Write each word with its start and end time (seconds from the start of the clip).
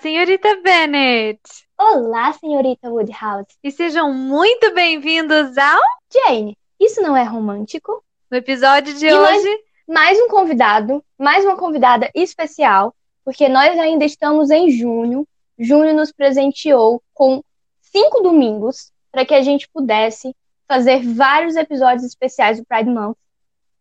senhorita 0.00 0.60
Bennett! 0.62 1.40
Olá, 1.78 2.32
senhorita 2.32 2.88
Woodhouse! 2.90 3.46
E 3.62 3.70
sejam 3.70 4.12
muito 4.12 4.72
bem-vindos 4.74 5.56
ao 5.58 5.80
Jane, 6.12 6.56
isso 6.78 7.00
não 7.02 7.16
é 7.16 7.22
romântico? 7.24 8.02
No 8.30 8.36
episódio 8.36 8.94
de 8.94 9.06
E 9.06 9.12
hoje, 9.14 9.48
nós- 9.48 9.58
Mais 9.88 10.18
um 10.20 10.28
convidado, 10.28 11.02
mais 11.18 11.44
uma 11.44 11.56
convidada 11.56 12.10
especial, 12.14 12.94
porque 13.24 13.48
nós 13.48 13.78
ainda 13.78 14.04
estamos 14.04 14.50
em 14.50 14.70
junho. 14.70 15.26
Junho 15.58 15.94
nos 15.94 16.12
presenteou 16.12 17.02
com 17.14 17.42
cinco 17.80 18.20
domingos 18.20 18.92
para 19.10 19.24
que 19.24 19.34
a 19.34 19.42
gente 19.42 19.68
pudesse 19.72 20.34
fazer 20.68 21.02
vários 21.02 21.56
episódios 21.56 22.04
especiais 22.04 22.58
do 22.58 22.66
Pride 22.66 22.90
Month. 22.90 23.16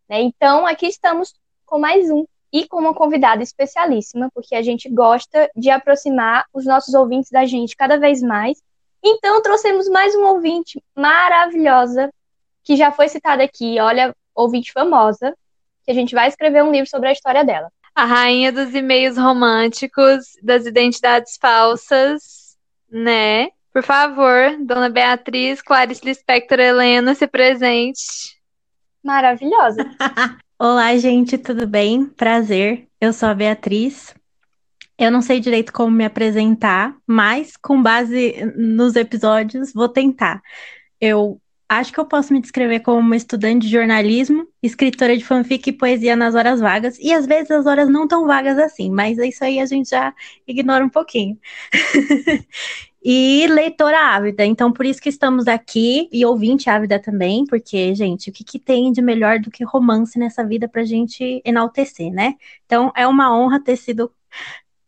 né? 0.09 0.21
Então, 0.21 0.65
aqui 0.65 0.87
estamos 0.87 1.33
com 1.65 1.77
mais 1.77 2.09
um 2.09 2.25
e 2.51 2.67
com 2.67 2.77
uma 2.77 2.93
convidada 2.93 3.43
especialíssima, 3.43 4.29
porque 4.33 4.55
a 4.55 4.61
gente 4.61 4.89
gosta 4.89 5.49
de 5.55 5.69
aproximar 5.69 6.45
os 6.53 6.65
nossos 6.65 6.93
ouvintes 6.93 7.29
da 7.29 7.45
gente 7.45 7.75
cada 7.75 7.97
vez 7.97 8.21
mais. 8.21 8.61
Então, 9.03 9.41
trouxemos 9.41 9.87
mais 9.89 10.15
uma 10.15 10.31
ouvinte 10.31 10.81
maravilhosa, 10.95 12.11
que 12.63 12.75
já 12.75 12.91
foi 12.91 13.09
citada 13.09 13.43
aqui, 13.43 13.79
olha, 13.79 14.15
ouvinte 14.35 14.71
famosa, 14.71 15.35
que 15.85 15.91
a 15.91 15.93
gente 15.93 16.13
vai 16.13 16.27
escrever 16.27 16.63
um 16.63 16.71
livro 16.71 16.89
sobre 16.89 17.09
a 17.09 17.11
história 17.11 17.43
dela. 17.43 17.71
a 17.95 18.05
rainha 18.05 18.51
dos 18.51 18.75
e-mails 18.75 19.17
românticos, 19.17 20.25
das 20.43 20.65
identidades 20.65 21.37
falsas, 21.41 22.55
né? 22.89 23.49
Por 23.73 23.83
favor, 23.83 24.55
dona 24.59 24.89
Beatriz, 24.89 25.61
Clarice 25.61 26.05
Lispector 26.05 26.59
Helena, 26.59 27.15
se 27.15 27.27
presente. 27.27 28.37
Maravilhosa. 29.03 29.83
Olá, 30.59 30.97
gente, 30.97 31.37
tudo 31.37 31.67
bem? 31.67 32.07
Prazer. 32.07 32.87
Eu 32.99 33.13
sou 33.13 33.29
a 33.29 33.33
Beatriz. 33.33 34.15
Eu 34.97 35.11
não 35.11 35.21
sei 35.21 35.39
direito 35.39 35.71
como 35.71 35.91
me 35.95 36.05
apresentar, 36.05 36.95
mas 37.05 37.55
com 37.57 37.81
base 37.81 38.35
nos 38.57 38.95
episódios, 38.95 39.71
vou 39.73 39.87
tentar. 39.87 40.41
Eu 40.99 41.39
acho 41.69 41.91
que 41.91 41.99
eu 41.99 42.05
posso 42.05 42.33
me 42.33 42.41
descrever 42.41 42.79
como 42.79 42.99
uma 42.99 43.15
estudante 43.15 43.65
de 43.65 43.71
jornalismo, 43.71 44.47
escritora 44.61 45.17
de 45.17 45.23
fanfic 45.23 45.69
e 45.69 45.73
poesia 45.73 46.15
nas 46.15 46.35
horas 46.35 46.59
vagas, 46.59 46.97
e 46.99 47.13
às 47.13 47.25
vezes 47.25 47.51
as 47.51 47.65
horas 47.65 47.89
não 47.89 48.07
tão 48.07 48.25
vagas 48.25 48.57
assim, 48.57 48.89
mas 48.89 49.17
isso 49.17 49.43
aí 49.43 49.59
a 49.59 49.65
gente 49.65 49.89
já 49.89 50.13
ignora 50.47 50.83
um 50.83 50.89
pouquinho. 50.89 51.37
E 53.09 53.47
leitora 53.47 53.97
ávida, 54.15 54.43
então 54.45 54.73
por 54.73 54.85
isso 54.85 55.01
que 55.01 55.07
estamos 55.07 55.47
aqui, 55.47 56.09
e 56.11 56.25
ouvinte 56.25 56.69
ávida 56.69 56.99
também, 56.99 57.45
porque, 57.45 57.95
gente, 57.95 58.29
o 58.29 58.33
que, 58.33 58.43
que 58.43 58.59
tem 58.59 58.91
de 58.91 59.01
melhor 59.01 59.39
do 59.39 59.49
que 59.49 59.63
romance 59.63 60.19
nessa 60.19 60.43
vida 60.45 60.67
pra 60.67 60.83
gente 60.83 61.41
enaltecer, 61.45 62.11
né? 62.11 62.35
Então 62.65 62.91
é 62.93 63.07
uma 63.07 63.33
honra 63.33 63.63
ter 63.63 63.77
sido 63.77 64.11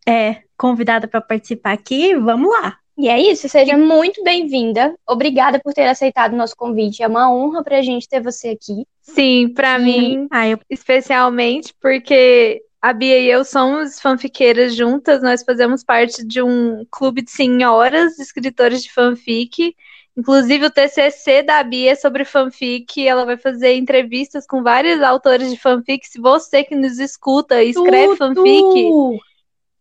é, 0.06 0.44
convidada 0.58 1.08
para 1.08 1.22
participar 1.22 1.72
aqui, 1.72 2.14
vamos 2.16 2.52
lá. 2.52 2.78
E 3.00 3.08
é 3.08 3.18
isso, 3.18 3.48
seja 3.48 3.78
muito 3.78 4.22
bem-vinda. 4.26 4.94
Obrigada 5.08 5.58
por 5.58 5.74
ter 5.74 5.88
aceitado 5.88 6.34
o 6.34 6.36
nosso 6.36 6.54
convite. 6.54 7.02
É 7.02 7.08
uma 7.08 7.34
honra 7.34 7.64
pra 7.64 7.82
gente 7.82 8.10
ter 8.10 8.22
você 8.22 8.50
aqui. 8.50 8.86
Sim, 9.02 9.54
pra 9.56 9.80
mim, 9.80 10.28
Ah, 10.30 10.44
especialmente 10.70 11.74
porque 11.80 12.62
a 12.82 12.92
Bia 12.92 13.18
e 13.18 13.30
eu 13.30 13.46
somos 13.46 14.02
fanfiqueiras 14.02 14.76
juntas, 14.76 15.24
nós 15.24 15.44
fazemos 15.44 15.82
parte 15.82 16.28
de 16.28 16.42
um 16.42 16.86
clube 16.92 17.22
de 17.22 17.32
senhoras 17.32 18.20
escritoras 18.20 18.84
de 18.84 18.92
fanfic. 18.92 19.74
Inclusive, 20.18 20.66
o 20.66 20.70
TCC 20.70 21.42
da 21.42 21.64
Bia 21.64 21.94
é 21.94 21.96
sobre 21.96 22.26
fanfic. 22.26 23.08
Ela 23.08 23.24
vai 23.24 23.38
fazer 23.38 23.76
entrevistas 23.78 24.46
com 24.46 24.62
vários 24.62 25.02
autores 25.02 25.50
de 25.50 25.58
fanfic. 25.58 26.06
Se 26.06 26.20
você 26.20 26.66
que 26.66 26.76
nos 26.76 27.00
escuta 27.00 27.64
e 27.64 27.70
escreve 27.70 28.18
fanfic, 28.18 28.92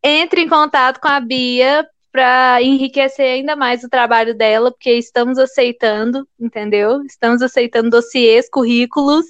entre 0.05 0.43
em 0.43 0.49
contato 0.49 1.01
com 1.01 1.09
a 1.09 1.19
Bia 1.19 1.85
para 2.13 2.63
enriquecer 2.63 3.27
ainda 3.27 3.55
mais 3.57 3.85
o 3.85 3.89
trabalho 3.89 4.35
dela, 4.35 4.71
porque 4.71 4.93
estamos 4.93 5.39
aceitando, 5.39 6.27
entendeu? 6.41 7.03
Estamos 7.05 7.43
aceitando 7.43 7.91
dossiês, 7.91 8.49
currículos 8.51 9.27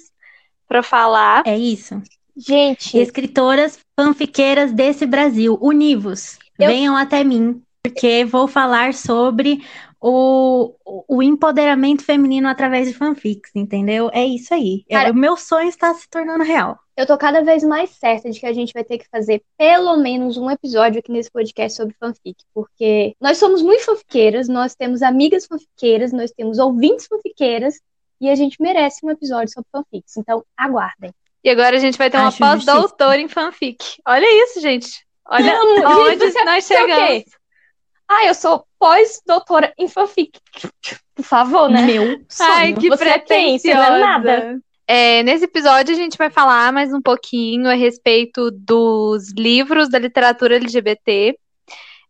para 0.67 0.81
falar. 0.83 1.43
é 1.45 1.57
isso. 1.57 2.01
Gente, 2.37 2.97
Escritoras 2.97 3.79
fanfiqueiras 3.99 4.71
desse 4.71 5.05
Brasil, 5.05 5.57
univos, 5.61 6.37
Eu- 6.57 6.67
venham 6.69 6.95
até 6.95 7.23
mim, 7.23 7.61
porque 7.83 8.23
vou 8.23 8.47
falar 8.47 8.93
sobre 8.93 9.61
o, 9.99 10.73
o 11.07 11.21
empoderamento 11.21 12.03
feminino 12.03 12.47
através 12.47 12.87
de 12.87 12.93
fanfics, 12.93 13.51
entendeu? 13.53 14.09
É 14.13 14.23
isso 14.23 14.53
aí. 14.53 14.85
É- 14.87 14.95
Cara- 14.95 15.11
o 15.11 15.15
meu 15.15 15.35
sonho 15.35 15.67
está 15.67 15.93
se 15.93 16.09
tornando 16.09 16.43
real. 16.43 16.79
Eu 16.99 17.05
tô 17.05 17.17
cada 17.17 17.41
vez 17.41 17.63
mais 17.63 17.91
certa 17.91 18.29
de 18.29 18.37
que 18.37 18.45
a 18.45 18.51
gente 18.51 18.73
vai 18.73 18.83
ter 18.83 18.97
que 18.97 19.07
fazer 19.09 19.41
pelo 19.57 19.95
menos 19.95 20.35
um 20.35 20.51
episódio 20.51 20.99
aqui 20.99 21.09
nesse 21.09 21.31
podcast 21.31 21.77
sobre 21.77 21.95
fanfic, 21.97 22.43
porque 22.53 23.15
nós 23.21 23.37
somos 23.37 23.61
muito 23.61 23.85
fanfiqueiras, 23.85 24.49
nós 24.49 24.75
temos 24.75 25.01
amigas 25.01 25.45
fanfiqueiras, 25.45 26.11
nós 26.11 26.29
temos 26.31 26.59
ouvintes 26.59 27.07
fanfiqueiras, 27.07 27.75
e 28.19 28.29
a 28.29 28.35
gente 28.35 28.61
merece 28.61 28.99
um 29.05 29.09
episódio 29.09 29.53
sobre 29.53 29.69
fanfics. 29.71 30.17
Então, 30.17 30.43
aguardem. 30.57 31.13
E 31.41 31.49
agora 31.49 31.77
a 31.77 31.79
gente 31.79 31.97
vai 31.97 32.09
ter 32.09 32.17
uma 32.17 32.33
pós-doutora 32.33 33.21
em 33.21 33.29
fanfic. 33.29 33.77
Olha 34.05 34.43
isso, 34.43 34.59
gente. 34.59 35.05
Olha 35.25 35.57
onde 35.63 36.19
Gente, 36.19 36.43
nós 36.43 36.69
é 36.69 36.75
chegamos. 36.75 37.23
Ah, 38.09 38.25
eu 38.25 38.33
sou 38.33 38.65
pós-doutora 38.77 39.73
em 39.77 39.87
fanfic. 39.87 40.37
Por 41.15 41.23
favor, 41.23 41.69
né? 41.69 41.81
Meu 41.83 42.25
sonho. 42.27 42.51
Ai, 42.51 42.73
que 42.73 42.89
Você 42.89 43.05
é 43.05 43.19
quem? 43.19 43.57
Você 43.57 43.73
não 43.73 43.83
é 43.83 43.85
pretensiosa. 43.85 43.99
nada. 43.99 44.59
É, 44.91 45.21
nesse 45.21 45.45
episódio 45.45 45.93
a 45.93 45.97
gente 45.97 46.17
vai 46.17 46.31
falar 46.31 46.73
mais 46.73 46.91
um 46.91 46.99
pouquinho 46.99 47.69
a 47.69 47.75
respeito 47.75 48.49
dos 48.49 49.31
livros 49.33 49.87
da 49.87 49.99
literatura 49.99 50.55
LGBT. 50.55 51.37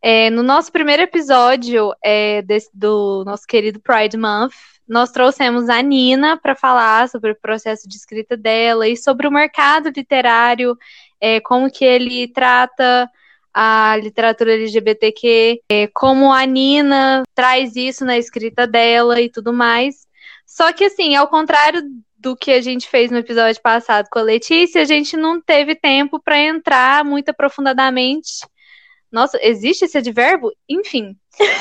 É, 0.02 0.30
no 0.30 0.42
nosso 0.42 0.72
primeiro 0.72 1.02
episódio 1.02 1.94
é, 2.02 2.42
desse- 2.42 2.70
do 2.74 3.26
nosso 3.26 3.46
querido 3.46 3.82
Pride 3.82 4.16
Month, 4.16 4.54
nós 4.88 5.12
trouxemos 5.12 5.68
a 5.68 5.82
Nina 5.82 6.38
para 6.38 6.56
falar 6.56 7.10
sobre 7.10 7.32
o 7.32 7.36
processo 7.42 7.86
de 7.86 7.98
escrita 7.98 8.38
dela 8.38 8.88
e 8.88 8.96
sobre 8.96 9.28
o 9.28 9.32
mercado 9.32 9.90
literário, 9.94 10.78
é, 11.20 11.42
como 11.42 11.70
que 11.70 11.84
ele 11.84 12.30
trata 12.32 13.10
a 13.54 13.98
literatura 14.02 14.54
LGBTQ, 14.54 15.60
é, 15.70 15.88
como 15.88 16.32
a 16.32 16.46
Nina 16.46 17.24
traz 17.36 17.76
isso 17.76 18.06
na 18.06 18.18
escrita 18.18 18.66
dela 18.66 19.20
e 19.20 19.30
tudo 19.30 19.52
mais. 19.52 20.08
Só 20.46 20.72
que 20.72 20.86
assim, 20.86 21.14
ao 21.18 21.28
contrário 21.28 21.82
do 22.20 22.36
que 22.36 22.52
a 22.52 22.62
gente 22.62 22.88
fez 22.88 23.10
no 23.10 23.18
episódio 23.18 23.62
passado 23.62 24.08
com 24.12 24.20
a 24.20 24.24
Letícia, 24.24 24.82
a 24.82 24.86
gente 24.86 25.16
não 25.16 25.40
teve 25.40 25.74
tempo 25.74 26.20
para 26.22 26.38
entrar 26.38 27.04
muito 27.06 27.30
aprofundadamente. 27.30 28.46
Nossa, 29.10 29.40
existe 29.42 29.86
esse 29.86 29.98
advérbio? 29.98 30.52
Enfim, 30.68 31.16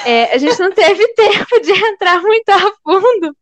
é, 0.05 0.35
a 0.35 0.39
gente 0.39 0.59
não 0.59 0.73
teve 0.73 1.07
tempo 1.15 1.61
de 1.61 1.73
entrar 1.73 2.21
muito 2.21 2.49
a 2.51 2.73
fundo 2.83 3.37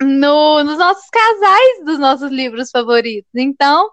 no- 0.00 0.62
nos 0.64 0.78
nossos 0.78 1.08
casais 1.10 1.84
dos 1.84 1.98
nossos 1.98 2.30
livros 2.30 2.70
favoritos. 2.70 3.30
Então, 3.34 3.90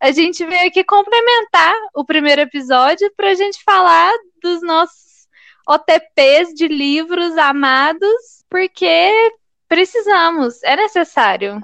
a 0.00 0.10
gente 0.10 0.44
veio 0.44 0.66
aqui 0.66 0.82
complementar 0.82 1.74
o 1.94 2.04
primeiro 2.04 2.40
episódio 2.40 3.12
para 3.16 3.30
a 3.30 3.34
gente 3.34 3.62
falar 3.62 4.12
dos 4.42 4.60
nossos 4.60 5.28
OTPs 5.68 6.52
de 6.54 6.66
livros 6.66 7.36
amados, 7.38 8.44
porque 8.50 9.30
precisamos, 9.70 10.60
é 10.64 10.74
necessário. 10.74 11.58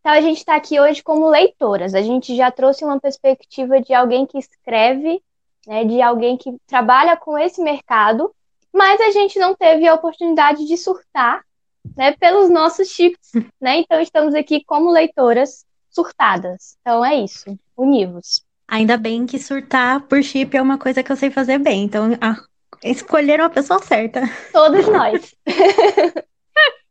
Então, 0.00 0.12
a 0.12 0.20
gente 0.22 0.38
está 0.38 0.56
aqui 0.56 0.80
hoje 0.80 1.02
como 1.02 1.28
leitoras. 1.28 1.94
A 1.94 2.00
gente 2.00 2.34
já 2.34 2.50
trouxe 2.50 2.82
uma 2.82 2.98
perspectiva 2.98 3.78
de 3.82 3.92
alguém 3.92 4.24
que 4.24 4.38
escreve, 4.38 5.22
né, 5.66 5.84
de 5.84 6.00
alguém 6.00 6.38
que 6.38 6.56
trabalha 6.66 7.18
com 7.18 7.36
esse 7.36 7.62
mercado, 7.62 8.34
mas 8.72 8.98
a 9.02 9.10
gente 9.10 9.38
não 9.38 9.54
teve 9.54 9.86
a 9.86 9.94
oportunidade 9.94 10.64
de 10.64 10.76
surtar, 10.78 11.44
né, 11.94 12.12
pelos 12.12 12.48
nossos 12.48 12.88
chips, 12.88 13.32
né? 13.60 13.80
Então, 13.80 14.00
estamos 14.00 14.34
aqui 14.34 14.64
como 14.64 14.90
leitoras 14.90 15.66
surtadas. 15.90 16.78
Então, 16.80 17.04
é 17.04 17.14
isso. 17.16 17.58
Univos. 17.76 18.42
Ainda 18.66 18.96
bem 18.96 19.26
que 19.26 19.38
surtar 19.38 20.00
por 20.00 20.22
chip 20.22 20.56
é 20.56 20.62
uma 20.62 20.78
coisa 20.78 21.02
que 21.02 21.12
eu 21.12 21.16
sei 21.16 21.30
fazer 21.30 21.58
bem. 21.58 21.84
Então, 21.84 22.16
ah, 22.22 22.36
escolheram 22.82 23.44
a 23.44 23.50
pessoa 23.50 23.82
certa. 23.82 24.22
Todos 24.50 24.86
nós. 24.88 25.34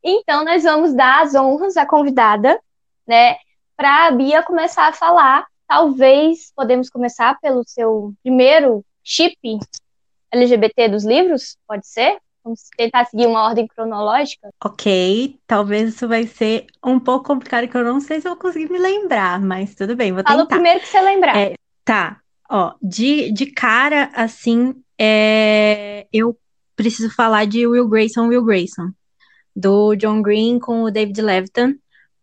Então, 0.04 0.44
nós 0.46 0.64
vamos 0.64 0.94
dar 0.94 1.24
as 1.24 1.36
honras 1.36 1.76
à 1.78 1.86
convidada, 1.86 2.60
né, 3.08 3.36
para 3.76 4.08
a 4.08 4.12
Bia 4.12 4.44
começar 4.44 4.88
a 4.88 4.94
falar. 4.94 5.46
Talvez 5.68 6.52
podemos 6.56 6.90
começar 6.90 7.38
pelo 7.42 7.64
seu 7.66 8.14
primeiro 8.24 8.84
chip 9.04 9.36
LGBT 10.32 10.90
dos 10.90 11.06
livros, 11.06 11.58
pode 11.68 11.88
ser? 11.88 12.18
Vamos 12.44 12.62
tentar 12.78 13.06
seguir 13.06 13.28
uma 13.28 13.44
ordem 13.44 13.68
cronológica. 13.68 14.50
Ok, 14.64 15.38
talvez 15.46 15.90
isso 15.90 16.08
vai 16.08 16.26
ser 16.26 16.66
um 16.84 16.98
pouco 17.00 17.26
complicado, 17.26 17.68
que 17.68 17.76
eu 17.76 17.84
não 17.84 18.00
sei 18.00 18.22
se 18.22 18.28
eu 18.28 18.32
vou 18.32 18.42
conseguir 18.42 18.72
me 18.72 18.80
lembrar, 18.80 19.42
mas 19.42 19.76
tudo 19.76 19.96
bem, 19.96 20.14
vou 20.14 20.24
Fala 20.24 20.44
o 20.44 20.46
tentar. 20.46 20.56
primeiro 20.56 20.80
que 20.80 20.88
você 20.88 21.02
lembrar. 21.02 21.38
É, 21.38 21.56
Tá, 21.84 22.20
ó, 22.50 22.74
de, 22.82 23.32
de 23.32 23.46
cara, 23.48 24.10
assim, 24.14 24.74
é, 25.00 26.06
eu 26.12 26.38
preciso 26.76 27.10
falar 27.14 27.46
de 27.46 27.66
Will 27.66 27.88
Grayson, 27.88 28.28
Will 28.28 28.44
Grayson, 28.44 28.92
do 29.58 29.96
John 29.96 30.22
Green 30.22 30.60
com 30.60 30.84
o 30.84 30.92
David 30.92 31.20
Levitan, 31.20 31.76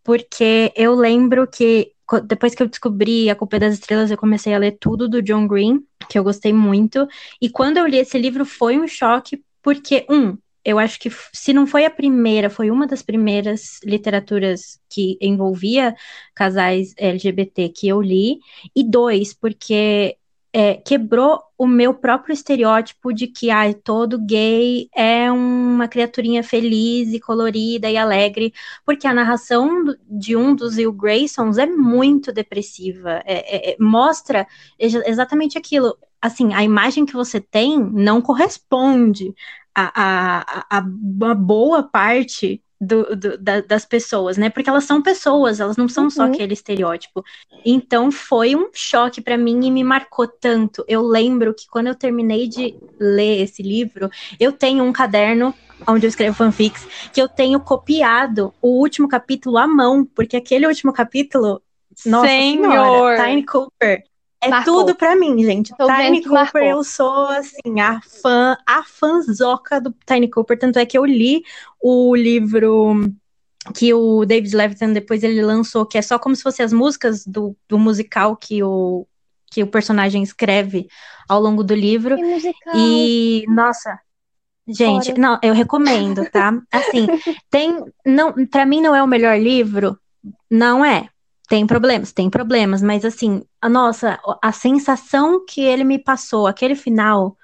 porque 0.05 0.73
eu 0.77 0.95
lembro 0.95 1.49
que 1.49 1.91
depois 2.27 2.55
que 2.55 2.63
eu 2.63 2.69
descobri 2.69 3.29
A 3.29 3.35
Culpa 3.35 3.57
é 3.57 3.59
das 3.59 3.75
Estrelas, 3.75 4.11
eu 4.11 4.17
comecei 4.17 4.55
a 4.55 4.59
ler 4.59 4.77
tudo 4.79 5.09
do 5.09 5.21
John 5.21 5.49
Green, 5.49 5.81
que 6.09 6.17
eu 6.17 6.23
gostei 6.23 6.53
muito. 6.53 7.09
E 7.41 7.51
quando 7.51 7.79
eu 7.79 7.87
li 7.87 7.97
esse 7.97 8.17
livro, 8.17 8.45
foi 8.45 8.79
um 8.79 8.87
choque, 8.87 9.43
porque, 9.61 10.07
um, 10.09 10.37
eu 10.65 10.79
acho 10.79 11.01
que 11.01 11.11
se 11.33 11.53
não 11.53 11.67
foi 11.67 11.85
a 11.85 11.91
primeira, 11.91 12.49
foi 12.49 12.71
uma 12.71 12.87
das 12.87 13.03
primeiras 13.03 13.81
literaturas 13.83 14.79
que 14.89 15.19
envolvia 15.21 15.95
casais 16.35 16.95
LGBT 16.97 17.69
que 17.71 17.89
eu 17.89 18.01
li. 18.01 18.39
E 18.77 18.85
dois, 18.89 19.35
porque 19.35 20.17
é, 20.57 20.75
quebrou 20.75 21.43
o 21.59 21.67
meu 21.67 21.93
próprio 21.93 22.33
estereótipo 22.33 23.13
de 23.13 23.27
que 23.27 23.51
ai, 23.51 23.75
todo 23.75 24.25
gay 24.25 24.89
é 24.95 25.29
uma 25.29 25.89
criaturinha 25.89 26.45
feliz 26.45 27.13
e 27.13 27.19
colorida 27.19 27.91
e 27.91 27.97
alegre, 27.97 28.55
porque 28.87 29.09
a 29.09 29.13
narração 29.13 29.85
de 30.09 30.37
um 30.37 30.55
dos 30.55 30.77
Will 30.77 30.93
Graysons 30.93 31.59
é 31.59 31.67
muito 31.67 32.33
depressiva, 32.33 33.21
é, 33.25 33.71
é, 33.71 33.73
é 33.73 33.77
mostra 33.81 34.47
exatamente 34.79 35.59
aquilo. 35.59 35.97
Assim, 36.23 36.55
a 36.55 36.63
imagem 36.63 37.05
que 37.05 37.15
você 37.15 37.41
tem 37.41 37.77
não 37.77 38.23
corresponde 38.23 39.35
a, 39.75 39.91
a, 40.03 40.79
a, 40.79 40.79
a 40.79 41.35
boa 41.35 41.83
parte 41.83 42.63
do, 42.85 43.17
do, 43.17 43.39
da, 43.39 43.61
das 43.61 43.85
pessoas, 43.85 44.37
né? 44.37 44.51
Porque 44.51 44.69
elas 44.69 44.85
são 44.85 45.03
pessoas, 45.03 45.61
elas 45.61 45.77
não 45.77 45.89
são 45.89 46.05
uhum. 46.05 46.11
só 46.11 46.25
aquele 46.25 46.53
estereótipo. 46.53 47.25
Então 47.65 48.11
foi 48.11 48.55
um 48.55 48.69
choque 48.73 49.21
para 49.21 49.37
mim 49.37 49.67
e 49.67 49.71
me 49.71 49.83
marcou 49.83 50.29
tanto. 50.29 50.85
Eu 50.87 51.03
lembro 51.03 51.55
que 51.55 51.67
quando 51.67 51.89
eu 51.89 51.95
terminei 51.95 52.49
de 52.49 52.75
ler 52.99 53.43
esse 53.43 53.63
livro, 53.63 54.11
eu 54.39 54.53
tenho 54.53 54.85
um 54.85 54.93
caderno 54.93 55.55
onde 55.87 56.07
eu 56.07 56.09
escrevo 56.09 56.37
fanfics 56.37 56.87
que 57.13 57.21
eu 57.21 57.29
tenho 57.29 57.59
copiado 57.61 58.55
o 58.63 58.81
último 58.81 59.09
capítulo 59.09 59.59
à 59.59 59.67
mão, 59.67 60.05
porque 60.05 60.37
aquele 60.37 60.67
último 60.67 60.93
capítulo, 60.93 61.61
nossa 62.07 62.29
Senhor. 62.29 62.71
senhora, 62.71 63.25
Tiny 63.25 63.45
Cooper 63.45 64.05
é 64.45 64.49
marcou. 64.49 64.81
tudo 64.81 64.95
para 64.95 65.17
mim, 65.17 65.43
gente. 65.43 65.75
Tô 65.77 65.87
Tiny 65.87 66.23
Cooper, 66.23 66.33
marcou. 66.33 66.63
eu 66.63 66.85
sou 66.85 67.29
assim, 67.29 67.81
a 67.81 68.01
fã, 68.01 68.57
a 68.67 68.83
fanzoca 68.85 69.81
do 69.81 69.95
Tiny 70.07 70.29
Cooper, 70.31 70.59
tanto 70.59 70.79
é 70.79 70.87
que 70.87 70.97
eu 70.97 71.05
li 71.05 71.43
o 71.81 72.15
livro 72.15 72.95
que 73.75 73.95
o 73.95 74.25
David 74.25 74.55
Levitan 74.55 74.93
depois 74.93 75.23
ele 75.23 75.41
lançou, 75.41 75.87
que 75.87 75.97
é 75.97 76.03
só 76.03 76.19
como 76.19 76.37
se 76.37 76.43
fossem 76.43 76.65
as 76.65 76.73
músicas 76.73 77.25
do, 77.25 77.57
do 77.69 77.79
musical 77.79 78.37
que 78.37 78.63
o, 78.63 79.07
que 79.51 79.63
o 79.63 79.67
personagem 79.67 80.23
escreve 80.23 80.89
ao 81.29 81.41
longo 81.41 81.65
do 81.65 81.75
livro. 81.75 82.17
E, 82.75 83.45
nossa, 83.49 83.99
gente, 84.69 85.07
Fora. 85.07 85.19
não, 85.19 85.39
eu 85.43 85.55
recomendo, 85.55 86.29
tá? 86.31 86.53
Assim, 86.71 87.07
tem, 87.51 87.83
não, 88.05 88.35
para 88.47 88.67
mim 88.67 88.83
não 88.83 88.95
é 88.95 89.03
o 89.03 89.09
melhor 89.09 89.39
livro, 89.39 89.99
não 90.51 90.85
é, 90.85 91.09
tem 91.49 91.67
problemas, 91.67 92.13
tem 92.13 92.31
problemas, 92.31 92.83
mas 92.83 93.05
assim, 93.05 93.43
a 93.61 93.69
nossa, 93.69 94.19
a 94.43 94.53
sensação 94.53 95.45
que 95.45 95.61
ele 95.61 95.85
me 95.85 95.99
passou, 95.99 96.47
aquele 96.47 96.75
final, 96.75 97.37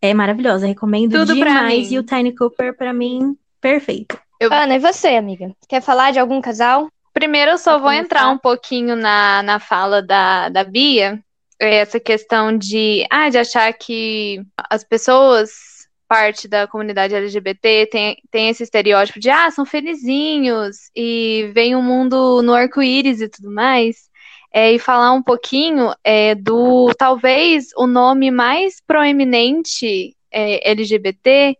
é 0.00 0.12
maravilhosa. 0.12 0.66
Recomendo 0.66 1.12
Tudo 1.12 1.34
demais. 1.34 1.90
E 1.90 1.98
o 1.98 2.02
Tiny 2.02 2.34
Cooper, 2.34 2.76
para 2.76 2.92
mim, 2.92 3.36
perfeito. 3.60 4.18
Eu... 4.38 4.52
Ana, 4.52 4.74
e 4.74 4.78
você, 4.78 5.08
amiga? 5.08 5.52
Quer 5.68 5.80
falar 5.80 6.10
de 6.10 6.18
algum 6.18 6.40
casal? 6.40 6.88
Primeiro, 7.12 7.52
eu 7.52 7.58
só 7.58 7.78
vou 7.78 7.92
entrar 7.92 8.28
um 8.28 8.36
pouquinho 8.36 8.96
na, 8.96 9.42
na 9.42 9.60
fala 9.60 10.02
da, 10.02 10.48
da 10.48 10.64
Bia. 10.64 11.22
Essa 11.58 12.00
questão 12.00 12.56
de, 12.56 13.06
ah, 13.08 13.30
de 13.30 13.38
achar 13.38 13.72
que 13.72 14.42
as 14.68 14.82
pessoas 14.82 15.50
parte 16.14 16.46
da 16.46 16.68
comunidade 16.68 17.12
LGBT 17.12 17.86
tem, 17.86 18.16
tem 18.30 18.48
esse 18.48 18.62
estereótipo 18.62 19.18
de, 19.18 19.28
ah, 19.30 19.50
são 19.50 19.66
felizinhos 19.66 20.88
e 20.94 21.50
vem 21.52 21.74
o 21.74 21.80
um 21.80 21.82
mundo 21.82 22.40
no 22.40 22.54
arco-íris 22.54 23.20
e 23.20 23.28
tudo 23.28 23.50
mais. 23.50 24.08
É, 24.52 24.72
e 24.72 24.78
falar 24.78 25.10
um 25.10 25.22
pouquinho 25.22 25.92
é, 26.04 26.36
do, 26.36 26.94
talvez, 26.96 27.70
o 27.76 27.88
nome 27.88 28.30
mais 28.30 28.80
proeminente 28.86 30.16
é, 30.30 30.70
LGBT 30.70 31.56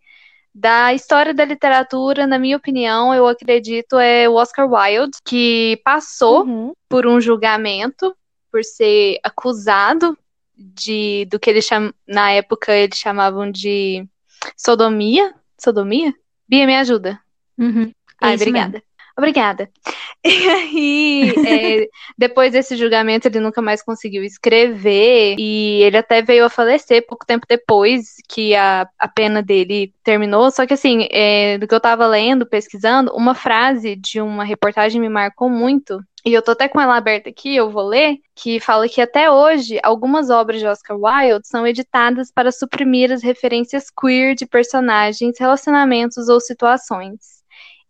da 0.53 0.93
história 0.93 1.33
da 1.33 1.43
literatura, 1.43 2.25
na 2.25 2.39
minha 2.39 2.55
opinião, 2.55 3.13
eu 3.13 3.27
acredito, 3.27 3.99
é 3.99 4.29
o 4.29 4.35
Oscar 4.35 4.71
Wilde, 4.71 5.17
que 5.25 5.81
passou 5.83 6.45
uhum. 6.45 6.73
por 6.87 7.05
um 7.05 7.19
julgamento 7.19 8.15
por 8.49 8.63
ser 8.63 9.19
acusado 9.21 10.17
de 10.57 11.27
do 11.29 11.37
que 11.37 11.49
ele 11.49 11.61
cham, 11.61 11.93
na 12.07 12.31
época 12.31 12.71
eles 12.71 12.97
chamavam 12.97 13.51
de 13.51 14.07
sodomia. 14.55 15.33
Sodomia? 15.57 16.13
Bia, 16.47 16.65
me 16.65 16.77
ajuda. 16.77 17.21
Uhum. 17.57 17.91
Ai, 18.21 18.35
obrigada. 18.35 18.73
Mesmo. 18.73 18.94
Obrigada. 19.17 19.69
E 20.27 20.49
aí, 20.49 21.33
é, 21.47 21.87
depois 22.17 22.51
desse 22.51 22.75
julgamento, 22.75 23.27
ele 23.27 23.39
nunca 23.39 23.61
mais 23.61 23.83
conseguiu 23.83 24.23
escrever. 24.23 25.35
E 25.37 25.83
ele 25.83 25.97
até 25.97 26.19
veio 26.23 26.45
a 26.45 26.49
falecer 26.49 27.05
pouco 27.05 27.23
tempo 27.23 27.45
depois 27.47 28.15
que 28.27 28.55
a, 28.55 28.89
a 28.97 29.07
pena 29.07 29.43
dele 29.43 29.93
terminou. 30.03 30.49
Só 30.49 30.65
que, 30.65 30.73
assim, 30.73 31.07
é, 31.11 31.59
do 31.59 31.67
que 31.67 31.75
eu 31.75 31.79
tava 31.79 32.07
lendo, 32.07 32.43
pesquisando, 32.43 33.13
uma 33.13 33.35
frase 33.35 33.95
de 33.95 34.19
uma 34.19 34.43
reportagem 34.43 34.99
me 34.99 35.09
marcou 35.09 35.47
muito. 35.47 35.99
E 36.25 36.33
eu 36.33 36.41
tô 36.41 36.53
até 36.53 36.67
com 36.67 36.81
ela 36.81 36.97
aberta 36.97 37.29
aqui, 37.29 37.55
eu 37.55 37.69
vou 37.69 37.87
ler, 37.87 38.17
que 38.33 38.59
fala 38.59 38.89
que 38.89 38.99
até 38.99 39.29
hoje 39.29 39.79
algumas 39.83 40.31
obras 40.31 40.59
de 40.59 40.65
Oscar 40.65 40.97
Wilde 40.97 41.47
são 41.47 41.67
editadas 41.67 42.31
para 42.31 42.51
suprimir 42.51 43.11
as 43.11 43.21
referências 43.21 43.91
queer 43.91 44.33
de 44.33 44.47
personagens, 44.47 45.37
relacionamentos 45.39 46.27
ou 46.27 46.39
situações 46.39 47.34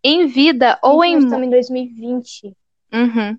em 0.06 0.28
vida 0.28 0.78
ou 0.84 1.04
em. 1.04 1.18
Estamos 1.18 1.48
em 1.48 1.50
2020. 1.50 2.56
Uhum. 2.94 3.38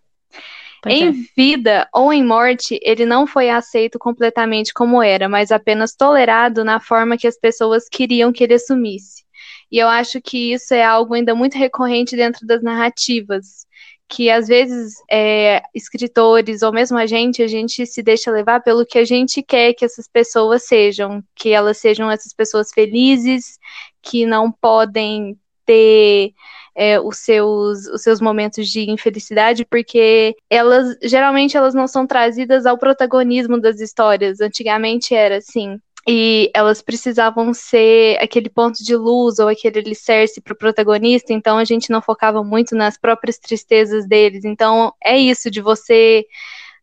Em 0.85 1.09
é. 1.09 1.13
vida 1.37 1.89
ou 1.95 2.13
em 2.13 2.25
morte, 2.25 2.79
ele 2.83 3.07
não 3.07 3.27
foi 3.27 3.49
aceito 3.49 3.99
completamente 3.99 4.75
como 4.75 5.01
era, 5.01 5.29
mas 5.29 5.53
apenas 5.53 5.95
tolerado 5.95 6.65
na 6.65 6.81
forma 6.81 7.17
que 7.17 7.27
as 7.27 7.39
pessoas 7.39 7.89
queriam 7.89 8.33
que 8.33 8.43
ele 8.43 8.55
assumisse. 8.55 9.25
E 9.71 9.79
eu 9.79 9.89
acho 9.89 10.21
que 10.21 10.53
isso 10.53 10.75
é 10.75 10.85
algo 10.85 11.15
ainda 11.15 11.35
muito 11.35 11.57
recorrente 11.57 12.17
dentro 12.17 12.47
das 12.47 12.63
narrativas, 12.63 13.67
que 14.09 14.31
às 14.31 14.47
vezes 14.49 14.95
é, 15.11 15.63
escritores 15.75 16.63
ou 16.63 16.73
mesmo 16.73 16.99
a 16.99 17.07
gente, 17.07 17.43
a 17.43 17.49
gente 17.49 17.85
se 17.87 18.03
deixa 18.03 18.31
levar 18.31 18.61
pelo 18.61 18.87
que 18.87 18.99
a 18.99 19.05
gente 19.05 19.43
quer 19.43 19.73
que 19.73 19.85
essas 19.85 20.09
pessoas 20.09 20.65
sejam, 20.65 21.23
que 21.35 21.51
elas 21.51 21.79
sejam 21.79 22.11
essas 22.11 22.33
pessoas 22.33 22.71
felizes, 22.73 23.59
que 24.03 24.25
não 24.25 24.53
podem 24.53 25.37
ter 25.67 26.33
é, 26.77 27.01
os, 27.01 27.19
seus, 27.19 27.87
os 27.87 28.03
seus 28.03 28.21
momentos 28.21 28.69
de 28.69 28.91
infelicidade, 28.91 29.65
porque 29.65 30.37
elas 30.49 30.97
geralmente 31.03 31.57
elas 31.57 31.75
não 31.75 31.89
são 31.89 32.07
trazidas 32.07 32.67
ao 32.67 32.79
protagonismo 32.79 33.59
das 33.61 33.81
histórias. 33.81 34.41
Antigamente 34.41 35.15
era 35.15 35.39
assim. 35.39 35.81
E 36.09 36.51
elas 36.55 36.81
precisavam 36.81 37.53
ser 37.53 38.17
aquele 38.23 38.49
ponto 38.49 38.85
de 38.85 38.95
luz 38.95 39.41
ou 39.41 39.49
aquele 39.49 39.81
alicerce 39.81 40.41
para 40.41 40.53
o 40.53 40.57
protagonista, 40.57 41.33
então 41.33 41.59
a 41.59 41.65
gente 41.65 41.91
não 41.91 42.01
focava 42.01 42.45
muito 42.45 42.77
nas 42.77 42.97
próprias 42.97 43.39
tristezas 43.39 44.07
deles. 44.07 44.45
Então 44.45 44.95
é 45.03 45.19
isso, 45.19 45.51
de 45.51 45.61
você 45.61 46.25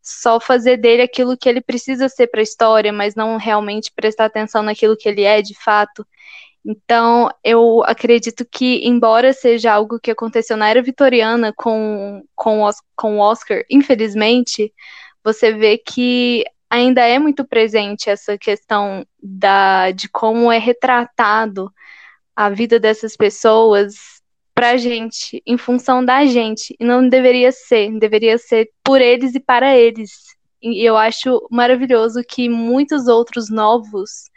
só 0.02 0.42
fazer 0.42 0.76
dele 0.76 1.04
aquilo 1.04 1.38
que 1.38 1.48
ele 1.48 1.62
precisa 1.62 2.10
ser 2.10 2.28
para 2.28 2.42
a 2.42 2.44
história, 2.44 2.92
mas 2.92 3.16
não 3.16 3.38
realmente 3.38 3.94
prestar 3.96 4.26
atenção 4.26 4.62
naquilo 4.62 4.98
que 4.98 5.08
ele 5.08 5.22
é 5.22 5.42
de 5.42 5.54
fato. 5.54 6.06
Então, 6.66 7.30
eu 7.44 7.84
acredito 7.84 8.46
que, 8.46 8.88
embora 8.88 9.34
seja 9.34 9.74
algo 9.74 10.00
que 10.00 10.12
aconteceu 10.12 10.56
na 10.56 10.70
era 10.70 10.82
vitoriana 10.82 11.52
com, 11.54 12.24
com, 12.36 12.70
com 12.96 13.18
o 13.18 13.20
Oscar, 13.20 13.64
infelizmente, 13.70 14.74
você 15.24 15.52
vê 15.52 15.78
que 15.78 16.46
ainda 16.70 17.02
é 17.02 17.20
muito 17.20 17.46
presente 17.46 18.10
essa 18.10 18.38
questão 18.38 19.06
da, 19.22 19.92
de 19.92 20.08
como 20.10 20.52
é 20.52 20.58
retratado 20.58 21.72
a 22.36 22.50
vida 22.50 22.80
dessas 22.80 23.16
pessoas 23.16 23.94
pra 24.56 24.78
gente, 24.78 25.42
em 25.46 25.58
função 25.58 26.04
da 26.04 26.26
gente. 26.26 26.76
E 26.80 26.86
não 26.86 27.08
deveria 27.08 27.52
ser, 27.52 27.92
deveria 28.00 28.38
ser 28.38 28.70
por 28.84 29.02
eles 29.02 29.36
e 29.36 29.40
para 29.40 29.78
eles. 29.78 30.12
E 30.62 30.88
eu 30.88 30.96
acho 30.96 31.46
maravilhoso 31.52 32.24
que 32.28 32.48
muitos 32.48 33.08
outros 33.08 33.50
novos 33.50 34.30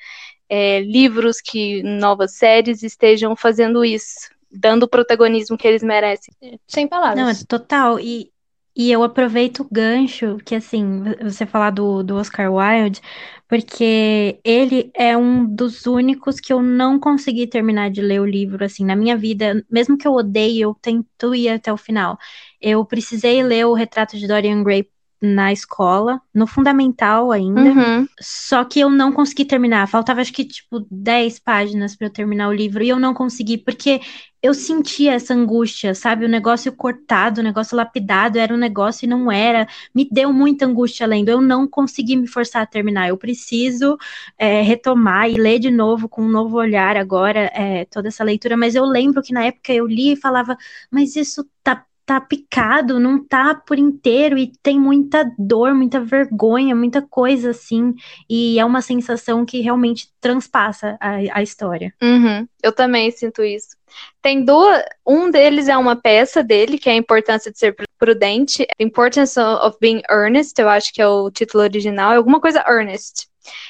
é, 0.49 0.81
livros, 0.81 1.41
que 1.41 1.83
novas 1.83 2.35
séries 2.35 2.83
estejam 2.83 3.35
fazendo 3.37 3.85
isso, 3.85 4.31
dando 4.51 4.85
o 4.85 4.89
protagonismo 4.89 5.57
que 5.57 5.67
eles 5.67 5.83
merecem. 5.83 6.35
Sem 6.67 6.87
palavras. 6.87 7.19
Não, 7.19 7.29
é 7.29 7.35
total. 7.47 7.99
E, 7.99 8.31
e 8.75 8.93
eu 8.93 9.03
aproveito 9.03 9.61
o 9.61 9.69
gancho, 9.71 10.37
que 10.45 10.55
assim, 10.55 11.03
você 11.23 11.47
falar 11.47 11.71
do, 11.71 12.03
do 12.03 12.17
Oscar 12.17 12.53
Wilde, 12.53 13.01
porque 13.49 14.39
ele 14.45 14.91
é 14.95 15.17
um 15.17 15.47
dos 15.47 15.87
únicos 15.87 16.41
que 16.41 16.53
eu 16.53 16.63
não 16.63 16.99
consegui 16.99 17.47
terminar 17.47 17.91
de 17.91 18.03
ler 18.03 18.21
o 18.21 18.27
livro, 18.27 18.65
assim, 18.65 18.85
na 18.85 18.97
minha 18.97 19.17
vida, 19.17 19.65
mesmo 19.71 19.97
que 19.97 20.07
eu 20.07 20.13
odeie, 20.13 20.61
eu 20.61 20.75
tento 20.75 21.35
ir 21.35 21.49
até 21.49 21.73
o 21.73 21.77
final. 21.77 22.19
Eu 22.61 22.85
precisei 22.85 23.43
ler 23.43 23.67
o 23.67 23.73
Retrato 23.73 24.17
de 24.17 24.27
Dorian 24.27 24.63
Gray 24.63 24.89
na 25.21 25.53
escola, 25.53 26.21
no 26.33 26.47
fundamental 26.47 27.33
ainda. 27.33 27.61
Uhum. 27.61 28.09
Só 28.21 28.65
que 28.65 28.81
eu 28.81 28.91
não 28.91 29.13
consegui 29.13 29.45
terminar. 29.45 29.89
Faltava 29.89 30.21
acho 30.21 30.33
que 30.33 30.45
tipo 30.45 30.87
10 30.91 31.39
páginas 31.39 31.97
para 31.97 32.07
eu 32.07 32.13
terminar 32.13 32.49
o 32.49 32.53
livro 32.53 32.83
e 32.83 32.89
eu 32.89 32.99
não 32.99 33.15
consegui 33.15 33.57
porque 33.57 34.01
eu 34.43 34.53
sentia 34.55 35.15
essa 35.15 35.35
angústia, 35.35 35.95
sabe? 35.95 36.25
O 36.25 36.29
negócio 36.29 36.71
cortado, 36.73 37.41
o 37.41 37.45
negócio 37.45 37.77
lapidado, 37.77 38.39
era 38.39 38.55
um 38.55 38.59
negócio 38.59 39.05
e 39.05 39.09
não 39.09 39.33
era. 39.33 39.67
Me 39.95 40.09
deu 40.11 40.33
muita 40.33 40.67
angústia 40.67 41.07
lendo. 41.07 41.31
Eu 41.31 41.41
não 41.41 41.67
consegui 41.67 42.15
me 42.17 42.29
forçar 42.29 42.63
a 42.63 42.67
terminar. 42.67 43.09
Eu 43.09 43.17
preciso 43.17 43.97
é, 44.39 44.61
retomar 44.61 45.31
e 45.31 45.35
ler 45.35 45.59
de 45.59 45.71
novo 45.71 46.09
com 46.09 46.23
um 46.23 46.29
novo 46.29 46.59
olhar 46.59 46.97
agora 46.97 47.51
é, 47.55 47.87
toda 47.87 48.09
essa 48.09 48.23
leitura. 48.23 48.57
Mas 48.57 48.75
eu 48.75 48.85
lembro 48.85 49.23
que 49.23 49.33
na 49.33 49.45
época 49.47 49.73
eu 49.73 49.87
li 49.87 50.13
e 50.13 50.17
falava, 50.17 50.57
mas 50.91 51.17
isso 51.17 51.45
tá 51.63 51.85
tá 52.07 52.21
picado, 52.21 53.01
não 53.01 53.23
tá 53.23 53.53
por 53.53 53.77
inteiro 53.77 54.39
e 54.39 54.53
tem 54.63 54.79
muita 54.79 55.29
dor, 55.37 55.75
muita 55.75 56.01
vergonha, 56.01 56.75
muita 56.75 57.03
coisa 57.03 57.51
assim. 57.51 57.93
E 58.31 58.59
é 58.61 58.65
uma 58.65 58.81
sensação 58.81 59.45
que 59.45 59.61
realmente 59.61 60.09
transpassa 60.21 60.97
a, 61.01 61.17
a 61.39 61.43
história. 61.43 61.93
Uhum, 62.01 62.47
eu 62.63 62.73
também 62.73 63.11
sinto 63.11 63.43
isso. 63.43 63.76
Tem 64.23 64.45
duas. 64.45 64.83
Um 65.07 65.31
deles 65.31 65.69
é 65.69 65.77
uma 65.77 65.97
peça 65.97 66.43
dele, 66.43 66.79
que 66.79 66.89
é 66.89 66.93
a 66.93 66.97
importância 66.97 67.51
de 67.51 67.59
ser 67.59 67.77
prudente. 67.99 68.67
The 68.79 68.85
Importance 68.85 69.39
of 69.39 69.77
Being 69.81 70.03
Earnest, 70.11 70.59
eu 70.59 70.69
acho 70.69 70.93
que 70.93 71.01
é 71.01 71.07
o 71.07 71.31
título 71.31 71.63
original, 71.63 72.13
é 72.13 72.17
alguma 72.17 72.41
coisa 72.41 72.65
earnest. 72.67 73.29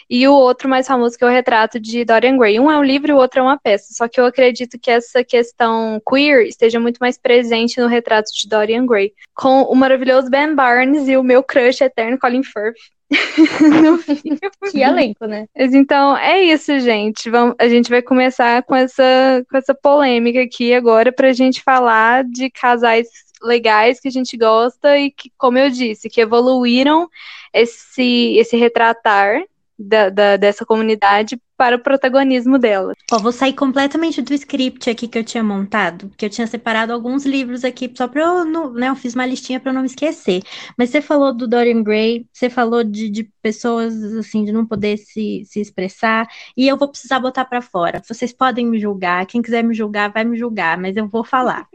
E 0.09 0.26
o 0.26 0.33
outro 0.33 0.68
mais 0.68 0.87
famoso 0.87 1.16
que 1.18 1.25
é 1.25 1.26
o 1.26 1.30
retrato 1.30 1.78
de 1.78 2.04
Dorian 2.04 2.37
Gray. 2.38 2.59
Um 2.59 2.71
é 2.71 2.78
um 2.78 2.83
livro 2.83 3.11
e 3.11 3.14
o 3.14 3.18
outro 3.18 3.40
é 3.40 3.42
uma 3.42 3.59
peça. 3.59 3.92
Só 3.92 4.09
que 4.09 4.21
eu 4.21 4.26
acredito 4.26 4.78
que 4.78 4.90
essa 4.90 5.23
questão 5.23 6.00
queer 6.09 6.47
esteja 6.47 6.80
muito 6.80 6.99
mais 6.99 7.18
presente 7.18 7.80
no 7.80 7.87
retrato 7.87 8.30
de 8.33 8.49
Dorian 8.49 8.87
Gray. 8.87 9.12
Com 9.35 9.62
o 9.62 9.75
maravilhoso 9.75 10.30
Ben 10.30 10.54
Barnes 10.54 11.09
e 11.09 11.16
o 11.16 11.23
meu 11.23 11.42
crush 11.42 11.83
eterno 11.83 12.18
Colin 12.18 12.42
Firth. 12.42 12.76
no 13.83 13.99
filme. 14.03 14.39
Que 14.71 14.83
elenco, 14.83 15.27
né? 15.27 15.47
Mas 15.57 15.75
então 15.75 16.17
é 16.17 16.43
isso, 16.43 16.79
gente. 16.81 17.31
Vamos, 17.31 17.55
a 17.59 17.69
gente 17.69 17.89
vai 17.89 18.03
começar 18.03 18.63
com 18.65 18.75
essa, 18.75 19.45
com 19.49 19.57
essa 19.57 19.75
polêmica 19.75 20.43
aqui 20.43 20.75
agora 20.75 21.13
pra 21.13 21.33
gente 21.33 21.63
falar 21.63 22.25
de 22.25 22.51
casais 22.51 23.09
legais 23.43 24.01
que 24.01 24.09
a 24.09 24.11
gente 24.11 24.37
gosta 24.37 24.99
e 24.99 25.11
que, 25.11 25.31
como 25.37 25.59
eu 25.59 25.71
disse, 25.71 26.09
que 26.09 26.21
evoluíram 26.21 27.09
esse, 27.53 28.37
esse 28.39 28.57
retratar 28.57 29.43
da, 29.78 30.09
da, 30.09 30.37
dessa 30.37 30.64
comunidade 30.64 31.40
para 31.56 31.76
o 31.76 31.78
protagonismo 31.78 32.59
dela. 32.59 32.92
Ó, 33.11 33.18
vou 33.18 33.33
sair 33.33 33.54
completamente 33.54 34.21
do 34.21 34.35
script 34.35 34.90
aqui 34.90 35.09
que 35.09 35.18
eu 35.18 35.25
tinha 35.25 35.42
montado, 35.42 36.11
que 36.16 36.26
eu 36.26 36.30
tinha 36.30 36.47
separado 36.47 36.92
alguns 36.92 37.25
livros 37.25 37.64
aqui 37.64 37.90
só 37.95 38.06
para 38.06 38.23
eu 38.23 38.45
não, 38.45 38.73
né, 38.73 38.88
eu 38.88 38.97
fiz 38.97 39.14
uma 39.14 39.25
listinha 39.25 39.59
para 39.59 39.73
não 39.73 39.80
me 39.80 39.87
esquecer. 39.87 40.42
Mas 40.76 40.90
você 40.90 41.00
falou 41.00 41.35
do 41.35 41.49
Dorian 41.49 41.83
Gray, 41.83 42.26
você 42.33 42.50
falou 42.50 42.85
de, 42.85 43.09
de 43.09 43.25
pessoas 43.42 43.95
assim 44.14 44.45
de 44.45 44.52
não 44.52 44.66
poder 44.66 44.99
se, 44.99 45.42
se 45.47 45.61
expressar, 45.61 46.26
e 46.56 46.68
eu 46.68 46.76
vou 46.76 46.88
precisar 46.88 47.21
botar 47.21 47.45
para 47.45 47.62
fora. 47.62 48.02
Vocês 48.06 48.33
podem 48.33 48.66
me 48.66 48.78
julgar, 48.78 49.26
quem 49.26 49.40
quiser 49.40 49.62
me 49.62 49.75
julgar 49.75 50.12
vai 50.12 50.25
me 50.25 50.37
julgar, 50.37 50.78
mas 50.78 50.97
eu 50.97 51.09
vou 51.09 51.25
falar. 51.25 51.66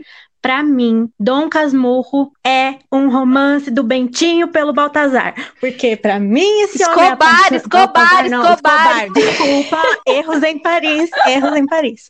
Para 0.41 0.63
mim, 0.63 1.07
Dom 1.19 1.47
Casmurro 1.47 2.31
é 2.43 2.75
um 2.91 3.09
romance 3.11 3.69
do 3.69 3.83
Bentinho 3.83 4.47
pelo 4.47 4.73
Baltazar. 4.73 5.35
Porque 5.59 5.95
para 5.95 6.19
mim 6.19 6.61
esse 6.63 6.81
Escobar, 6.81 7.05
homem 7.05 7.17
é 7.51 7.55
Escobar, 7.57 7.87
Baltazar, 7.87 8.29
não, 8.29 8.53
Escobar. 8.53 9.03
Escobar. 9.03 9.13
Desculpa, 9.13 9.81
erros 10.07 10.43
em 10.43 10.59
Paris, 10.59 11.09
erros 11.27 11.55
em 11.55 11.65
Paris. 11.67 12.07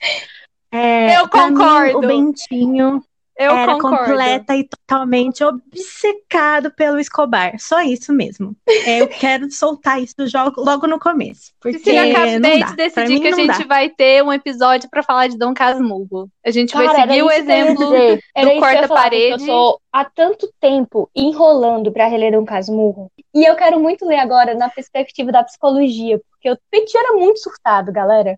É, 0.71 1.19
eu 1.19 1.27
concordo. 1.27 1.99
Mim, 1.99 2.05
o 2.05 2.07
Bentinho 2.07 3.03
eu 3.45 3.51
era 3.51 3.73
concordo. 3.73 4.05
completa 4.05 4.55
e 4.55 4.67
totalmente 4.67 5.43
obcecado 5.43 6.71
pelo 6.71 6.99
Escobar. 6.99 7.59
Só 7.59 7.81
isso 7.81 8.13
mesmo. 8.13 8.55
É, 8.85 9.01
eu 9.01 9.07
quero 9.07 9.51
soltar 9.51 10.01
isso 10.01 10.15
logo 10.57 10.87
no 10.87 10.99
começo. 10.99 11.51
Porque 11.59 11.89
eu 11.89 12.11
acabei 12.11 12.63
de 12.63 12.75
decidir 12.75 13.19
que 13.19 13.27
a 13.27 13.35
gente 13.35 13.59
dá. 13.59 13.65
vai 13.65 13.89
ter 13.89 14.23
um 14.23 14.31
episódio 14.31 14.89
para 14.89 15.03
falar 15.03 15.27
de 15.27 15.37
Dom 15.37 15.53
Casmurro. 15.53 16.29
A 16.45 16.51
gente 16.51 16.73
Cara, 16.73 16.85
vai 16.85 17.01
seguir 17.01 17.23
o 17.23 17.31
exemplo 17.31 17.89
do 17.89 18.59
corta-parede. 18.59 19.43
Eu 19.43 19.47
tô 19.47 19.81
há 19.91 20.05
tanto 20.05 20.51
tempo 20.59 21.09
enrolando 21.15 21.91
para 21.91 22.07
reler 22.07 22.31
Dom 22.31 22.45
Casmurro. 22.45 23.11
E 23.33 23.43
eu 23.43 23.55
quero 23.55 23.79
muito 23.79 24.05
ler 24.05 24.19
agora 24.19 24.55
na 24.55 24.69
perspectiva 24.69 25.31
da 25.31 25.43
psicologia. 25.43 26.19
Porque 26.29 26.51
o 26.51 26.57
Petit 26.69 26.97
era 26.97 27.13
muito 27.13 27.39
surtado, 27.39 27.91
galera. 27.91 28.37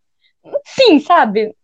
Sim, 0.66 1.00
sabe? 1.00 1.56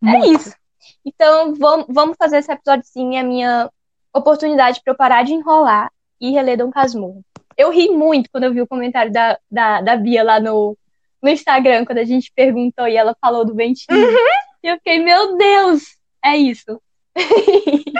Muito. 0.00 0.24
É 0.24 0.28
isso. 0.28 0.58
Então, 1.04 1.54
vamos, 1.54 1.86
vamos 1.88 2.16
fazer 2.18 2.38
esse 2.38 2.50
episódio 2.52 2.84
sim, 2.86 3.16
é 3.16 3.20
a 3.20 3.24
minha 3.24 3.70
oportunidade 4.14 4.80
para 4.82 4.92
eu 4.92 4.96
parar 4.96 5.22
de 5.24 5.32
enrolar 5.32 5.90
e 6.20 6.30
reler 6.30 6.58
Dom 6.58 6.70
Casmurro. 6.70 7.22
Eu 7.56 7.70
ri 7.70 7.88
muito 7.90 8.30
quando 8.30 8.44
eu 8.44 8.52
vi 8.52 8.60
o 8.62 8.66
comentário 8.66 9.12
da, 9.12 9.38
da, 9.50 9.80
da 9.80 9.96
Bia 9.96 10.22
lá 10.22 10.38
no, 10.40 10.76
no 11.22 11.28
Instagram, 11.28 11.84
quando 11.84 11.98
a 11.98 12.04
gente 12.04 12.32
perguntou 12.34 12.86
e 12.88 12.96
ela 12.96 13.16
falou 13.20 13.44
do 13.44 13.54
ventinho. 13.54 13.98
Uhum. 13.98 14.16
E 14.62 14.68
eu 14.68 14.76
fiquei, 14.76 14.98
meu 15.02 15.36
Deus, 15.36 15.82
é 16.24 16.36
isso. 16.36 16.80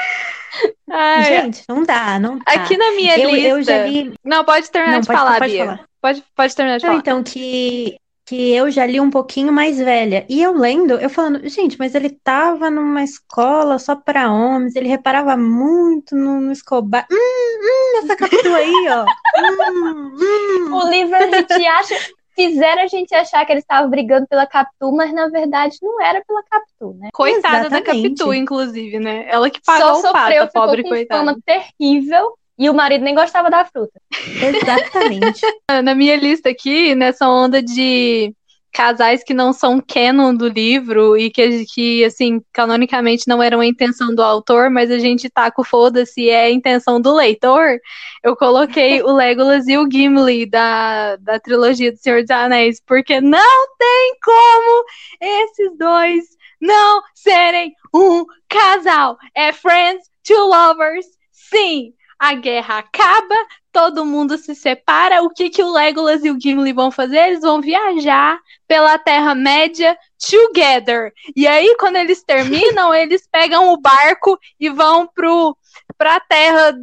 Ai, 0.91 1.25
Gente, 1.25 1.63
não 1.69 1.83
dá, 1.85 2.19
não 2.19 2.39
dá. 2.39 2.45
aqui 2.47 2.77
na 2.77 2.93
minha 2.93 3.19
eu, 3.19 3.31
lista. 3.31 3.49
eu 3.49 3.63
já 3.63 3.87
li. 3.87 4.15
Não, 4.25 4.45
pode 4.45 4.71
terminar 4.71 4.95
Não, 4.95 5.01
de 5.01 5.07
pode- 5.07 5.19
falar, 5.19 5.39
pode 5.39 5.53
Bia. 5.53 5.65
falar. 5.65 5.85
Pode, 6.01 6.25
pode 6.35 6.57
terminar 6.57 6.79
de 6.79 6.85
Não, 6.85 6.91
falar. 6.91 7.01
então, 7.01 7.23
que, 7.23 7.99
que 8.29 8.55
eu 8.55 8.71
já 8.71 8.85
li 8.85 9.01
um 9.01 9.09
pouquinho 9.09 9.51
mais 9.51 9.79
velha. 9.79 10.27
E 10.29 10.43
eu 10.43 10.53
lendo, 10.53 10.93
eu 10.93 11.09
falando, 11.09 11.49
gente, 11.49 11.79
mas 11.79 11.95
ele 11.95 12.11
tava 12.11 12.71
numa 12.71 13.03
escola 13.03 13.79
só 13.79 13.97
para 13.97 14.31
homens, 14.31 14.77
ele 14.77 14.87
reparava 14.87 15.35
muito 15.35 16.15
no, 16.15 16.39
no 16.39 16.53
Escobar. 16.53 17.07
Hum, 17.11 17.17
hum, 17.17 18.05
essa 18.05 18.15
capitu 18.15 18.55
aí, 18.55 18.89
ó. 18.91 19.07
Hum, 19.41 20.17
hum. 20.21 20.75
O 20.75 20.91
livro 20.91 21.17
a 21.17 21.27
gente 21.27 21.67
acha. 21.67 21.95
Fizeram 22.35 22.83
a 22.83 22.87
gente 22.87 23.13
achar 23.15 23.45
que 23.45 23.51
eles 23.51 23.65
estavam 23.65 23.91
brigando 23.91 24.25
pela 24.29 24.47
Capitu, 24.47 24.93
mas 24.93 25.13
na 25.13 25.29
verdade 25.29 25.77
não 25.83 26.01
era 26.01 26.23
pela 26.25 26.41
Capitu, 26.45 26.97
né? 26.97 27.09
Coitada 27.13 27.69
da 27.69 27.79
Exatamente. 27.79 28.15
Capitu, 28.15 28.33
inclusive, 28.33 29.01
né? 29.01 29.25
Ela 29.27 29.51
que 29.51 29.61
pagou 29.61 29.97
Só 29.97 30.11
o 30.11 30.13
pato, 30.13 30.19
sofreu, 30.19 30.47
ficou 30.47 30.63
pobre 30.63 30.83
com 30.85 30.89
coitada. 30.91 31.19
fama 31.19 31.37
terrível 31.45 32.39
e 32.59 32.69
o 32.69 32.75
marido 32.75 33.05
nem 33.05 33.15
gostava 33.15 33.49
da 33.49 33.65
fruta. 33.65 34.01
Exatamente. 34.43 35.41
Na 35.85 35.95
minha 35.95 36.17
lista 36.17 36.49
aqui, 36.49 36.95
nessa 36.95 37.29
onda 37.29 37.63
de 37.63 38.35
casais 38.73 39.25
que 39.25 39.33
não 39.33 39.53
são 39.53 39.81
canon 39.81 40.35
do 40.35 40.47
livro 40.47 41.17
e 41.17 41.31
que, 41.31 41.65
que 41.67 42.05
assim, 42.05 42.41
canonicamente 42.53 43.27
não 43.27 43.43
eram 43.43 43.61
a 43.61 43.67
intenção 43.67 44.15
do 44.15 44.23
autor, 44.23 44.71
mas 44.71 44.91
a 44.91 44.99
gente 44.99 45.29
tá 45.31 45.51
com 45.51 45.65
foda-se, 45.65 46.29
é 46.29 46.45
a 46.45 46.51
intenção 46.51 47.01
do 47.01 47.15
leitor, 47.15 47.79
eu 48.23 48.37
coloquei 48.37 49.03
o 49.03 49.13
Legolas 49.13 49.67
e 49.67 49.77
o 49.77 49.89
Gimli 49.91 50.47
da, 50.47 51.17
da 51.17 51.41
trilogia 51.41 51.91
do 51.91 51.99
Senhor 51.99 52.21
dos 52.21 52.31
Anéis, 52.31 52.81
porque 52.87 53.21
não 53.21 53.69
tem 53.79 54.17
como 54.23 54.85
esses 55.21 55.77
dois 55.79 56.25
não 56.61 57.03
serem 57.15 57.73
um 57.95 58.25
casal. 58.49 59.17
É 59.35 59.53
Friends 59.53 60.05
to 60.25 60.35
Lovers, 60.35 61.07
sim. 61.33 61.95
A 62.19 62.35
guerra 62.35 62.79
acaba, 62.79 63.35
todo 63.73 64.05
mundo 64.05 64.37
se 64.37 64.55
separa. 64.55 65.23
O 65.23 65.31
que, 65.31 65.51
que 65.51 65.63
o 65.63 65.73
Legolas 65.73 66.25
e 66.25 66.31
o 66.31 66.41
Gimli 66.41 66.73
vão 66.73 66.91
fazer? 66.91 67.29
Eles 67.29 67.41
vão 67.41 67.61
viajar 67.61 68.41
pela 68.67 68.99
Terra-média 68.99 69.97
together. 70.19 71.13
E 71.37 71.47
aí, 71.47 71.77
quando 71.79 71.97
eles 71.97 72.23
terminam, 72.25 72.93
eles 72.95 73.27
pegam 73.31 73.73
o 73.73 73.81
barco 73.81 74.39
e 74.59 74.69
vão 74.69 75.07
pro, 75.07 75.57
pra 75.97 76.19
Terra. 76.21 76.75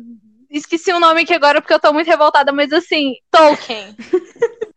Esqueci 0.50 0.94
o 0.94 1.00
nome 1.00 1.22
aqui 1.22 1.34
agora 1.34 1.62
porque 1.62 1.74
eu 1.74 1.80
tô 1.80 1.92
muito 1.92 2.08
revoltada, 2.08 2.54
mas 2.54 2.72
assim, 2.72 3.16
Tolkien. 3.30 3.96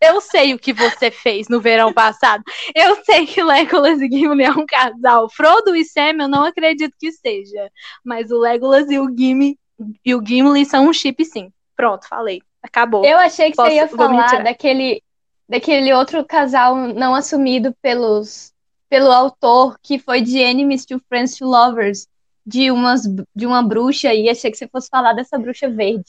Eu 0.00 0.20
sei 0.20 0.54
o 0.54 0.58
que 0.58 0.72
você 0.72 1.10
fez 1.10 1.46
no 1.48 1.60
verão 1.60 1.92
passado. 1.92 2.42
Eu 2.74 3.04
sei 3.04 3.26
que 3.26 3.42
Legolas 3.42 4.00
e 4.00 4.08
Gimli 4.08 4.44
é 4.44 4.50
um 4.50 4.64
casal. 4.64 5.28
Frodo 5.30 5.76
e 5.76 5.84
Sam 5.84 6.22
eu 6.22 6.28
não 6.28 6.44
acredito 6.44 6.94
que 6.98 7.12
seja. 7.12 7.70
Mas 8.02 8.30
o 8.30 8.38
Legolas 8.38 8.90
e 8.90 8.98
o 8.98 9.06
Gimli, 9.14 9.58
e 10.04 10.14
o 10.14 10.24
Gimli 10.24 10.64
são 10.64 10.86
um 10.88 10.92
chip 10.92 11.24
sim. 11.24 11.52
Pronto, 11.76 12.06
falei. 12.08 12.42
Acabou. 12.62 13.04
Eu 13.04 13.18
achei 13.18 13.50
que 13.50 13.56
Posso- 13.56 13.70
você 13.70 13.76
ia 13.76 13.88
falar 13.88 14.42
daquele, 14.42 15.02
daquele 15.48 15.92
outro 15.94 16.24
casal 16.24 16.76
não 16.76 17.14
assumido 17.14 17.74
pelos, 17.80 18.52
pelo 18.88 19.10
autor, 19.10 19.78
que 19.82 19.98
foi 19.98 20.20
de 20.20 20.38
Enemies 20.38 20.84
to 20.84 21.00
Friends 21.08 21.36
to 21.36 21.46
Lovers, 21.46 22.06
de, 22.46 22.70
umas, 22.70 23.02
de 23.34 23.46
uma 23.46 23.62
bruxa, 23.62 24.12
e 24.12 24.28
achei 24.28 24.50
que 24.50 24.56
você 24.58 24.68
fosse 24.68 24.88
falar 24.90 25.12
dessa 25.14 25.38
bruxa 25.38 25.68
verde. 25.70 26.04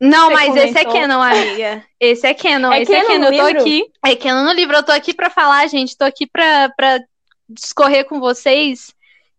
Não, 0.00 0.28
Você 0.30 0.34
mas 0.34 0.56
esse 0.56 0.78
é 0.78 0.84
comentou. 0.84 0.92
canon, 0.92 1.20
amiga. 1.22 1.84
Esse 2.00 2.26
é 2.26 2.32
canon, 2.32 2.72
É 2.72 2.80
esse 2.82 2.94
é 2.94 3.02
canon 3.02 3.08
canon. 3.08 3.18
no 3.20 3.34
Eu 3.34 3.38
tô 3.42 3.46
livro? 3.48 3.60
aqui. 3.62 3.92
É 4.06 4.16
canon 4.16 4.44
no 4.44 4.52
livro. 4.52 4.74
Eu 4.76 4.82
tô 4.82 4.92
aqui 4.92 5.12
pra 5.12 5.28
falar, 5.28 5.66
gente. 5.66 5.94
Tô 5.94 6.04
aqui 6.04 6.26
pra, 6.26 6.70
pra 6.74 7.00
discorrer 7.46 8.06
com 8.06 8.18
vocês 8.18 8.94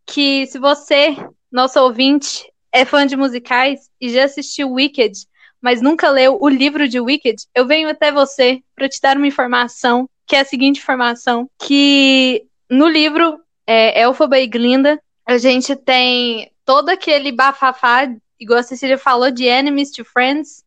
que 0.05 0.45
se 0.45 0.59
você, 0.59 1.15
nosso 1.51 1.79
ouvinte, 1.79 2.50
é 2.71 2.85
fã 2.85 3.05
de 3.05 3.15
musicais 3.15 3.89
e 3.99 4.09
já 4.09 4.25
assistiu 4.25 4.71
Wicked, 4.71 5.25
mas 5.61 5.81
nunca 5.81 6.09
leu 6.09 6.37
o 6.41 6.49
livro 6.49 6.87
de 6.87 6.99
Wicked, 6.99 7.43
eu 7.53 7.65
venho 7.67 7.89
até 7.89 8.11
você 8.11 8.61
pra 8.75 8.89
te 8.89 8.99
dar 9.01 9.17
uma 9.17 9.27
informação, 9.27 10.09
que 10.25 10.35
é 10.35 10.39
a 10.39 10.45
seguinte 10.45 10.79
informação, 10.79 11.49
que 11.59 12.45
no 12.69 12.87
livro 12.87 13.39
é, 13.67 14.01
Elphaba 14.01 14.39
e 14.39 14.47
Glinda, 14.47 14.99
a 15.25 15.37
gente 15.37 15.75
tem 15.75 16.51
todo 16.65 16.89
aquele 16.89 17.31
bafafá 17.31 18.07
igual 18.41 18.59
a 18.59 18.63
Cecília 18.63 18.97
falou, 18.97 19.29
de 19.29 19.45
enemies 19.45 19.91
to 19.91 20.03
friends, 20.03 20.63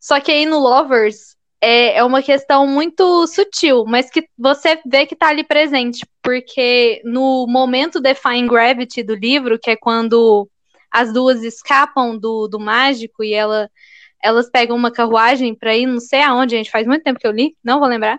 Só 0.00 0.18
que 0.18 0.32
aí 0.32 0.44
no 0.44 0.58
Lovers 0.58 1.36
é, 1.60 1.98
é 1.98 2.04
uma 2.04 2.20
questão 2.20 2.66
muito 2.66 3.24
sutil, 3.28 3.84
mas 3.86 4.10
que 4.10 4.26
você 4.36 4.80
vê 4.84 5.06
que 5.06 5.14
tá 5.14 5.28
ali 5.28 5.44
presente, 5.44 6.04
porque 6.20 7.00
no 7.04 7.46
momento 7.46 8.00
Define 8.00 8.48
Gravity 8.48 9.04
do 9.04 9.14
livro, 9.14 9.56
que 9.56 9.70
é 9.70 9.76
quando 9.76 10.48
as 10.92 11.12
duas 11.12 11.42
escapam 11.42 12.18
do, 12.18 12.46
do 12.46 12.60
mágico 12.60 13.24
e 13.24 13.32
ela, 13.32 13.70
elas 14.22 14.50
pegam 14.50 14.76
uma 14.76 14.92
carruagem 14.92 15.54
para 15.54 15.76
ir 15.76 15.86
não 15.86 16.00
sei 16.00 16.22
aonde, 16.22 16.56
gente, 16.56 16.70
faz 16.70 16.86
muito 16.86 17.02
tempo 17.02 17.18
que 17.18 17.26
eu 17.26 17.32
li, 17.32 17.56
não 17.64 17.78
vou 17.78 17.88
lembrar, 17.88 18.18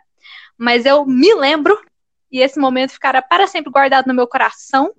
mas 0.57 0.85
eu 0.85 1.05
me 1.05 1.33
lembro, 1.33 1.79
e 2.31 2.39
esse 2.39 2.59
momento 2.59 2.91
ficará 2.91 3.21
para 3.21 3.47
sempre 3.47 3.71
guardado 3.71 4.07
no 4.07 4.13
meu 4.13 4.27
coração, 4.27 4.91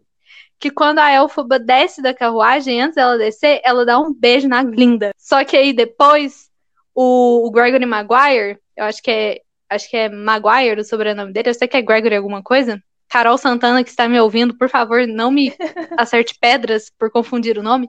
que 0.59 0.71
quando 0.71 1.01
a 1.01 1.11
Elfaba 1.13 1.59
desce 1.59 2.01
da 2.01 2.15
carruagem, 2.15 2.81
antes 2.81 2.95
dela 2.95 3.19
descer, 3.19 3.61
ela 3.65 3.85
dá 3.85 3.99
um 3.99 4.15
beijo 4.15 4.49
na 4.49 4.63
Glinda. 4.63 5.11
Só 5.19 5.45
que 5.45 5.57
aí 5.57 5.73
depois, 5.73 6.49
o, 6.95 7.47
o 7.47 7.51
Gregory 7.51 7.85
Maguire, 7.85 8.59
eu 8.77 8.85
acho 8.85 9.03
que 9.03 9.11
é 9.11 9.41
acho 9.69 9.91
que 9.91 9.97
é 9.97 10.09
Maguire 10.09 10.81
o 10.81 10.85
sobrenome 10.85 11.33
dele, 11.33 11.51
eu 11.51 11.55
sei 11.55 11.67
que 11.67 11.77
é 11.77 11.83
Gregory 11.83 12.17
alguma 12.17 12.43
coisa. 12.43 12.81
Carol 13.15 13.39
Santana, 13.39 13.85
que 13.85 13.91
está 13.91 14.09
me 14.09 14.19
ouvindo, 14.19 14.59
por 14.59 14.69
favor, 14.69 15.07
não 15.07 15.31
me 15.31 15.55
acerte 15.97 16.37
pedras 16.41 16.91
por 16.99 17.13
confundir 17.13 17.57
o 17.57 17.63
nome. 17.63 17.89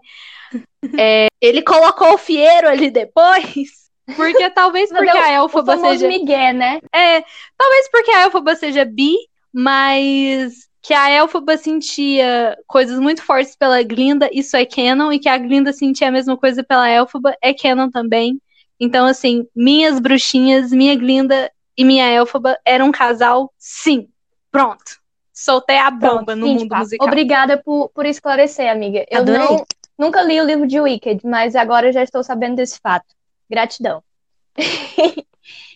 É, 0.95 1.25
ele 1.41 1.63
colocou 1.63 2.13
o 2.13 2.17
Fiero 2.19 2.69
ali 2.69 2.91
depois, 2.91 3.89
porque 4.15 4.47
talvez 4.51 4.89
porque 4.93 5.09
a 5.09 5.31
Elfaba 5.31 5.79
seja. 5.79 6.07
Miguel, 6.07 6.53
né? 6.53 6.79
É, 6.93 7.23
talvez 7.57 7.89
porque 7.89 8.11
a 8.11 8.21
Elfaba 8.21 8.55
seja 8.55 8.85
bi, 8.85 9.15
mas 9.51 10.67
que 10.79 10.93
a 10.93 11.09
Elfaba 11.09 11.57
sentia 11.57 12.55
coisas 12.67 12.99
muito 12.99 13.23
fortes 13.23 13.55
pela 13.55 13.81
Glinda, 13.81 14.29
isso 14.31 14.55
é 14.55 14.63
canon, 14.63 15.11
e 15.11 15.17
que 15.17 15.27
a 15.27 15.39
Glinda 15.39 15.73
sentia 15.73 16.09
a 16.09 16.11
mesma 16.11 16.37
coisa 16.37 16.63
pela 16.63 16.87
Elfaba, 16.87 17.35
é 17.41 17.51
canon 17.51 17.89
também. 17.89 18.39
Então, 18.79 19.07
assim, 19.07 19.47
minhas 19.55 19.99
bruxinhas, 19.99 20.69
minha 20.69 20.93
Glinda 20.95 21.51
e 21.75 21.83
minha 21.83 22.07
Elfaba 22.11 22.59
eram 22.63 22.89
um 22.89 22.91
casal, 22.91 23.51
sim. 23.57 24.07
Pronto. 24.51 25.03
Soltei 25.35 25.77
a 25.77 25.91
bomba 25.91 26.23
Pronto, 26.23 26.35
no 26.37 26.47
mundo 26.47 26.67
papo. 26.69 26.83
musical. 26.83 27.07
Obrigada 27.07 27.61
por, 27.61 27.89
por 27.89 28.05
esclarecer, 28.05 28.71
amiga. 28.71 29.05
Eu 29.11 29.19
Adorei. 29.19 29.41
não, 29.41 29.65
nunca 29.97 30.21
li 30.21 30.39
o 30.39 30.45
livro 30.45 30.65
de 30.65 30.79
Wicked, 30.79 31.27
mas 31.27 31.57
agora 31.57 31.87
eu 31.89 31.93
já 31.93 32.01
estou 32.01 32.23
sabendo 32.23 32.55
desse 32.55 32.79
fato. 32.79 33.13
Gratidão. 33.49 34.01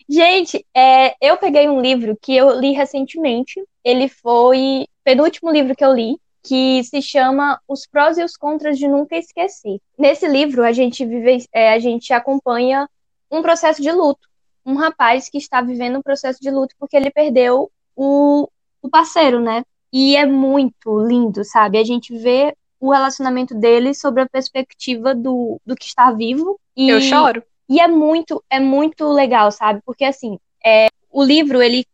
Gente, 0.08 0.66
é, 0.74 1.14
eu 1.22 1.36
peguei 1.36 1.68
um 1.68 1.82
livro 1.82 2.18
que 2.20 2.36
eu 2.36 2.58
li 2.58 2.72
recentemente. 2.72 3.62
Ele 3.84 4.08
foi 4.08 4.84
o 4.84 4.88
penúltimo 5.04 5.52
livro 5.52 5.76
que 5.76 5.84
eu 5.84 5.94
li, 5.94 6.18
que 6.42 6.82
se 6.86 7.02
chama 7.02 7.60
Os 7.68 7.86
Prós 7.86 8.18
e 8.18 8.24
os 8.24 8.38
Contras 8.38 8.78
de 8.80 8.88
Nunca 8.88 9.18
Esquecer. 9.18 9.78
Nesse 9.98 10.26
livro, 10.26 10.64
a 10.64 10.72
gente 10.72 11.06
vive, 11.06 11.46
é, 11.52 11.74
a 11.74 11.80
gente 11.80 12.14
acompanha 12.14 12.90
um 13.30 13.42
processo 13.42 13.82
de 13.82 13.92
luto. 13.92 14.28
Um 14.66 14.76
rapaz 14.76 15.30
que 15.30 15.38
está 15.38 15.62
vivendo 15.62 16.00
um 16.00 16.02
processo 16.02 16.40
de 16.42 16.50
luto 16.50 16.74
porque 16.80 16.96
ele 16.96 17.12
perdeu 17.12 17.70
o, 17.94 18.50
o 18.82 18.90
parceiro, 18.90 19.40
né? 19.40 19.64
E 19.92 20.16
é 20.16 20.26
muito 20.26 21.00
lindo, 21.06 21.44
sabe? 21.44 21.78
A 21.78 21.84
gente 21.84 22.18
vê 22.18 22.56
o 22.80 22.92
relacionamento 22.92 23.54
dele 23.56 23.94
sobre 23.94 24.22
a 24.22 24.30
perspectiva 24.30 25.14
do, 25.14 25.60
do 25.66 25.76
que 25.76 25.86
está 25.86 26.12
vivo. 26.12 26.60
E, 26.76 26.90
Eu 26.90 27.02
choro. 27.02 27.44
e 27.68 27.80
é 27.80 27.88
muito, 27.88 28.44
é 28.50 28.60
muito 28.60 29.08
legal, 29.12 29.52
sabe? 29.52 29.82
Porque 29.86 30.06
assim, 30.06 30.40
é, 30.64 30.88
o 31.12 31.24
livro 31.24 31.62
ele, 31.62 31.86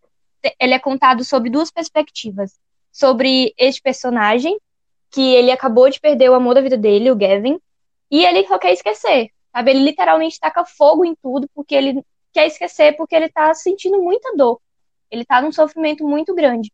ele 0.59 0.73
é 0.73 0.79
contado 0.79 1.23
sobre 1.23 1.49
duas 1.49 1.71
perspectivas. 1.71 2.59
Sobre 2.91 3.53
este 3.57 3.81
personagem, 3.81 4.57
que 5.09 5.33
ele 5.33 5.51
acabou 5.51 5.89
de 5.89 5.99
perder 5.99 6.29
o 6.29 6.33
amor 6.33 6.55
da 6.55 6.61
vida 6.61 6.77
dele, 6.77 7.11
o 7.11 7.15
Gavin, 7.15 7.59
e 8.11 8.23
ele 8.23 8.47
só 8.47 8.57
quer 8.57 8.73
esquecer. 8.73 9.29
Sabe? 9.51 9.71
Ele 9.71 9.83
literalmente 9.83 10.39
taca 10.39 10.65
fogo 10.65 11.03
em 11.03 11.15
tudo, 11.15 11.49
porque 11.53 11.73
ele 11.73 12.03
quer 12.33 12.47
esquecer, 12.47 12.95
porque 12.97 13.15
ele 13.15 13.29
tá 13.29 13.53
sentindo 13.53 14.01
muita 14.01 14.35
dor. 14.35 14.59
Ele 15.09 15.23
tá 15.23 15.41
num 15.41 15.51
sofrimento 15.51 16.05
muito 16.05 16.35
grande. 16.35 16.71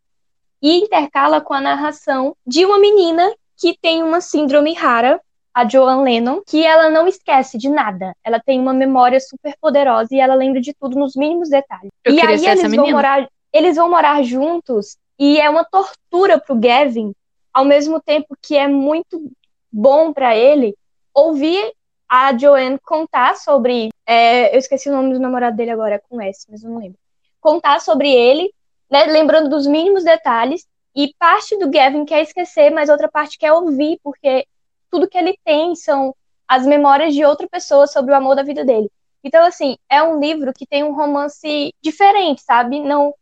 E 0.62 0.78
intercala 0.78 1.42
com 1.42 1.54
a 1.54 1.62
narração 1.62 2.36
de 2.46 2.66
uma 2.66 2.80
menina 2.80 3.34
que 3.58 3.78
tem 3.80 4.04
uma 4.04 4.22
síndrome 4.22 4.74
rara, 4.74 5.20
a 5.54 5.68
Joan 5.68 6.04
Lennon, 6.04 6.42
que 6.46 6.64
ela 6.66 6.90
não 6.90 7.08
esquece 7.08 7.58
de 7.58 7.70
nada. 7.70 8.16
Ela 8.24 8.40
tem 8.40 8.60
uma 8.60 8.74
memória 8.74 9.20
super 9.20 9.56
poderosa 9.60 10.10
e 10.12 10.20
ela 10.20 10.34
lembra 10.34 10.62
de 10.62 10.74
tudo 10.74 10.98
nos 10.98 11.16
mínimos 11.16 11.50
detalhes. 11.50 11.92
Eu 12.04 12.14
e 12.14 12.22
aí 12.22 12.46
eles 12.46 12.76
vão 12.76 12.90
morar, 12.90 13.30
eles 13.52 13.76
vão 13.76 13.90
morar 13.90 14.24
juntos 14.24 14.98
e 15.20 15.40
é 15.40 15.50
uma 15.50 15.64
tortura 15.64 16.40
pro 16.40 16.56
Gavin, 16.56 17.14
ao 17.54 17.66
mesmo 17.66 18.02
tempo 18.02 18.36
que 18.42 18.56
é 18.56 18.68
muito 18.68 19.32
bom 19.72 20.14
para 20.14 20.36
ele 20.36 20.76
ouvir 21.14 21.74
a 22.10 22.36
Joanne 22.38 22.80
contar 22.80 23.36
sobre, 23.36 23.90
é, 24.06 24.54
eu 24.54 24.60
esqueci 24.60 24.90
o 24.90 24.92
nome 24.92 25.14
do 25.14 25.20
namorado 25.20 25.56
dele 25.56 25.72
agora, 25.72 25.96
é 25.96 26.02
com 26.10 26.22
S, 26.22 26.46
mas 26.50 26.64
eu 26.64 26.70
não 26.70 26.80
lembro. 26.80 26.98
Contar 27.40 27.80
sobre 27.80 28.12
ele, 28.12 28.54
né, 28.92 29.06
lembrando 29.06 29.50
dos 29.50 29.66
mínimos 29.66 30.04
detalhes 30.04 30.68
e 30.94 31.14
parte 31.18 31.58
do 31.58 31.70
Gavin 31.70 32.04
quer 32.04 32.22
esquecer, 32.22 32.70
mas 32.72 32.90
outra 32.90 33.10
parte 33.10 33.38
quer 33.38 33.54
ouvir, 33.54 33.98
porque 34.04 34.46
tudo 34.92 35.08
que 35.08 35.18
ele 35.18 35.38
tem 35.46 35.74
são 35.74 36.14
as 36.46 36.66
memórias 36.66 37.14
de 37.14 37.24
outra 37.24 37.48
pessoa 37.48 37.88
sobre 37.88 38.12
o 38.12 38.16
amor 38.16 38.36
da 38.36 38.44
vida 38.44 38.66
dele. 38.66 38.92
Então, 39.24 39.46
assim, 39.46 39.78
é 39.90 40.04
um 40.04 40.20
livro 40.20 40.52
que 40.54 40.66
tem 40.66 40.84
um 40.84 40.94
romance 40.94 41.74
diferente, 41.82 42.42
sabe? 42.42 42.82
Não, 42.82 43.14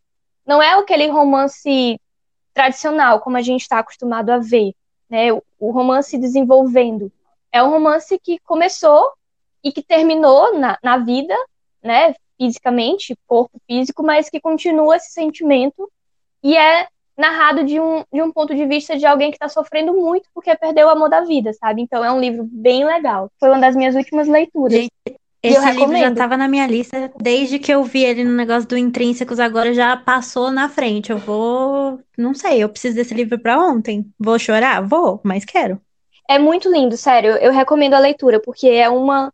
não 0.46 0.64
é 0.64 0.74
aquele 0.74 1.08
romance 1.08 2.00
tradicional, 2.54 3.20
como 3.20 3.38
a 3.38 3.42
gente 3.42 3.62
está 3.62 3.80
acostumado 3.80 4.32
a 4.32 4.40
ver, 4.40 4.74
né? 5.08 5.32
O, 5.32 5.44
o 5.60 5.72
romance 5.72 6.18
desenvolvendo. 6.18 7.12
É 7.52 7.62
um 7.62 7.70
romance 7.70 8.18
que 8.18 8.40
começou 8.40 9.12
e 9.64 9.72
que 9.72 9.84
terminou 9.84 10.58
na, 10.58 10.80
na 10.82 10.98
vida, 10.98 11.36
né? 11.84 12.16
Fisicamente, 12.40 13.18
corpo 13.28 13.60
físico, 13.68 14.02
mas 14.02 14.30
que 14.30 14.40
continua 14.40 14.96
esse 14.96 15.12
sentimento 15.12 15.90
e 16.42 16.56
é 16.56 16.88
narrado 17.18 17.66
de 17.66 17.80
um, 17.80 18.04
de 18.12 18.22
um 18.22 18.32
ponto 18.32 18.56
de 18.56 18.66
vista 18.66 18.98
de 18.98 19.06
alguém 19.06 19.30
que 19.30 19.36
está 19.36 19.50
sofrendo 19.50 19.94
muito 19.94 20.30
porque 20.34 20.56
perdeu 20.56 20.88
o 20.88 20.90
amor 20.90 21.10
da 21.10 21.22
vida, 21.22 21.52
sabe? 21.54 21.82
Então 21.82 22.04
é 22.04 22.12
um 22.12 22.20
livro 22.20 22.48
bem 22.50 22.86
legal. 22.86 23.30
Foi 23.38 23.50
uma 23.50 23.60
das 23.60 23.76
minhas 23.76 23.94
últimas 23.94 24.28
leituras. 24.28 24.74
Gente, 24.74 24.92
Esse 25.44 25.72
livro 25.72 25.98
já 25.98 26.10
estava 26.10 26.38
na 26.38 26.48
minha 26.48 26.66
lista 26.66 27.12
desde 27.22 27.60
que 27.60 27.74
eu 27.74 27.84
vi 27.84 28.06
ele 28.06 28.24
no 28.24 28.36
negócio 28.36 28.68
do 28.70 28.78
Intrínsecos, 28.78 29.40
agora 29.40 29.74
já 29.74 29.98
passou 29.98 30.50
na 30.50 30.70
frente. 30.70 31.12
Eu 31.12 31.18
vou, 31.18 32.00
não 32.18 32.34
sei, 32.34 32.64
eu 32.64 32.70
preciso 32.70 32.96
desse 32.96 33.14
livro 33.14 33.38
para 33.38 33.60
ontem. 33.60 34.06
Vou 34.18 34.40
chorar? 34.40 34.82
Vou, 34.82 35.20
mas 35.24 35.44
quero. 35.44 35.80
É 36.30 36.40
muito 36.40 36.72
lindo, 36.72 36.96
sério. 36.96 37.32
Eu 37.32 37.52
recomendo 37.52 37.96
a 37.96 38.00
leitura, 38.00 38.40
porque 38.40 38.68
é 38.68 38.88
uma 38.88 39.34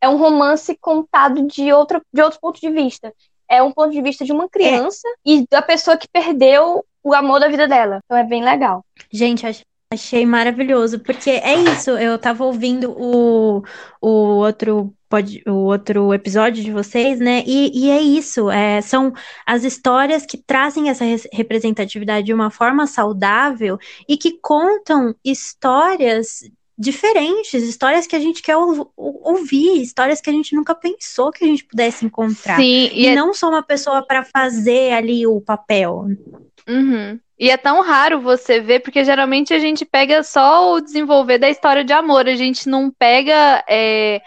é 0.00 0.08
um 0.08 0.16
romance 0.16 0.76
contado 0.80 1.46
de 1.46 1.72
outro, 1.72 2.00
de 2.12 2.22
outro 2.22 2.38
ponto 2.40 2.60
de 2.60 2.70
vista. 2.70 3.12
É 3.48 3.62
um 3.62 3.70
ponto 3.72 3.92
de 3.92 4.02
vista 4.02 4.24
de 4.24 4.32
uma 4.32 4.48
criança 4.48 5.06
e 5.24 5.46
da 5.50 5.62
pessoa 5.62 5.96
que 5.96 6.08
perdeu 6.08 6.84
o 7.02 7.14
amor 7.14 7.38
da 7.38 7.48
vida 7.48 7.68
dela. 7.68 8.00
Então 8.04 8.18
é 8.18 8.24
bem 8.24 8.42
legal. 8.42 8.84
Gente, 9.12 9.46
ach- 9.46 9.62
achei 9.92 10.26
maravilhoso, 10.26 10.98
porque 10.98 11.30
é 11.30 11.54
isso, 11.54 11.90
eu 11.90 12.18
tava 12.18 12.44
ouvindo 12.44 12.90
o, 12.90 13.62
o 14.00 14.08
outro 14.08 14.92
pod- 15.08 15.42
o 15.46 15.52
outro 15.52 16.12
episódio 16.12 16.62
de 16.64 16.72
vocês, 16.72 17.20
né? 17.20 17.44
E, 17.46 17.70
e 17.72 17.90
é 17.90 18.00
isso, 18.00 18.50
é, 18.50 18.80
são 18.82 19.12
as 19.46 19.62
histórias 19.62 20.26
que 20.26 20.36
trazem 20.36 20.88
essa 20.90 21.04
res- 21.04 21.28
representatividade 21.32 22.26
de 22.26 22.34
uma 22.34 22.50
forma 22.50 22.86
saudável 22.88 23.78
e 24.08 24.16
que 24.16 24.38
contam 24.42 25.14
histórias 25.24 26.40
diferentes, 26.78 27.62
histórias 27.62 28.06
que 28.06 28.14
a 28.14 28.20
gente 28.20 28.42
quer 28.42 28.56
ou- 28.56 28.92
ou- 28.96 29.20
ouvir, 29.24 29.80
histórias 29.80 30.20
que 30.20 30.28
a 30.28 30.32
gente 30.32 30.54
nunca 30.54 30.74
pensou 30.74 31.30
que 31.32 31.44
a 31.44 31.46
gente 31.46 31.64
pudesse 31.64 32.04
encontrar. 32.04 32.56
Sim, 32.56 32.90
e 32.92 33.04
E 33.04 33.06
é 33.08 33.14
não 33.14 33.32
só 33.32 33.48
uma 33.48 33.62
pessoa 33.62 34.06
para 34.06 34.24
fazer 34.24 34.92
ali 34.92 35.26
o 35.26 35.40
papel. 35.40 36.06
Uhum. 36.68 37.18
E 37.38 37.50
é 37.50 37.56
tão 37.56 37.82
raro 37.82 38.20
você 38.20 38.60
ver, 38.60 38.80
porque 38.80 39.04
geralmente 39.04 39.52
a 39.54 39.58
gente 39.58 39.84
pega 39.84 40.22
só 40.22 40.72
o 40.74 40.80
desenvolver 40.80 41.38
da 41.38 41.50
história 41.50 41.84
de 41.84 41.92
amor, 41.92 42.26
a 42.26 42.34
gente 42.34 42.68
não 42.68 42.90
pega 42.90 43.62
é, 43.68 44.20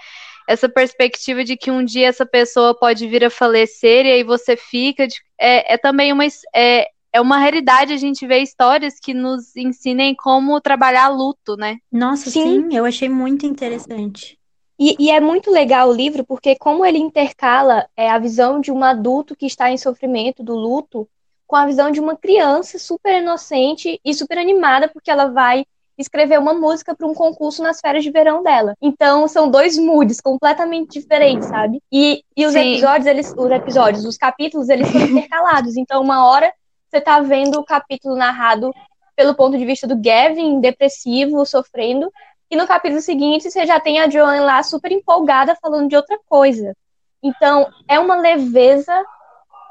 essa 0.47 0.69
perspectiva 0.69 1.43
de 1.43 1.55
que 1.57 1.69
um 1.71 1.83
dia 1.83 2.07
essa 2.07 2.25
pessoa 2.25 2.73
pode 2.77 3.07
vir 3.07 3.23
a 3.25 3.29
falecer 3.29 4.05
e 4.05 4.12
aí 4.12 4.23
você 4.23 4.55
fica. 4.55 5.07
de- 5.07 5.21
é, 5.39 5.73
é 5.73 5.77
também 5.77 6.12
uma, 6.12 6.23
é, 6.55 6.88
é 7.11 7.19
uma 7.19 7.37
realidade 7.37 7.93
a 7.93 7.97
gente 7.97 8.25
ver 8.25 8.39
histórias 8.39 8.99
que 8.99 9.13
nos 9.13 9.55
ensinem 9.55 10.15
como 10.15 10.61
trabalhar 10.61 11.09
luto, 11.09 11.55
né? 11.57 11.77
Nossa, 11.91 12.29
Sim. 12.29 12.69
sim, 12.69 12.75
eu 12.75 12.85
achei 12.85 13.09
muito 13.09 13.45
interessante. 13.45 14.37
E, 14.79 14.95
e 14.97 15.11
é 15.11 15.19
muito 15.19 15.51
legal 15.51 15.89
o 15.89 15.93
livro, 15.93 16.25
porque 16.25 16.55
como 16.55 16.85
ele 16.85 16.97
intercala 16.97 17.85
é, 17.97 18.09
a 18.09 18.17
visão 18.17 18.61
de 18.61 18.71
um 18.71 18.83
adulto 18.83 19.35
que 19.35 19.45
está 19.45 19.69
em 19.69 19.77
sofrimento 19.77 20.41
do 20.41 20.55
luto 20.55 21.07
com 21.45 21.55
a 21.55 21.65
visão 21.65 21.91
de 21.91 21.99
uma 21.99 22.15
criança 22.15 22.77
super 22.77 23.21
inocente 23.21 23.99
e 24.05 24.13
super 24.13 24.37
animada, 24.37 24.87
porque 24.87 25.09
ela 25.11 25.25
vai 25.25 25.65
escrever 25.97 26.39
uma 26.39 26.53
música 26.53 26.95
para 26.95 27.05
um 27.05 27.13
concurso 27.13 27.61
nas 27.61 27.81
férias 27.81 28.03
de 28.03 28.11
verão 28.11 28.41
dela. 28.41 28.73
Então 28.81 29.27
são 29.27 29.49
dois 29.49 29.77
moods 29.77 30.21
completamente 30.21 30.99
diferentes, 30.99 31.47
sabe? 31.49 31.81
E, 31.91 32.23
e 32.37 32.45
os 32.45 32.53
Sim. 32.53 32.71
episódios, 32.71 33.05
eles, 33.05 33.33
os 33.35 33.51
episódios, 33.51 34.05
os 34.05 34.15
capítulos, 34.15 34.69
eles 34.69 34.87
são 34.87 35.01
intercalados. 35.09 35.75
Então 35.75 36.01
uma 36.01 36.25
hora 36.25 36.53
você 36.89 36.99
tá 36.99 37.19
vendo 37.19 37.60
o 37.60 37.63
capítulo 37.63 38.15
narrado 38.15 38.73
pelo 39.15 39.36
ponto 39.36 39.58
de 39.58 39.65
vista 39.65 39.86
do 39.86 39.97
Gavin, 39.97 40.60
depressivo, 40.60 41.45
sofrendo, 41.45 42.12
e 42.49 42.56
no 42.56 42.65
capítulo 42.65 43.02
seguinte, 43.02 43.49
você 43.49 43.65
já 43.65 43.80
tem 43.80 43.99
a 43.99 44.10
Joanne 44.10 44.39
lá 44.39 44.63
super 44.63 44.91
empolgada 44.91 45.56
falando 45.62 45.88
de 45.88 45.95
outra 45.95 46.17
coisa. 46.25 46.75
Então, 47.21 47.67
é 47.88 47.99
uma 47.99 48.15
leveza 48.15 49.06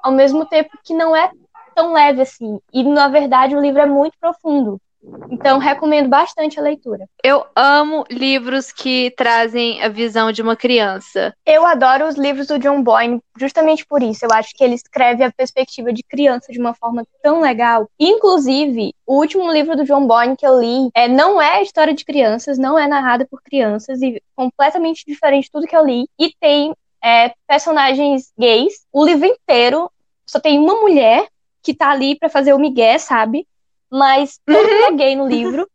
ao 0.02 0.12
mesmo 0.12 0.46
tempo 0.46 0.70
que 0.84 0.94
não 0.94 1.16
é 1.16 1.30
tão 1.74 1.92
leve 1.92 2.22
assim. 2.22 2.60
E, 2.72 2.84
na 2.84 3.08
verdade, 3.08 3.56
o 3.56 3.60
livro 3.60 3.80
é 3.80 3.86
muito 3.86 4.16
profundo. 4.20 4.80
Então, 5.30 5.58
recomendo 5.58 6.08
bastante 6.08 6.58
a 6.58 6.62
leitura. 6.62 7.06
Eu 7.22 7.44
amo 7.54 8.04
livros 8.10 8.72
que 8.72 9.12
trazem 9.16 9.82
a 9.82 9.88
visão 9.88 10.32
de 10.32 10.42
uma 10.42 10.56
criança. 10.56 11.34
Eu 11.44 11.66
adoro 11.66 12.06
os 12.06 12.16
livros 12.16 12.46
do 12.46 12.58
John 12.58 12.82
Boyne, 12.82 13.20
justamente 13.38 13.86
por 13.86 14.02
isso. 14.02 14.24
Eu 14.24 14.30
acho 14.32 14.54
que 14.54 14.64
ele 14.64 14.74
escreve 14.74 15.22
a 15.22 15.32
perspectiva 15.32 15.92
de 15.92 16.02
criança 16.02 16.52
de 16.52 16.58
uma 16.58 16.74
forma 16.74 17.04
tão 17.22 17.40
legal. 17.40 17.88
Inclusive, 17.98 18.94
o 19.06 19.16
último 19.16 19.50
livro 19.52 19.76
do 19.76 19.84
John 19.84 20.06
Boyne 20.06 20.36
que 20.36 20.46
eu 20.46 20.60
li 20.60 20.90
é, 20.94 21.08
não 21.08 21.40
é 21.40 21.62
história 21.62 21.94
de 21.94 22.04
crianças, 22.04 22.58
não 22.58 22.78
é 22.78 22.86
narrada 22.86 23.26
por 23.30 23.42
crianças, 23.42 24.00
e 24.02 24.22
completamente 24.34 25.04
diferente 25.06 25.44
de 25.44 25.50
tudo 25.50 25.66
que 25.66 25.76
eu 25.76 25.84
li. 25.84 26.06
E 26.18 26.32
tem 26.40 26.74
é, 27.02 27.32
personagens 27.46 28.32
gays. 28.38 28.86
O 28.92 29.04
livro 29.04 29.26
inteiro 29.26 29.90
só 30.26 30.40
tem 30.40 30.58
uma 30.58 30.74
mulher 30.80 31.26
que 31.62 31.74
tá 31.74 31.90
ali 31.90 32.16
para 32.16 32.28
fazer 32.28 32.52
o 32.52 32.58
migué, 32.58 32.98
sabe? 32.98 33.46
Mas 33.90 34.40
uhum. 34.48 34.56
é 34.56 34.92
gay 34.92 35.16
no 35.16 35.26
livro. 35.26 35.68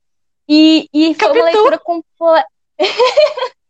E, 0.47 0.88
e 0.93 1.13
foi 1.13 1.32
uma 1.32 1.45
leitura 1.45 1.80
completa. 1.80 2.47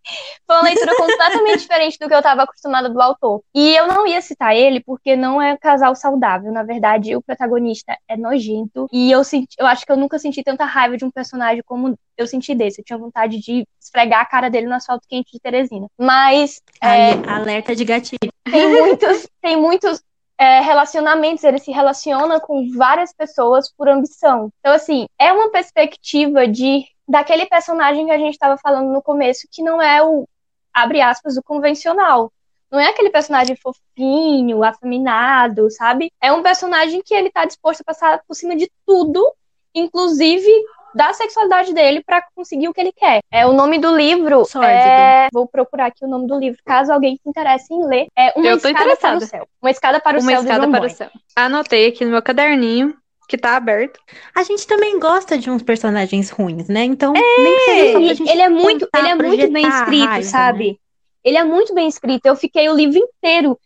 foi 0.46 0.56
uma 0.56 0.64
leitura 0.64 0.96
completamente 0.96 1.60
diferente 1.60 1.98
do 1.98 2.08
que 2.08 2.14
eu 2.14 2.20
estava 2.20 2.44
acostumada 2.44 2.90
do 2.90 3.02
autor. 3.02 3.42
E 3.54 3.76
eu 3.76 3.88
não 3.88 4.06
ia 4.06 4.22
citar 4.22 4.56
ele 4.56 4.82
porque 4.82 5.16
não 5.16 5.42
é 5.42 5.54
um 5.54 5.58
casal 5.58 5.96
saudável. 5.96 6.52
Na 6.52 6.64
verdade, 6.64 7.16
o 7.16 7.22
protagonista 7.22 7.98
é 8.08 8.18
nojento. 8.18 8.88
E 8.92 9.12
eu, 9.12 9.24
senti, 9.24 9.56
eu 9.58 9.66
acho 9.66 9.86
que 9.86 9.92
eu 9.92 9.98
nunca 9.98 10.20
senti 10.20 10.44
tanta 10.44 10.66
raiva 10.66 10.98
de 10.98 11.06
um 11.06 11.12
personagem 11.12 11.64
como 11.66 11.98
eu 12.18 12.28
senti 12.28 12.54
desse. 12.54 12.82
Eu 12.82 12.86
tinha 12.86 12.98
vontade 12.98 13.40
de 13.40 13.66
esfregar 13.80 14.22
a 14.22 14.26
cara 14.26 14.50
dele 14.50 14.68
no 14.68 14.76
asfalto 14.76 15.08
quente 15.08 15.32
de 15.32 15.40
Teresina. 15.40 15.88
Mas. 15.98 16.62
É, 16.82 17.14
alerta 17.30 17.76
de 17.76 17.86
gatilho. 17.86 18.32
Tem 18.44 18.68
muitos, 18.82 19.28
tem 19.42 19.58
muitos 19.58 20.02
é, 20.38 20.60
relacionamentos, 20.62 21.44
ele 21.44 21.60
se 21.60 21.72
relaciona 21.72 22.40
com 22.40 22.72
várias 22.76 23.14
pessoas 23.14 23.72
por 23.72 23.88
ambição. 23.88 24.50
Então, 24.60 24.74
assim, 24.74 25.06
é 25.20 25.32
uma 25.32 25.52
perspectiva 25.52 26.48
de 26.48 26.86
daquele 27.08 27.46
personagem 27.46 28.06
que 28.06 28.12
a 28.12 28.18
gente 28.18 28.34
estava 28.34 28.58
falando 28.58 28.92
no 28.92 29.02
começo, 29.02 29.48
que 29.52 29.62
não 29.62 29.82
é 29.82 30.02
o, 30.02 30.28
abre 30.74 31.02
aspas, 31.02 31.38
o 31.38 31.44
convencional. 31.44 32.32
Não 32.72 32.80
é 32.80 32.88
aquele 32.88 33.10
personagem 33.10 33.56
fofinho, 33.56 34.64
afeminado, 34.64 35.70
sabe? 35.70 36.12
É 36.20 36.32
um 36.32 36.42
personagem 36.42 37.04
que 37.04 37.14
ele 37.14 37.30
tá 37.30 37.46
disposto 37.46 37.82
a 37.82 37.84
passar 37.84 38.24
por 38.28 38.34
cima 38.34 38.56
de 38.56 38.72
tudo, 38.86 39.32
inclusive 39.76 40.50
da 40.94 41.14
sexualidade 41.14 41.74
dele 41.74 42.04
para 42.06 42.26
conseguir 42.36 42.68
o 42.68 42.74
que 42.74 42.82
ele 42.82 42.92
quer. 42.92 43.22
É 43.32 43.46
o 43.46 43.54
nome 43.54 43.80
do 43.80 43.96
livro. 43.96 44.44
É... 44.64 45.28
Vou 45.32 45.48
procurar 45.48 45.88
aqui 45.88 46.06
o 46.06 46.08
nome 46.08 46.28
do 46.28 46.38
livro, 46.38 46.60
caso 46.66 46.92
alguém 46.92 47.16
se 47.22 47.30
interesse 47.30 47.74
em 47.74 47.86
ler. 47.86 48.08
É 48.18 48.32
Uma 48.36 48.48
Eu 48.48 48.58
Escada 48.58 48.96
para 48.96 49.18
o 49.18 49.22
Céu. 49.22 49.48
Uma 49.62 49.72
Escada 49.72 50.00
para 50.00 50.18
o 50.18 50.22
Uma 50.22 50.32
Céu. 50.32 50.42
Uma 50.42 50.50
Escada 50.50 50.72
para 50.72 50.86
o 50.86 50.90
Céu. 50.90 51.10
Anotei 51.36 51.88
aqui 51.88 52.06
no 52.06 52.12
meu 52.12 52.22
caderninho 52.22 52.96
que 53.28 53.38
tá 53.38 53.56
aberto. 53.56 54.00
A 54.36 54.44
gente 54.44 54.68
também 54.68 55.00
gosta 55.00 55.38
de 55.38 55.50
uns 55.50 55.64
personagens 55.64 56.30
ruins, 56.30 56.68
né? 56.68 56.84
Então, 56.84 57.14
é, 57.16 57.20
nem 57.20 58.16
que 58.16 58.30
ele 58.30 58.42
é 58.42 58.50
muito, 58.50 58.88
ele 58.96 59.08
é 59.08 59.16
muito 59.16 59.52
bem 59.52 59.68
escrito, 59.68 60.06
raiva, 60.06 60.28
sabe? 60.28 60.68
Né? 60.68 60.76
Ele 61.24 61.38
é 61.38 61.44
muito 61.44 61.74
bem 61.74 61.88
escrito. 61.88 62.26
Eu 62.26 62.36
fiquei 62.36 62.70
o 62.70 62.76
livro 62.76 63.00
inteiro 63.00 63.58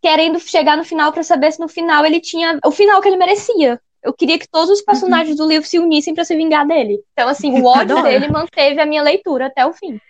querendo 0.00 0.38
chegar 0.38 0.76
no 0.76 0.84
final 0.84 1.12
para 1.12 1.22
saber 1.22 1.50
se 1.52 1.58
no 1.58 1.68
final 1.68 2.04
ele 2.04 2.20
tinha 2.20 2.58
o 2.64 2.70
final 2.70 3.00
que 3.00 3.08
ele 3.08 3.16
merecia 3.16 3.80
eu 4.02 4.12
queria 4.12 4.38
que 4.38 4.48
todos 4.48 4.70
os 4.70 4.82
personagens 4.82 5.38
uhum. 5.38 5.46
do 5.46 5.48
livro 5.48 5.68
se 5.68 5.78
unissem 5.78 6.14
para 6.14 6.24
se 6.24 6.36
vingar 6.36 6.66
dele. 6.66 7.00
Então, 7.12 7.28
assim, 7.28 7.60
o 7.60 7.64
ódio 7.66 8.02
dele 8.02 8.28
manteve 8.28 8.80
a 8.80 8.86
minha 8.86 9.02
leitura 9.02 9.46
até 9.46 9.66
o 9.66 9.72
fim. 9.72 10.00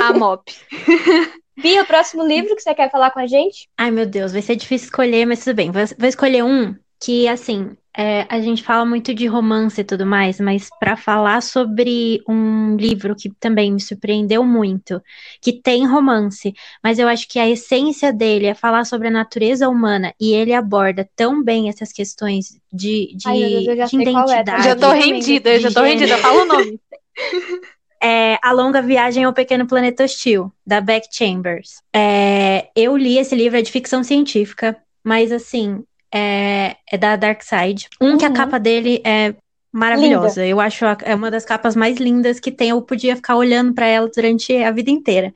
A 0.00 0.12
MOP. 0.12 0.52
Bia, 1.56 1.82
o 1.82 1.86
próximo 1.86 2.26
livro 2.26 2.56
que 2.56 2.62
você 2.62 2.74
quer 2.74 2.90
falar 2.90 3.12
com 3.12 3.20
a 3.20 3.26
gente? 3.26 3.68
Ai, 3.78 3.90
meu 3.90 4.06
Deus, 4.06 4.32
vai 4.32 4.42
ser 4.42 4.56
difícil 4.56 4.86
escolher, 4.86 5.24
mas 5.24 5.44
tudo 5.44 5.54
bem. 5.54 5.70
Vou 5.70 6.08
escolher 6.08 6.42
um 6.42 6.74
que, 7.00 7.28
assim, 7.28 7.76
é, 7.96 8.26
a 8.28 8.40
gente 8.40 8.62
fala 8.62 8.84
muito 8.84 9.14
de 9.14 9.26
romance 9.26 9.80
e 9.80 9.84
tudo 9.84 10.04
mais, 10.04 10.40
mas 10.40 10.68
para 10.80 10.96
falar 10.96 11.40
sobre 11.42 12.20
um 12.28 12.76
livro 12.76 13.14
que 13.14 13.30
também 13.38 13.72
me 13.72 13.80
surpreendeu 13.80 14.44
muito, 14.44 15.00
que 15.40 15.52
tem 15.52 15.86
romance, 15.86 16.52
mas 16.82 16.98
eu 16.98 17.06
acho 17.06 17.28
que 17.28 17.38
a 17.38 17.48
essência 17.48 18.12
dele 18.12 18.46
é 18.46 18.54
falar 18.54 18.84
sobre 18.84 19.08
a 19.08 19.12
natureza 19.12 19.68
humana 19.68 20.12
e 20.20 20.34
ele 20.34 20.52
aborda 20.52 21.08
tão 21.14 21.42
bem 21.42 21.68
essas 21.68 21.92
questões 21.92 22.58
de, 22.72 23.14
de, 23.16 23.28
Ai, 23.28 23.38
Deus, 23.38 23.90
de 23.90 24.00
identidade. 24.00 24.50
É, 24.50 24.62
já 24.62 24.76
tô 24.76 24.90
rendida, 24.90 25.60
já 25.60 25.70
tô 25.70 25.82
rendida, 25.82 26.18
fala 26.18 26.42
o 26.42 26.46
nome. 26.46 26.80
É 28.06 28.38
A 28.42 28.52
Longa 28.52 28.82
Viagem 28.82 29.24
ao 29.24 29.32
Pequeno 29.32 29.66
Planeta 29.66 30.04
Hostil, 30.04 30.52
da 30.66 30.78
Beck 30.78 31.08
Chambers. 31.10 31.80
É, 31.90 32.68
eu 32.76 32.94
li 32.98 33.16
esse 33.16 33.34
livro, 33.34 33.58
é 33.58 33.62
de 33.62 33.72
ficção 33.72 34.04
científica, 34.04 34.76
mas 35.02 35.32
assim, 35.32 35.82
é, 36.14 36.76
é 36.90 36.96
da 36.96 37.16
Dark 37.16 37.42
Side. 37.42 37.88
Um 38.00 38.10
uhum. 38.10 38.18
que 38.18 38.24
a 38.24 38.28
uhum. 38.28 38.34
capa 38.34 38.60
dele 38.60 39.02
é 39.04 39.34
maravilhosa. 39.72 40.42
Linda. 40.42 40.46
Eu 40.46 40.60
acho 40.60 40.86
a, 40.86 40.96
é 41.02 41.14
uma 41.14 41.30
das 41.30 41.44
capas 41.44 41.74
mais 41.74 41.96
lindas 41.98 42.38
que 42.38 42.52
tem. 42.52 42.70
Eu 42.70 42.80
podia 42.80 43.16
ficar 43.16 43.34
olhando 43.34 43.74
para 43.74 43.86
ela 43.86 44.08
durante 44.14 44.56
a 44.56 44.70
vida 44.70 44.90
inteira. 44.90 45.34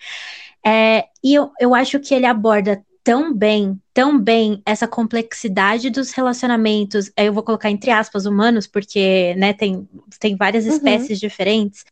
É, 0.65 1.07
e 1.23 1.35
eu, 1.35 1.51
eu 1.61 1.75
acho 1.75 1.99
que 1.99 2.15
ele 2.15 2.27
aborda 2.27 2.81
tão 3.03 3.35
bem, 3.35 3.81
tão 3.93 4.19
bem 4.19 4.63
essa 4.65 4.87
complexidade 4.87 5.91
dos 5.91 6.13
relacionamentos. 6.13 7.11
Eu 7.17 7.33
vou 7.33 7.43
colocar 7.43 7.71
entre 7.71 7.91
aspas 7.91 8.25
humanos, 8.25 8.67
porque 8.69 9.35
né, 9.37 9.53
tem, 9.53 9.89
tem 10.21 10.37
várias 10.37 10.65
uhum. 10.65 10.73
espécies 10.73 11.19
diferentes 11.19 11.85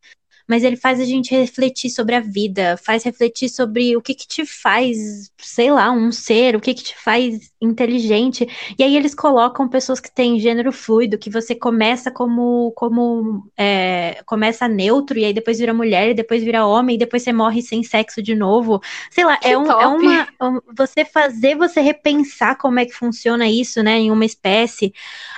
mas 0.47 0.63
ele 0.63 0.77
faz 0.77 1.01
a 1.01 1.05
gente 1.05 1.35
refletir 1.35 1.91
sobre 1.91 2.15
a 2.15 2.21
vida, 2.21 2.77
faz 2.77 3.03
refletir 3.03 3.49
sobre 3.49 3.97
o 3.97 4.03
que 4.03 4.15
que 4.15 4.27
te 4.27 4.47
faz, 4.47 5.31
sei 5.39 5.71
lá, 5.71 5.91
um 5.91 6.13
ser, 6.13 6.55
o 6.55 6.61
que 6.61 6.73
que 6.73 6.85
te 6.85 6.97
faz 6.97 7.53
inteligente. 7.61 8.49
E 8.79 8.83
aí 8.83 8.97
eles 8.97 9.15
colocam 9.15 9.69
pessoas 9.69 9.99
que 9.99 10.11
têm 10.11 10.39
gênero 10.39 10.73
fluido, 10.73 11.19
que 11.19 11.31
você 11.31 11.55
começa 11.55 12.11
como, 12.11 12.73
como 12.77 13.51
é, 13.57 14.23
começa 14.25 14.69
neutro, 14.69 15.19
e 15.19 15.25
aí 15.25 15.33
depois 15.33 15.59
vira 15.59 15.75
mulher, 15.75 16.11
e 16.11 16.15
depois 16.15 16.45
vira 16.45 16.67
homem, 16.67 16.95
e 16.95 16.99
depois 16.99 17.23
você 17.23 17.33
morre 17.33 17.61
sem 17.63 17.83
sexo 17.83 18.23
de 18.23 18.35
novo. 18.35 18.81
Sei 19.11 19.25
lá, 19.25 19.39
é, 19.43 19.59
um, 19.59 19.67
é 19.67 19.87
uma. 19.87 20.29
Um, 20.41 20.61
você 20.77 21.05
fazer 21.05 21.57
você 21.57 21.81
repensar 21.81 22.57
como 22.57 22.79
é 22.79 22.87
que 22.87 22.93
funciona 22.93 23.49
isso, 23.49 23.83
né, 23.83 23.99
em 23.99 24.11
uma 24.11 24.25
espécie. 24.25 24.93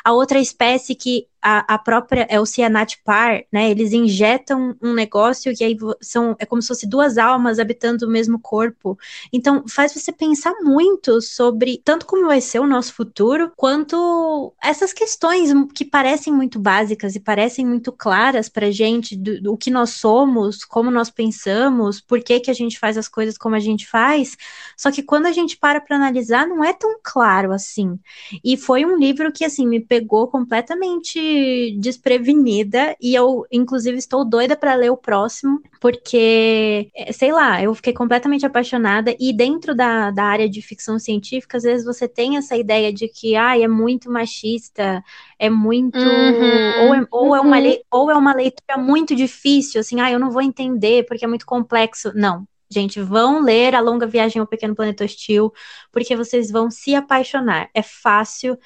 A 0.05 0.13
outra 0.13 0.39
espécie 0.39 0.95
que 0.95 1.27
a, 1.49 1.75
a, 1.75 1.79
própria 1.79 2.27
é 2.29 2.39
o 2.39 2.45
Cianat 2.45 2.99
Par, 3.03 3.43
né? 3.51 3.71
Eles 3.71 3.95
injetam 3.95 4.77
um 4.83 4.93
negócio 4.93 5.57
que 5.57 5.65
aí 5.65 5.75
são 5.99 6.37
é 6.39 6.45
como 6.45 6.61
se 6.61 6.69
fosse 6.69 6.87
duas 6.87 7.17
almas 7.17 7.59
habitando 7.59 8.07
o 8.07 8.11
mesmo 8.11 8.39
corpo. 8.39 8.99
Então 9.33 9.65
faz 9.67 9.95
você 9.95 10.13
pensar 10.13 10.53
muito 10.61 11.23
sobre 11.23 11.81
tanto 11.83 12.05
como 12.05 12.27
vai 12.27 12.43
ser 12.43 12.59
o 12.59 12.67
nosso 12.67 12.93
futuro, 12.93 13.51
quanto 13.57 14.53
essas 14.63 14.93
questões 14.93 15.51
que 15.75 15.87
parecem 15.87 16.35
muito 16.35 16.59
básicas 16.59 17.17
e 17.17 17.21
parecem 17.21 17.65
muito 17.65 17.93
claras 17.93 18.51
pra 18.51 18.71
gente 18.71 19.17
do, 19.17 19.41
do 19.41 19.57
que 19.57 19.71
nós 19.71 19.91
somos, 19.91 20.65
como 20.67 20.91
nós 20.91 21.09
pensamos, 21.09 21.99
por 21.99 22.23
que 22.23 22.41
que 22.41 22.51
a 22.51 22.55
gente 22.55 22.79
faz 22.79 22.99
as 22.99 23.09
coisas 23.09 23.39
como 23.39 23.55
a 23.55 23.61
gente 23.61 23.87
faz. 23.87 24.37
Só 24.77 24.93
que 24.93 25.03
quando 25.03 25.27
a 25.27 25.33
gente 25.33 25.57
para 25.57 25.81
para 25.81 25.97
analisar, 25.97 26.47
não 26.47 26.63
é 26.63 26.75
tão 26.75 26.99
claro 27.03 27.53
assim. 27.53 27.99
E 28.45 28.55
foi 28.59 28.85
um 28.85 28.99
livro 28.99 29.33
que 29.33 29.47
assim 29.47 29.67
me 29.67 29.81
pegou 29.81 30.29
completamente 30.29 31.38
desprevenida 31.79 32.97
e 33.01 33.15
eu, 33.15 33.47
inclusive, 33.51 33.99
estou 33.99 34.25
doida 34.25 34.57
para 34.57 34.75
ler 34.75 34.91
o 34.91 34.97
próximo, 34.97 35.61
porque, 35.81 36.91
é, 36.95 37.13
sei 37.13 37.33
lá, 37.33 37.63
eu 37.63 37.75
fiquei 37.75 37.93
completamente 37.93 38.47
apaixonada 38.47 39.15
e 39.19 39.33
dentro 39.33 39.75
da, 39.75 40.11
da 40.11 40.25
área 40.25 40.49
de 40.49 40.63
ficção 40.63 40.99
científica, 40.99 41.57
às 41.57 41.63
vezes 41.63 41.85
você 41.85 42.09
tem 42.09 42.37
essa 42.37 42.57
ideia 42.57 42.93
de 42.93 43.09
que, 43.09 43.37
ai, 43.37 43.63
é 43.63 43.69
muito 43.69 44.11
machista, 44.11 45.03
é 45.39 45.51
muito. 45.51 45.99
Uhum, 45.99 46.87
ou, 46.87 46.95
é, 46.95 47.07
ou, 47.11 47.37
é 47.37 47.41
uma, 47.41 47.59
uhum. 47.59 47.77
ou 47.91 48.11
é 48.11 48.15
uma 48.15 48.35
leitura 48.35 48.79
muito 48.79 49.15
difícil, 49.15 49.81
assim, 49.81 50.01
ah, 50.01 50.11
eu 50.11 50.19
não 50.19 50.31
vou 50.31 50.43
entender 50.43 51.07
porque 51.07 51.25
é 51.25 51.29
muito 51.29 51.47
complexo. 51.47 52.13
Não, 52.15 52.47
Gente, 52.71 53.01
vão 53.01 53.41
ler 53.43 53.75
A 53.75 53.81
Longa 53.81 54.07
Viagem 54.07 54.41
ao 54.41 54.47
Pequeno 54.47 54.75
Planeta 54.75 55.05
Hostil, 55.05 55.51
porque 55.91 56.15
vocês 56.15 56.51
vão 56.51 56.71
se 56.71 56.95
apaixonar. 56.95 57.71
É 57.73 57.83
fácil, 57.83 58.59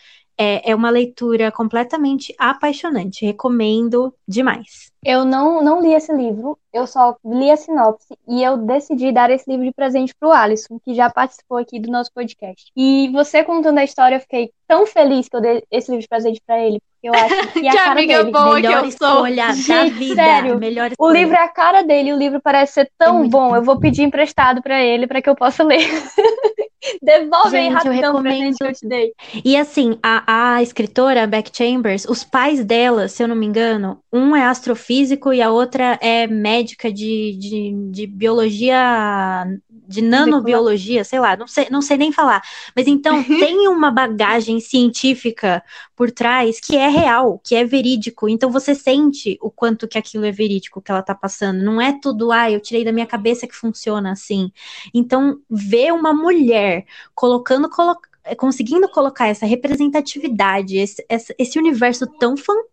é, 0.42 0.70
é 0.70 0.74
uma 0.74 0.90
leitura 0.90 1.52
completamente 1.52 2.34
apaixonante. 2.36 3.24
Recomendo 3.24 4.12
demais. 4.26 4.90
Eu 5.04 5.24
não, 5.24 5.62
não 5.62 5.80
li 5.80 5.94
esse 5.94 6.12
livro, 6.12 6.56
eu 6.72 6.86
só 6.86 7.16
li 7.24 7.50
a 7.50 7.56
sinopse 7.56 8.16
e 8.28 8.42
eu 8.42 8.56
decidi 8.56 9.10
dar 9.10 9.30
esse 9.30 9.50
livro 9.50 9.64
de 9.66 9.72
presente 9.72 10.14
para 10.14 10.28
o 10.28 10.32
Alisson, 10.32 10.78
que 10.84 10.94
já 10.94 11.10
participou 11.10 11.58
aqui 11.58 11.80
do 11.80 11.90
nosso 11.90 12.12
podcast. 12.12 12.70
E 12.76 13.08
você 13.12 13.42
contando 13.42 13.78
a 13.78 13.84
história, 13.84 14.16
eu 14.16 14.20
fiquei 14.20 14.52
tão 14.66 14.86
feliz 14.86 15.28
que 15.28 15.36
eu 15.36 15.40
dei 15.40 15.64
esse 15.70 15.90
livro 15.90 16.02
de 16.02 16.08
presente 16.08 16.40
para 16.46 16.60
ele, 16.60 16.80
porque 16.92 17.08
eu 17.08 17.14
acho 17.14 17.52
que 17.52 17.66
é 17.66 17.68
a 17.68 17.72
que 17.72 17.76
cara 17.78 17.92
amiga 17.92 18.18
dele. 18.18 18.30
boa 18.30 18.54
melhor 18.54 18.80
que 18.80 18.86
eu 18.86 18.92
sou. 18.92 19.26
Gente, 19.54 19.90
vida, 19.94 20.14
sério, 20.14 20.60
o 20.98 21.10
livro 21.10 21.34
é 21.34 21.42
a 21.42 21.48
cara 21.48 21.82
dele, 21.82 22.12
o 22.12 22.18
livro 22.18 22.40
parece 22.40 22.74
ser 22.74 22.90
tão 22.96 23.24
é 23.24 23.28
bom, 23.28 23.48
bom, 23.48 23.56
eu 23.56 23.62
vou 23.62 23.80
pedir 23.80 24.02
emprestado 24.02 24.62
para 24.62 24.80
ele 24.80 25.08
para 25.08 25.20
que 25.20 25.28
eu 25.28 25.34
possa 25.34 25.64
ler. 25.64 25.82
Devolve 27.02 27.50
Gente, 27.50 27.56
aí 27.56 27.68
rapidão 27.68 28.16
eu 28.16 28.22
recomendo. 28.22 28.56
que 28.56 28.64
eu 28.64 28.72
te 28.72 28.86
dei. 28.86 29.12
E 29.44 29.56
assim, 29.56 29.98
a, 30.02 30.54
a 30.56 30.62
escritora, 30.62 31.26
Beck 31.26 31.50
Chambers, 31.56 32.04
os 32.04 32.24
pais 32.24 32.64
dela, 32.64 33.08
se 33.08 33.22
eu 33.22 33.28
não 33.28 33.36
me 33.36 33.46
engano, 33.46 34.02
um 34.12 34.34
é 34.34 34.44
astrofísico 34.44 35.32
e 35.32 35.40
a 35.40 35.50
outra 35.50 35.98
é 36.00 36.26
médica 36.26 36.92
de, 36.92 37.36
de, 37.38 37.72
de 37.90 38.06
biologia 38.06 39.46
de 39.86 40.02
nanobiologia, 40.02 41.04
sei 41.04 41.18
lá, 41.18 41.36
não 41.36 41.46
sei, 41.46 41.68
não 41.70 41.82
sei 41.82 41.96
nem 41.96 42.12
falar. 42.12 42.42
Mas 42.74 42.86
então 42.86 43.22
tem 43.24 43.68
uma 43.68 43.90
bagagem 43.90 44.60
científica 44.60 45.62
por 45.96 46.10
trás 46.10 46.60
que 46.60 46.76
é 46.76 46.88
real, 46.88 47.40
que 47.44 47.54
é 47.54 47.64
verídico. 47.64 48.28
Então 48.28 48.50
você 48.50 48.74
sente 48.74 49.38
o 49.40 49.50
quanto 49.50 49.88
que 49.88 49.98
aquilo 49.98 50.24
é 50.24 50.32
verídico 50.32 50.80
que 50.80 50.90
ela 50.90 51.02
tá 51.02 51.14
passando. 51.14 51.62
Não 51.62 51.80
é 51.80 51.98
tudo, 52.00 52.32
ah, 52.32 52.50
eu 52.50 52.60
tirei 52.60 52.84
da 52.84 52.92
minha 52.92 53.06
cabeça 53.06 53.46
que 53.46 53.54
funciona 53.54 54.12
assim. 54.12 54.50
Então, 54.94 55.38
ver 55.50 55.92
uma 55.92 56.12
mulher 56.12 56.84
colocando, 57.14 57.68
colocando 57.68 58.12
é, 58.24 58.36
conseguindo 58.36 58.88
colocar 58.88 59.26
essa 59.26 59.44
representatividade, 59.44 60.76
esse, 60.76 61.04
esse 61.36 61.58
universo 61.58 62.06
tão 62.06 62.36
fantástico. 62.36 62.71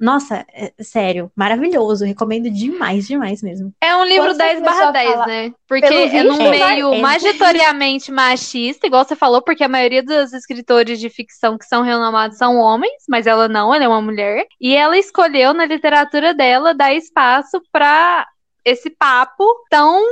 Nossa, 0.00 0.44
é, 0.52 0.72
sério, 0.80 1.30
maravilhoso. 1.34 2.04
Recomendo 2.04 2.50
demais, 2.50 3.06
demais 3.06 3.42
mesmo. 3.42 3.72
É 3.80 3.96
um 3.96 4.04
livro 4.04 4.34
10 4.34 4.62
barra 4.62 4.90
10, 4.90 5.26
né? 5.26 5.52
Porque 5.66 5.86
é 5.86 6.22
num 6.22 6.40
é, 6.40 6.50
meio 6.50 6.94
é, 6.94 7.00
majoritariamente 7.00 8.10
machista, 8.12 8.86
igual 8.86 9.04
você 9.04 9.16
falou, 9.16 9.42
porque 9.42 9.64
a 9.64 9.68
maioria 9.68 10.02
dos 10.02 10.32
escritores 10.32 11.00
de 11.00 11.08
ficção 11.08 11.58
que 11.58 11.64
são 11.64 11.82
renomados 11.82 12.38
são 12.38 12.56
homens, 12.56 13.04
mas 13.08 13.26
ela 13.26 13.48
não, 13.48 13.74
ela 13.74 13.84
é 13.84 13.88
uma 13.88 14.02
mulher. 14.02 14.46
E 14.60 14.74
ela 14.74 14.98
escolheu 14.98 15.52
na 15.52 15.66
literatura 15.66 16.34
dela 16.34 16.74
dar 16.74 16.94
espaço 16.94 17.60
para 17.72 18.26
esse 18.64 18.90
papo 18.90 19.44
tão 19.70 20.02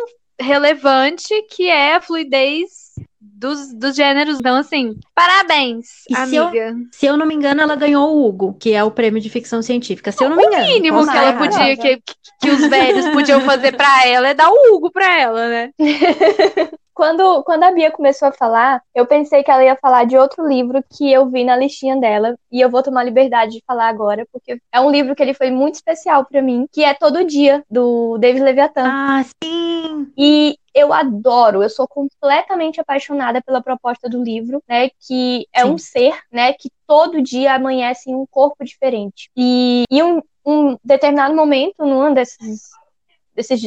relevante 0.42 1.32
que 1.50 1.68
é 1.68 1.94
a 1.94 2.00
fluidez 2.00 2.82
dos, 3.20 3.72
dos 3.74 3.96
gêneros. 3.96 4.38
Então, 4.38 4.56
assim, 4.56 4.94
parabéns, 5.14 5.86
e 6.08 6.14
amiga. 6.14 6.50
Se 6.50 6.56
eu, 6.56 6.76
se 6.92 7.06
eu, 7.06 7.16
não 7.16 7.26
me 7.26 7.34
engano, 7.34 7.60
ela 7.60 7.74
ganhou 7.74 8.14
o 8.14 8.26
Hugo, 8.26 8.54
que 8.54 8.72
é 8.72 8.84
o 8.84 8.90
prêmio 8.90 9.20
de 9.20 9.28
ficção 9.28 9.60
científica. 9.62 10.12
Se 10.12 10.22
eu 10.22 10.30
não 10.30 10.36
me 10.36 10.44
engano. 10.44 10.64
O 10.64 10.66
mínimo 10.66 11.04
que 11.04 11.16
ela 11.16 11.32
podia, 11.32 11.76
que, 11.76 12.02
que 12.40 12.50
os 12.50 12.66
velhos 12.68 13.08
podiam 13.08 13.40
fazer 13.42 13.76
para 13.76 14.06
ela 14.06 14.28
é 14.28 14.34
dar 14.34 14.50
o 14.50 14.74
Hugo 14.74 14.90
para 14.90 15.18
ela, 15.18 15.48
né? 15.48 15.70
Quando, 16.94 17.42
quando 17.44 17.62
a 17.62 17.72
Bia 17.72 17.90
começou 17.90 18.28
a 18.28 18.32
falar, 18.32 18.82
eu 18.94 19.06
pensei 19.06 19.42
que 19.42 19.50
ela 19.50 19.64
ia 19.64 19.76
falar 19.76 20.04
de 20.04 20.16
outro 20.16 20.46
livro 20.46 20.84
que 20.96 21.10
eu 21.10 21.28
vi 21.28 21.42
na 21.42 21.56
listinha 21.56 21.96
dela, 21.96 22.36
e 22.50 22.60
eu 22.60 22.68
vou 22.68 22.82
tomar 22.82 23.02
liberdade 23.04 23.52
de 23.52 23.64
falar 23.66 23.88
agora, 23.88 24.26
porque 24.30 24.60
é 24.70 24.80
um 24.80 24.90
livro 24.90 25.14
que 25.14 25.22
ele 25.22 25.34
foi 25.34 25.50
muito 25.50 25.76
especial 25.76 26.24
para 26.24 26.42
mim, 26.42 26.66
que 26.70 26.84
é 26.84 26.92
Todo 26.94 27.24
Dia, 27.24 27.64
do 27.70 28.18
David 28.18 28.42
Leviathan. 28.42 28.84
Ah, 28.86 29.24
sim! 29.42 30.12
E 30.16 30.58
eu 30.74 30.92
adoro, 30.92 31.62
eu 31.62 31.70
sou 31.70 31.86
completamente 31.86 32.80
apaixonada 32.80 33.42
pela 33.42 33.62
proposta 33.62 34.08
do 34.08 34.22
livro, 34.22 34.62
né, 34.68 34.90
que 35.00 35.46
é 35.52 35.62
Sim. 35.62 35.70
um 35.70 35.78
ser, 35.78 36.18
né, 36.30 36.52
que 36.52 36.70
todo 36.86 37.22
dia 37.22 37.54
amanhece 37.54 38.10
em 38.10 38.14
um 38.14 38.26
corpo 38.26 38.64
diferente. 38.64 39.30
E 39.36 39.84
em 39.90 40.02
um, 40.02 40.22
um 40.44 40.76
determinado 40.82 41.34
momento, 41.34 41.84
num 41.84 42.12
desses, 42.14 42.70
desses 43.34 43.60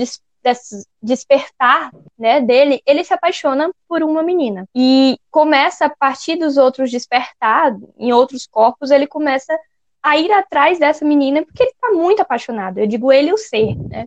desse 0.46 0.86
despertar 1.02 1.92
né, 2.18 2.40
dele, 2.40 2.80
ele 2.86 3.04
se 3.04 3.14
apaixona 3.14 3.72
por 3.90 4.04
uma 4.04 4.22
menina. 4.22 4.66
E 4.76 5.18
começa, 5.32 5.86
a 5.88 5.90
partir 5.90 6.36
dos 6.36 6.56
outros 6.56 6.92
despertar, 6.92 7.76
em 7.98 8.14
outros 8.14 8.46
corpos, 8.46 8.92
ele 8.92 9.08
começa 9.08 9.58
a 10.04 10.18
ir 10.18 10.32
atrás 10.32 10.78
dessa 10.78 11.04
menina 11.04 11.44
porque 11.44 11.64
ele 11.64 11.72
está 11.72 11.92
muito 11.92 12.22
apaixonado. 12.22 12.78
Eu 12.78 12.86
digo 12.86 13.12
ele 13.12 13.34
o 13.34 13.38
ser, 13.38 13.76
né? 13.90 14.06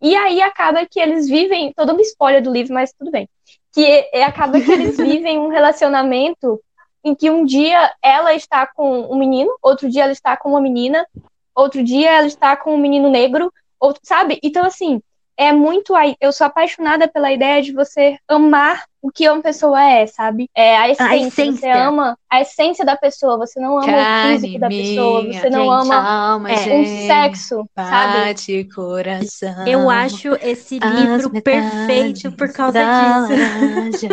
E 0.00 0.16
aí 0.16 0.42
acaba 0.42 0.84
que 0.84 0.98
eles 0.98 1.28
vivem, 1.28 1.72
toda 1.72 1.92
uma 1.92 2.02
spoiler 2.02 2.42
do 2.42 2.52
livro, 2.52 2.74
mas 2.74 2.92
tudo 2.92 3.12
bem. 3.12 3.28
Que 3.72 4.08
é, 4.12 4.24
acaba 4.24 4.60
que 4.60 4.70
eles 4.70 4.96
vivem 4.98 5.38
um 5.38 5.48
relacionamento 5.48 6.60
em 7.04 7.14
que 7.14 7.30
um 7.30 7.44
dia 7.44 7.92
ela 8.02 8.34
está 8.34 8.66
com 8.66 9.12
um 9.12 9.16
menino, 9.16 9.56
outro 9.62 9.88
dia 9.88 10.02
ela 10.02 10.12
está 10.12 10.36
com 10.36 10.50
uma 10.50 10.60
menina, 10.60 11.06
outro 11.54 11.84
dia 11.84 12.10
ela 12.10 12.26
está 12.26 12.56
com 12.56 12.74
um 12.74 12.78
menino 12.78 13.08
negro, 13.08 13.52
outro, 13.78 14.00
sabe? 14.04 14.40
Então 14.42 14.64
assim, 14.64 15.00
é 15.38 15.52
muito. 15.52 15.94
Eu 16.20 16.32
sou 16.32 16.46
apaixonada 16.46 17.06
pela 17.06 17.32
ideia 17.32 17.62
de 17.62 17.72
você 17.72 18.18
amar 18.26 18.84
o 19.00 19.12
que 19.12 19.28
uma 19.28 19.40
pessoa 19.40 19.80
é, 19.80 20.04
sabe? 20.08 20.50
É 20.52 20.76
a 20.76 20.90
essência. 20.90 21.12
A 21.12 21.16
essência. 21.16 21.60
Você 21.60 21.70
ama 21.70 22.18
a 22.28 22.40
essência 22.40 22.84
da 22.84 22.96
pessoa, 22.96 23.38
você 23.38 23.60
não 23.60 23.78
ama 23.78 23.86
Carne 23.86 24.34
o 24.34 24.40
físico 24.40 24.58
da 24.58 24.68
pessoa, 24.68 25.24
você 25.24 25.50
não 25.50 25.70
ama 25.70 25.94
alma, 25.94 26.50
é, 26.50 26.74
um 26.74 27.06
sexo, 27.06 27.70
bate 27.76 28.62
sabe? 28.62 28.74
coração. 28.74 29.66
Eu 29.66 29.88
acho 29.88 30.34
esse 30.42 30.80
livro 30.80 31.30
perfeito 31.40 32.32
por 32.36 32.52
causa 32.52 32.80
disso. 32.80 34.08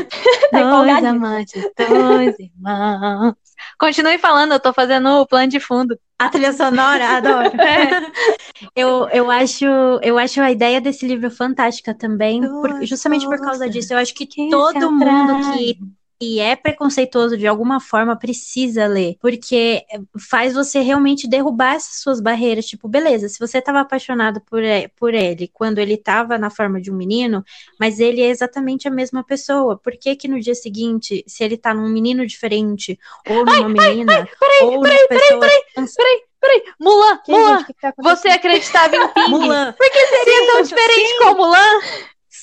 dois 0.52 1.04
amantes, 1.04 1.64
dois 1.76 2.36
irmãos. 2.38 3.36
Continue 3.80 4.20
falando, 4.20 4.54
eu 4.54 4.60
tô 4.60 4.72
fazendo 4.72 5.10
o 5.22 5.26
plano 5.26 5.48
de 5.48 5.60
fundo. 5.60 6.00
A 6.18 6.30
trilha 6.30 6.54
sonora, 6.54 7.18
adoro. 7.18 7.52
É. 7.60 8.06
Eu, 8.76 9.08
eu, 9.10 9.30
acho, 9.30 9.66
eu 10.02 10.18
acho 10.18 10.42
a 10.42 10.52
ideia 10.52 10.80
desse 10.80 11.06
livro 11.06 11.30
fantástica 11.30 11.94
também, 11.94 12.42
por, 12.42 12.86
justamente 12.86 13.26
por 13.26 13.40
causa 13.40 13.70
disso. 13.70 13.94
Eu 13.94 13.98
acho 13.98 14.14
que 14.14 14.28
todo 14.50 14.92
mundo 14.92 15.54
que 15.54 15.78
e 16.20 16.40
é 16.40 16.56
preconceituoso 16.56 17.38
de 17.38 17.46
alguma 17.46 17.80
forma 17.80 18.16
precisa 18.16 18.88
ler, 18.88 19.18
porque 19.20 19.84
faz 20.18 20.54
você 20.54 20.80
realmente 20.80 21.28
derrubar 21.28 21.76
essas 21.76 22.02
suas 22.02 22.22
barreiras. 22.22 22.66
Tipo, 22.66 22.88
beleza, 22.88 23.28
se 23.28 23.38
você 23.40 23.58
estava 23.58 23.82
apaixonado 23.82 24.40
por, 24.42 24.62
por 24.96 25.14
ele 25.14 25.50
quando 25.54 25.80
ele 25.80 25.96
estava 25.96 26.38
na 26.38 26.50
forma 26.50 26.80
de 26.80 26.92
um 26.92 26.96
menino, 26.96 27.44
mas 27.80 28.00
ele 28.00 28.22
é 28.22 28.28
exatamente 28.28 28.88
a 28.88 28.92
mesma 28.92 29.24
pessoa, 29.24 29.78
por 29.78 29.94
que 29.98 30.16
que 30.16 30.28
no 30.28 30.40
dia 30.40 30.56
seguinte, 30.56 31.24
se 31.28 31.44
ele 31.44 31.58
tá 31.58 31.74
num 31.74 31.90
menino 31.90 32.26
diferente, 32.26 32.98
ou 33.28 33.46
numa 33.46 33.54
ai, 33.54 33.64
menina, 33.68 34.14
ai, 34.14 34.20
ai, 34.20 34.28
peraí, 34.40 34.64
ou 34.64 34.82
peraí, 34.82 34.98
numa 34.98 35.08
pessoa... 35.08 35.40
Peraí, 35.40 35.64
peraí, 35.74 35.90
peraí, 35.96 36.24
peraí, 36.40 36.64
Mulan, 36.80 37.18
que, 37.18 37.32
Mulan, 37.32 37.58
gente, 37.58 37.68
que 37.68 37.74
tá 37.74 37.94
você 37.98 38.30
acreditava 38.30 38.96
em 38.96 39.08
Ping? 39.14 39.30
Mulan. 39.30 39.74
Por 39.74 39.92
que 39.92 40.06
seria 40.08 40.40
sim, 40.40 40.48
tão 40.48 40.62
diferente 40.62 41.08
sim. 41.08 41.18
com 41.20 41.36
Mulan? 41.36 41.80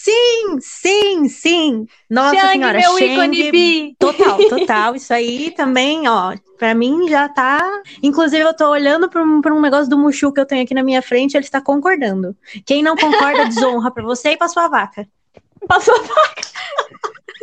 Sim, 0.03 0.59
sim, 0.61 1.29
sim. 1.29 1.87
Nossa 2.11 2.35
Shang, 2.35 2.53
senhora, 2.55 2.79
meu 2.79 2.99
Shang, 2.99 3.13
ícone 3.13 3.53
bi. 3.53 3.97
Total, 4.01 4.37
total. 4.49 4.97
Isso 4.97 5.15
aí 5.15 5.53
também, 5.53 6.09
ó, 6.09 6.35
pra 6.59 6.75
mim 6.75 7.09
já 7.09 7.29
tá. 7.29 7.63
Inclusive, 8.03 8.43
eu 8.43 8.53
tô 8.53 8.69
olhando 8.69 9.09
pra 9.09 9.23
um, 9.23 9.41
pra 9.41 9.55
um 9.55 9.61
negócio 9.61 9.89
do 9.89 9.97
Mushu 9.97 10.33
que 10.33 10.41
eu 10.41 10.47
tenho 10.47 10.65
aqui 10.65 10.75
na 10.75 10.83
minha 10.83 11.01
frente, 11.01 11.37
ele 11.37 11.45
está 11.45 11.61
concordando. 11.61 12.37
Quem 12.67 12.83
não 12.83 12.97
concorda, 12.97 13.45
desonra 13.47 13.93
pra 13.93 14.03
você 14.03 14.31
e 14.31 14.37
pra 14.37 14.49
sua 14.49 14.67
vaca. 14.67 15.07
Pra 15.69 15.79
sua 15.79 15.97
vaca. 15.97 16.43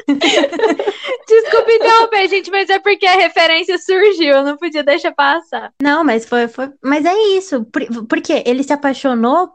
Desculpe 1.29 1.73
interromper, 1.75 2.27
gente, 2.27 2.51
mas 2.51 2.69
é 2.69 2.79
porque 2.79 3.05
a 3.05 3.13
referência 3.13 3.77
surgiu, 3.77 4.35
eu 4.35 4.43
não 4.43 4.57
podia 4.57 4.83
deixar 4.83 5.13
passar. 5.13 5.71
Não, 5.81 6.03
mas 6.03 6.25
foi, 6.25 6.49
foi 6.49 6.71
mas 6.83 7.05
é 7.05 7.15
isso, 7.37 7.65
porque 8.09 8.43
ele 8.45 8.63
se 8.63 8.73
apaixonou 8.73 9.49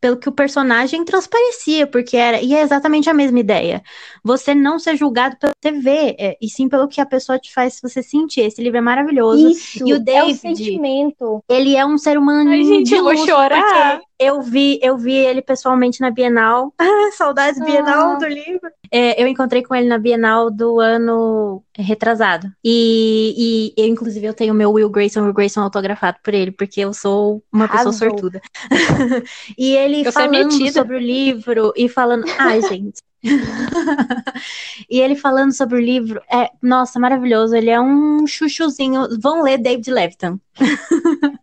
pelo 0.00 0.16
que 0.16 0.28
o 0.28 0.32
personagem 0.32 1.04
transparecia, 1.04 1.86
porque 1.86 2.16
era, 2.16 2.40
e 2.40 2.54
é 2.54 2.60
exatamente 2.60 3.08
a 3.08 3.14
mesma 3.14 3.38
ideia. 3.40 3.82
Você 4.24 4.54
não 4.54 4.78
ser 4.78 4.96
julgado 4.96 5.36
pelo 5.36 5.52
que 5.52 5.68
você 5.70 5.80
vê, 5.80 6.16
é, 6.18 6.36
e 6.40 6.48
sim 6.48 6.68
pelo 6.68 6.88
que 6.88 7.00
a 7.00 7.06
pessoa 7.06 7.38
te 7.38 7.52
faz 7.52 7.80
você 7.82 8.02
sentir. 8.02 8.42
Esse 8.42 8.62
livro 8.62 8.78
é 8.78 8.82
maravilhoso. 8.82 9.50
Isso, 9.50 9.86
e 9.86 9.92
o 9.92 9.98
David, 9.98 10.30
é 10.30 10.32
o 10.32 10.36
sentimento. 10.36 11.44
Ele 11.48 11.76
é 11.76 11.84
um 11.84 11.98
ser 11.98 12.18
humano 12.18 12.50
Ai, 12.50 12.64
gente, 12.64 12.94
eu 12.94 13.04
vou 13.04 13.16
chorar. 13.16 14.00
Eu 14.20 14.42
vi, 14.42 14.80
eu 14.82 14.98
vi 14.98 15.14
ele 15.14 15.40
pessoalmente 15.40 16.00
na 16.00 16.10
Bienal. 16.10 16.74
Saudades 17.16 17.62
Bienal 17.64 18.12
ah. 18.12 18.14
do 18.16 18.26
livro. 18.26 18.68
É, 18.90 19.22
eu 19.22 19.28
encontrei 19.28 19.62
com 19.62 19.74
ele 19.76 19.88
na 19.88 19.96
Bienal 19.96 20.50
do 20.50 20.80
ano 20.80 21.62
retrasado. 21.76 22.50
E, 22.64 23.72
e 23.76 23.80
eu, 23.80 23.86
inclusive, 23.86 24.26
eu 24.26 24.34
tenho 24.34 24.52
meu 24.54 24.72
Will 24.72 24.90
Grayson, 24.90 25.22
Will 25.22 25.32
Grayson 25.32 25.60
autografado 25.60 26.18
por 26.22 26.34
ele, 26.34 26.50
porque 26.50 26.80
eu 26.80 26.92
sou 26.92 27.44
uma 27.52 27.68
pessoa 27.68 27.92
sortuda. 27.92 28.40
e 29.56 29.76
ele 29.76 30.04
eu 30.04 30.12
falando 30.12 30.72
sobre 30.72 30.96
o 30.96 31.00
livro 31.00 31.72
e 31.76 31.88
falando. 31.88 32.24
Ai, 32.38 32.60
gente. 32.62 33.00
e 34.90 35.00
ele 35.00 35.14
falando 35.14 35.52
sobre 35.52 35.76
o 35.76 35.80
livro, 35.80 36.20
é, 36.28 36.50
nossa, 36.60 36.98
maravilhoso. 36.98 37.54
Ele 37.54 37.70
é 37.70 37.80
um 37.80 38.26
chuchuzinho. 38.26 39.06
Vão 39.20 39.42
ler 39.42 39.58
David 39.58 39.90
Levitan. 39.92 40.40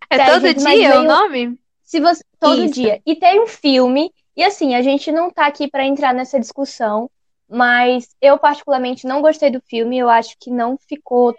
é 0.10 0.26
todo 0.26 0.54
dia 0.54 1.00
o 1.00 1.04
nome? 1.04 1.58
Se 1.96 2.02
você, 2.02 2.22
todo 2.42 2.66
Isso. 2.66 2.74
dia. 2.74 3.00
E 3.06 3.16
tem 3.16 3.42
um 3.42 3.48
filme, 3.48 4.12
e 4.36 4.44
assim, 4.44 4.76
a 4.76 4.82
gente 4.82 5.14
não 5.14 5.32
tá 5.32 5.46
aqui 5.46 5.66
para 5.66 5.86
entrar 5.86 6.14
nessa 6.14 6.38
discussão, 6.38 7.10
mas 7.50 8.10
eu 8.22 8.38
particularmente 8.38 9.08
não 9.08 9.22
gostei 9.22 9.50
do 9.50 9.62
filme, 9.62 9.98
eu 9.98 10.10
acho 10.10 10.36
que 10.38 10.52
não 10.52 10.78
ficou 10.90 11.34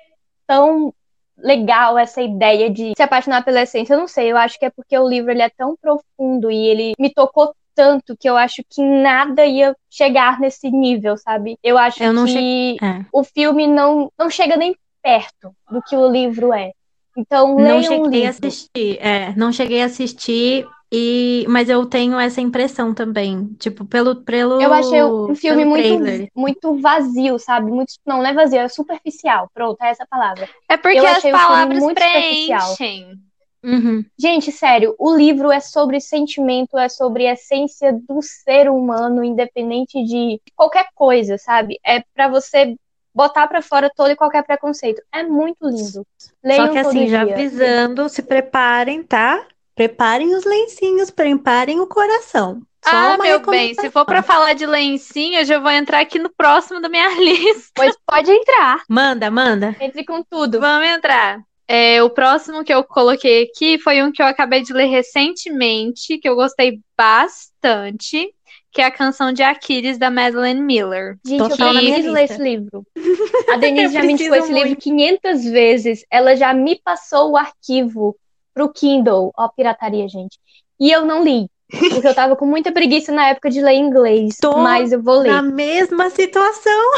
tão 0.46 0.94
legal 1.36 1.98
essa 1.98 2.22
ideia 2.22 2.70
de 2.70 2.94
se 2.96 3.02
apaixonar 3.02 3.44
pela 3.44 3.60
essência. 3.60 3.92
Eu 3.92 3.98
não 3.98 4.08
sei, 4.08 4.32
eu 4.32 4.36
acho 4.38 4.58
que 4.58 4.64
é 4.64 4.70
porque 4.70 4.96
o 4.96 5.06
livro 5.06 5.30
ele 5.30 5.42
é 5.42 5.50
tão 5.50 5.76
profundo 5.76 6.50
e 6.50 6.68
ele 6.68 6.94
me 6.98 7.12
tocou 7.12 7.54
tanto 7.74 8.16
que 8.16 8.26
eu 8.26 8.34
acho 8.34 8.62
que 8.66 8.80
nada 8.80 9.44
ia 9.44 9.76
chegar 9.90 10.40
nesse 10.40 10.70
nível, 10.70 11.18
sabe? 11.18 11.58
Eu 11.62 11.76
acho 11.76 12.02
eu 12.02 12.14
que 12.24 12.32
che... 12.32 12.76
é. 12.82 13.04
o 13.12 13.22
filme 13.22 13.66
não, 13.66 14.10
não 14.18 14.30
chega 14.30 14.56
nem 14.56 14.74
perto 15.02 15.54
do 15.70 15.82
que 15.82 15.94
o 15.94 16.10
livro 16.10 16.54
é. 16.54 16.72
Então, 17.16 17.56
não 17.56 17.82
cheguei 17.82 17.98
um 17.98 18.06
livro. 18.06 18.26
a 18.26 18.30
assistir, 18.30 18.98
é, 19.00 19.34
não 19.36 19.52
cheguei 19.52 19.82
a 19.82 19.86
assistir 19.86 20.66
e, 20.92 21.44
mas 21.48 21.68
eu 21.68 21.84
tenho 21.84 22.18
essa 22.18 22.40
impressão 22.40 22.94
também, 22.94 23.46
tipo, 23.58 23.84
pelo 23.84 24.16
pelo 24.16 24.60
Eu 24.60 24.72
achei 24.72 25.02
um 25.02 25.34
filme 25.34 25.64
muito 25.64 26.30
muito 26.34 26.80
vazio, 26.80 27.38
sabe? 27.38 27.70
Muito 27.70 27.94
não, 28.06 28.18
não 28.18 28.26
é 28.26 28.32
vazio, 28.32 28.60
é 28.60 28.68
superficial. 28.68 29.50
Pronto, 29.52 29.82
é 29.82 29.90
essa 29.90 30.06
palavra. 30.06 30.48
É 30.68 30.76
porque 30.76 30.98
as 30.98 31.22
palavras 31.22 31.82
preenchem. 31.92 33.18
Uhum. 33.64 34.04
Gente, 34.16 34.52
sério, 34.52 34.94
o 34.96 35.12
livro 35.12 35.50
é 35.50 35.58
sobre 35.58 36.00
sentimento, 36.00 36.78
é 36.78 36.88
sobre 36.88 37.26
a 37.26 37.32
essência 37.32 37.92
do 37.92 38.22
ser 38.22 38.70
humano, 38.70 39.24
independente 39.24 40.04
de 40.04 40.40
qualquer 40.54 40.86
coisa, 40.94 41.36
sabe? 41.36 41.80
É 41.84 42.04
para 42.14 42.28
você 42.28 42.76
botar 43.16 43.46
para 43.46 43.62
fora 43.62 43.90
todo 43.96 44.10
e 44.10 44.16
qualquer 44.16 44.44
preconceito. 44.44 45.02
É 45.10 45.22
muito 45.22 45.66
lindo. 45.66 46.06
Leiam 46.44 46.66
Só 46.66 46.72
que 46.72 46.78
assim, 46.78 47.08
já 47.08 47.24
dia. 47.24 47.32
avisando, 47.32 48.08
se 48.10 48.22
preparem, 48.22 49.02
tá? 49.02 49.42
Preparem 49.74 50.34
os 50.34 50.44
lencinhos, 50.44 51.10
preparem 51.10 51.80
o 51.80 51.86
coração. 51.86 52.60
Só 52.84 52.90
ah, 52.94 53.18
meu 53.18 53.40
bem, 53.40 53.74
se 53.74 53.90
for 53.90 54.04
para 54.04 54.22
falar 54.22 54.52
de 54.52 54.64
lencinho, 54.66 55.40
eu 55.40 55.44
já 55.44 55.58
vou 55.58 55.70
entrar 55.70 56.00
aqui 56.00 56.18
no 56.18 56.30
próximo 56.30 56.80
da 56.80 56.88
minha 56.88 57.08
lista. 57.18 57.72
Pois 57.74 57.96
pode 58.06 58.30
entrar. 58.30 58.82
Manda, 58.88 59.30
manda. 59.30 59.74
Entre 59.80 60.04
com 60.04 60.22
tudo. 60.22 60.60
Vamos 60.60 60.86
entrar. 60.86 61.40
É, 61.66 62.00
o 62.02 62.10
próximo 62.10 62.62
que 62.62 62.72
eu 62.72 62.84
coloquei 62.84 63.44
aqui 63.44 63.78
foi 63.78 64.00
um 64.02 64.12
que 64.12 64.22
eu 64.22 64.26
acabei 64.26 64.62
de 64.62 64.72
ler 64.72 64.86
recentemente, 64.86 66.18
que 66.18 66.28
eu 66.28 66.36
gostei 66.36 66.78
bastante, 66.96 68.32
que 68.76 68.82
é 68.82 68.84
a 68.84 68.90
canção 68.90 69.32
de 69.32 69.42
Aquiles 69.42 69.96
da 69.96 70.10
Madeleine 70.10 70.60
Miller. 70.60 71.16
Gente, 71.26 71.56
Tô 71.56 71.64
eu 71.64 71.72
minha 71.72 71.94
preciso 71.94 72.12
ler 72.12 72.24
esse 72.24 72.42
livro. 72.42 72.86
A 73.50 73.56
Denise 73.56 73.94
já 73.94 74.02
me 74.02 74.12
indicou 74.12 74.36
esse 74.36 74.52
livro 74.52 74.68
muito. 74.68 74.82
500 74.82 75.44
vezes.Ela 75.44 76.36
já 76.36 76.52
me 76.52 76.78
passou 76.84 77.30
o 77.30 77.36
arquivo 77.38 78.14
pro 78.52 78.70
Kindle. 78.70 79.32
Ó, 79.34 79.48
pirataria, 79.48 80.06
gente. 80.06 80.38
E 80.78 80.92
eu 80.92 81.06
não 81.06 81.24
li. 81.24 81.48
Porque 81.70 82.06
eu 82.06 82.14
tava 82.14 82.36
com 82.36 82.46
muita 82.46 82.70
preguiça 82.70 83.12
na 83.12 83.28
época 83.28 83.50
de 83.50 83.60
ler 83.60 83.74
inglês. 83.74 84.36
Tô 84.40 84.58
Mas 84.58 84.92
eu 84.92 85.02
vou 85.02 85.18
ler. 85.18 85.32
Na 85.32 85.42
mesma 85.42 86.10
situação. 86.10 86.92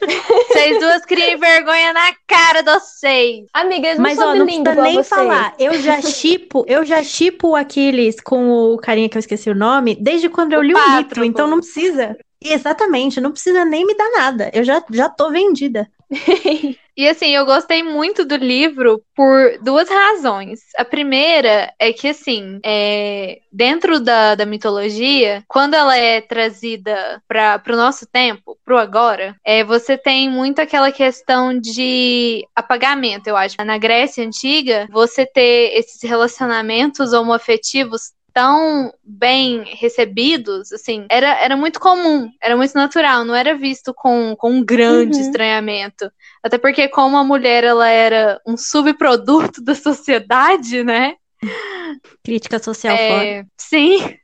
Vocês 0.48 0.78
duas 0.78 1.04
criem 1.04 1.36
vergonha 1.38 1.92
na 1.92 2.12
cara 2.26 2.62
de 2.62 2.70
vocês. 2.72 3.46
Amiga, 3.54 3.88
eles 3.88 3.98
não 3.98 4.02
Mas 4.02 4.18
ó, 4.18 4.34
não 4.34 4.44
precisa 4.44 4.74
nem 4.74 5.02
falar. 5.02 5.54
Eu 5.58 5.80
já 5.80 6.00
chipo, 6.02 6.64
eu 6.68 6.84
já 6.84 7.02
chipo 7.02 7.48
o 7.48 7.56
Aquiles 7.56 8.20
com 8.20 8.50
o 8.50 8.76
carinha 8.76 9.08
que 9.08 9.16
eu 9.16 9.20
esqueci 9.20 9.48
o 9.48 9.54
nome 9.54 9.96
desde 9.98 10.28
quando 10.28 10.52
eu 10.52 10.60
O 10.60 10.62
li 10.62 10.74
o 10.74 10.96
livro, 10.98 11.24
então 11.24 11.46
não 11.46 11.58
precisa. 11.58 12.16
Exatamente, 12.42 13.20
não 13.20 13.32
precisa 13.32 13.64
nem 13.64 13.86
me 13.86 13.96
dar 13.96 14.10
nada. 14.10 14.50
Eu 14.52 14.62
já, 14.62 14.84
já 14.90 15.08
tô 15.08 15.30
vendida. 15.30 15.88
E 16.96 17.08
assim, 17.08 17.30
eu 17.30 17.44
gostei 17.44 17.82
muito 17.82 18.24
do 18.24 18.36
livro 18.36 19.02
por 19.16 19.58
duas 19.62 19.88
razões. 19.88 20.60
A 20.76 20.84
primeira 20.84 21.72
é 21.78 21.92
que, 21.92 22.08
assim, 22.08 22.60
é, 22.64 23.40
dentro 23.52 23.98
da, 23.98 24.36
da 24.36 24.46
mitologia, 24.46 25.42
quando 25.48 25.74
ela 25.74 25.96
é 25.96 26.20
trazida 26.20 27.20
para 27.26 27.60
o 27.68 27.76
nosso 27.76 28.06
tempo, 28.06 28.56
pro 28.64 28.78
agora, 28.78 29.34
é, 29.44 29.64
você 29.64 29.98
tem 29.98 30.30
muito 30.30 30.60
aquela 30.60 30.92
questão 30.92 31.58
de 31.58 32.46
apagamento, 32.54 33.26
eu 33.28 33.36
acho. 33.36 33.56
Na 33.64 33.76
Grécia 33.76 34.24
Antiga, 34.24 34.86
você 34.92 35.26
ter 35.26 35.76
esses 35.76 36.00
relacionamentos 36.08 37.12
homoafetivos 37.12 38.12
tão 38.34 38.92
bem 39.04 39.64
recebidos, 39.64 40.72
assim, 40.72 41.06
era, 41.08 41.28
era 41.40 41.56
muito 41.56 41.80
comum, 41.80 42.30
era 42.42 42.56
muito 42.56 42.74
natural, 42.74 43.24
não 43.24 43.34
era 43.34 43.56
visto 43.56 43.94
com, 43.94 44.36
com 44.36 44.50
um 44.52 44.64
grande 44.64 45.16
Uhum. 45.16 45.20
estranhamento. 45.20 46.10
Até 46.42 46.58
porque, 46.58 46.88
como 46.88 47.16
a 47.16 47.24
mulher 47.24 47.64
ela 47.64 47.88
era 47.88 48.40
um 48.46 48.56
subproduto 48.56 49.62
da 49.62 49.74
sociedade, 49.74 50.84
né? 50.84 51.14
Crítica 52.24 52.58
social 52.58 52.98
fora. 52.98 53.30
É, 53.30 53.44
sim. 53.58 54.16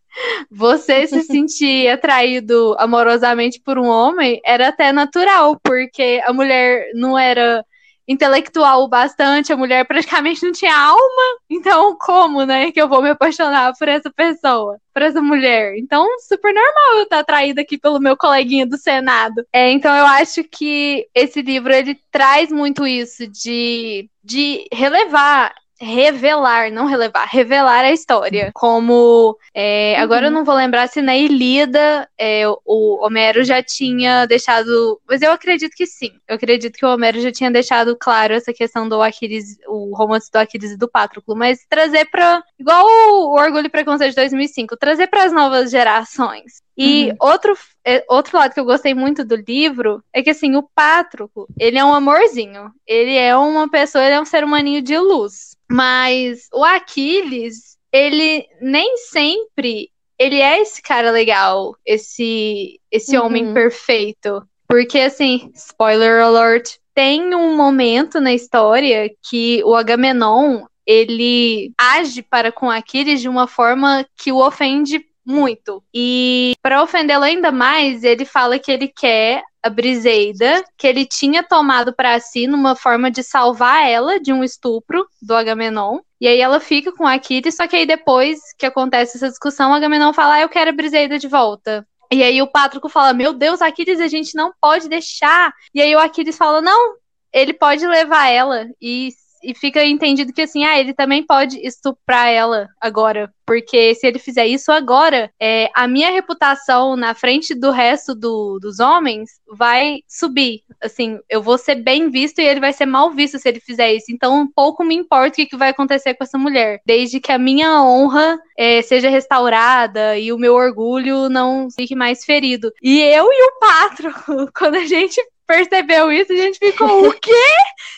Você 0.50 1.06
se 1.06 1.22
sentir 1.22 1.88
atraído 1.88 2.76
amorosamente 2.78 3.60
por 3.64 3.78
um 3.78 3.86
homem 3.86 4.40
era 4.44 4.68
até 4.68 4.92
natural, 4.92 5.58
porque 5.62 6.20
a 6.26 6.32
mulher 6.32 6.90
não 6.94 7.18
era 7.18 7.64
intelectual 8.10 8.82
o 8.82 8.88
bastante, 8.88 9.52
a 9.52 9.56
mulher 9.56 9.86
praticamente 9.86 10.44
não 10.44 10.50
tinha 10.50 10.76
alma. 10.76 11.38
Então, 11.48 11.96
como, 11.96 12.44
né, 12.44 12.72
que 12.72 12.82
eu 12.82 12.88
vou 12.88 13.00
me 13.00 13.10
apaixonar 13.10 13.72
por 13.78 13.88
essa 13.88 14.10
pessoa, 14.10 14.78
por 14.92 15.02
essa 15.02 15.22
mulher? 15.22 15.76
Então, 15.78 16.04
super 16.26 16.52
normal 16.52 16.96
eu 16.96 17.02
estar 17.04 17.20
atraída 17.20 17.60
aqui 17.60 17.78
pelo 17.78 18.00
meu 18.00 18.16
coleguinha 18.16 18.66
do 18.66 18.76
Senado. 18.76 19.46
É, 19.52 19.70
então, 19.70 19.94
eu 19.94 20.04
acho 20.06 20.42
que 20.42 21.06
esse 21.14 21.40
livro 21.40 21.72
ele 21.72 21.96
traz 22.10 22.50
muito 22.50 22.84
isso 22.84 23.28
de, 23.28 24.10
de 24.24 24.66
relevar 24.72 25.54
revelar, 25.80 26.70
não 26.70 26.86
relevar, 26.86 27.26
revelar 27.26 27.84
a 27.84 27.92
história. 27.92 28.50
Como 28.54 29.36
é, 29.54 29.96
agora 29.98 30.26
eu 30.26 30.30
não 30.30 30.44
vou 30.44 30.54
lembrar 30.54 30.88
se 30.88 31.00
na 31.00 31.16
Ilíada 31.16 32.08
é, 32.18 32.44
o 32.64 33.04
Homero 33.04 33.42
já 33.42 33.62
tinha 33.62 34.26
deixado, 34.26 35.00
mas 35.08 35.22
eu 35.22 35.32
acredito 35.32 35.72
que 35.74 35.86
sim. 35.86 36.12
Eu 36.28 36.36
acredito 36.36 36.76
que 36.76 36.84
o 36.84 36.92
Homero 36.92 37.20
já 37.20 37.32
tinha 37.32 37.50
deixado 37.50 37.96
claro 37.96 38.34
essa 38.34 38.52
questão 38.52 38.88
do 38.88 39.00
Aquiles, 39.02 39.58
o 39.66 39.94
romance 39.96 40.30
do 40.30 40.36
Aquiles 40.36 40.72
e 40.72 40.76
do 40.76 40.88
Patroclo, 40.88 41.34
mas 41.34 41.64
trazer 41.68 42.04
para 42.10 42.42
igual 42.58 42.86
o 42.86 43.34
Orgulho 43.34 43.66
e 43.66 43.70
Preconceito 43.70 44.10
de 44.10 44.16
2005, 44.16 44.76
trazer 44.76 45.06
para 45.06 45.24
as 45.24 45.32
novas 45.32 45.70
gerações. 45.70 46.62
E 46.76 47.10
Uhum. 47.10 47.16
outro, 47.20 47.58
é, 47.84 48.04
outro 48.08 48.38
lado 48.38 48.54
que 48.54 48.60
eu 48.60 48.64
gostei 48.64 48.94
muito 48.94 49.22
do 49.22 49.36
livro 49.36 50.02
é 50.14 50.22
que, 50.22 50.30
assim, 50.30 50.56
o 50.56 50.62
Pátroco, 50.62 51.46
ele 51.58 51.78
é 51.78 51.84
um 51.84 51.92
amorzinho. 51.92 52.70
Ele 52.86 53.16
é 53.16 53.36
uma 53.36 53.68
pessoa, 53.68 54.02
ele 54.02 54.14
é 54.14 54.20
um 54.20 54.24
ser 54.24 54.44
humaninho 54.44 54.80
de 54.80 54.96
luz. 54.98 55.49
Mas 55.70 56.48
o 56.52 56.64
Aquiles, 56.64 57.78
ele 57.92 58.46
nem 58.60 58.96
sempre 58.96 59.90
ele 60.20 60.38
é 60.38 60.60
esse 60.60 60.82
cara 60.82 61.10
legal, 61.10 61.74
esse, 61.84 62.78
esse 62.92 63.16
Uhum. 63.16 63.24
homem 63.24 63.54
perfeito. 63.54 64.42
Porque, 64.68 65.00
assim, 65.00 65.50
spoiler 65.54 66.22
alert, 66.22 66.74
tem 66.94 67.34
um 67.34 67.56
momento 67.56 68.20
na 68.20 68.34
história 68.34 69.10
que 69.28 69.62
o 69.64 69.74
Agamenon, 69.74 70.66
ele 70.86 71.72
age 71.78 72.20
para 72.22 72.52
com 72.52 72.70
Aquiles 72.70 73.22
de 73.22 73.30
uma 73.30 73.46
forma 73.46 74.04
que 74.22 74.30
o 74.30 74.46
ofende 74.46 75.02
muito. 75.24 75.82
E 75.94 76.54
para 76.62 76.82
ofendê-lo 76.82 77.24
ainda 77.24 77.52
mais, 77.52 78.04
ele 78.04 78.24
fala 78.24 78.58
que 78.58 78.70
ele 78.70 78.88
quer 78.88 79.42
a 79.62 79.68
Briseida, 79.68 80.64
que 80.76 80.86
ele 80.86 81.04
tinha 81.04 81.42
tomado 81.42 81.94
para 81.94 82.18
si 82.18 82.46
numa 82.46 82.74
forma 82.74 83.10
de 83.10 83.22
salvar 83.22 83.88
ela 83.88 84.18
de 84.18 84.32
um 84.32 84.42
estupro 84.42 85.06
do 85.20 85.34
Agamenon. 85.34 85.98
E 86.20 86.26
aí 86.26 86.40
ela 86.40 86.60
fica 86.60 86.92
com 86.92 87.06
Aquiles, 87.06 87.56
só 87.56 87.66
que 87.66 87.76
aí 87.76 87.86
depois 87.86 88.38
que 88.58 88.66
acontece 88.66 89.16
essa 89.16 89.28
discussão, 89.28 89.70
o 89.70 89.74
Agamenon 89.74 90.12
fala: 90.12 90.34
ah, 90.34 90.40
"Eu 90.40 90.48
quero 90.48 90.70
a 90.70 90.72
Briseida 90.72 91.18
de 91.18 91.28
volta". 91.28 91.86
E 92.10 92.22
aí 92.22 92.40
o 92.42 92.46
Pátroco 92.46 92.88
fala: 92.88 93.12
"Meu 93.12 93.32
Deus, 93.32 93.60
Aquiles, 93.62 94.00
a 94.00 94.08
gente 94.08 94.34
não 94.34 94.52
pode 94.60 94.88
deixar". 94.88 95.52
E 95.74 95.80
aí 95.80 95.94
o 95.94 96.00
Aquiles 96.00 96.36
fala: 96.36 96.60
"Não, 96.62 96.94
ele 97.32 97.52
pode 97.52 97.86
levar 97.86 98.28
ela 98.28 98.66
e 98.80 99.10
e 99.42 99.54
fica 99.54 99.84
entendido 99.84 100.32
que 100.32 100.42
assim, 100.42 100.64
ah, 100.64 100.78
ele 100.78 100.94
também 100.94 101.24
pode 101.24 101.58
estuprar 101.66 102.28
ela 102.28 102.68
agora, 102.80 103.32
porque 103.46 103.94
se 103.94 104.06
ele 104.06 104.18
fizer 104.18 104.46
isso 104.46 104.70
agora, 104.70 105.30
é, 105.40 105.70
a 105.74 105.88
minha 105.88 106.10
reputação 106.10 106.96
na 106.96 107.14
frente 107.14 107.54
do 107.54 107.70
resto 107.70 108.14
do- 108.14 108.58
dos 108.60 108.78
homens 108.78 109.30
vai 109.48 110.02
subir. 110.06 110.62
Assim, 110.80 111.18
eu 111.28 111.42
vou 111.42 111.58
ser 111.58 111.76
bem 111.76 112.10
visto 112.10 112.40
e 112.40 112.44
ele 112.46 112.60
vai 112.60 112.72
ser 112.72 112.86
mal 112.86 113.10
visto 113.10 113.38
se 113.38 113.48
ele 113.48 113.60
fizer 113.60 113.92
isso. 113.92 114.06
Então, 114.10 114.48
pouco 114.54 114.84
me 114.84 114.94
importa 114.94 115.28
o 115.28 115.32
que, 115.32 115.46
que 115.46 115.56
vai 115.56 115.70
acontecer 115.70 116.14
com 116.14 116.24
essa 116.24 116.38
mulher, 116.38 116.80
desde 116.86 117.18
que 117.20 117.32
a 117.32 117.38
minha 117.38 117.82
honra 117.82 118.38
é, 118.56 118.82
seja 118.82 119.08
restaurada 119.08 120.16
e 120.18 120.32
o 120.32 120.38
meu 120.38 120.54
orgulho 120.54 121.28
não 121.28 121.68
fique 121.70 121.96
mais 121.96 122.24
ferido. 122.24 122.72
E 122.82 123.00
eu 123.00 123.26
e 123.32 123.42
o 123.44 123.58
Patro, 123.58 124.12
quando 124.56 124.76
a 124.76 124.86
gente 124.86 125.20
percebeu 125.50 126.12
isso, 126.12 126.32
a 126.32 126.36
gente 126.36 126.58
ficou, 126.60 127.08
o 127.08 127.12
quê? 127.12 127.32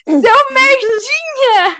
Seu 0.06 0.14
merdinha! 0.50 1.76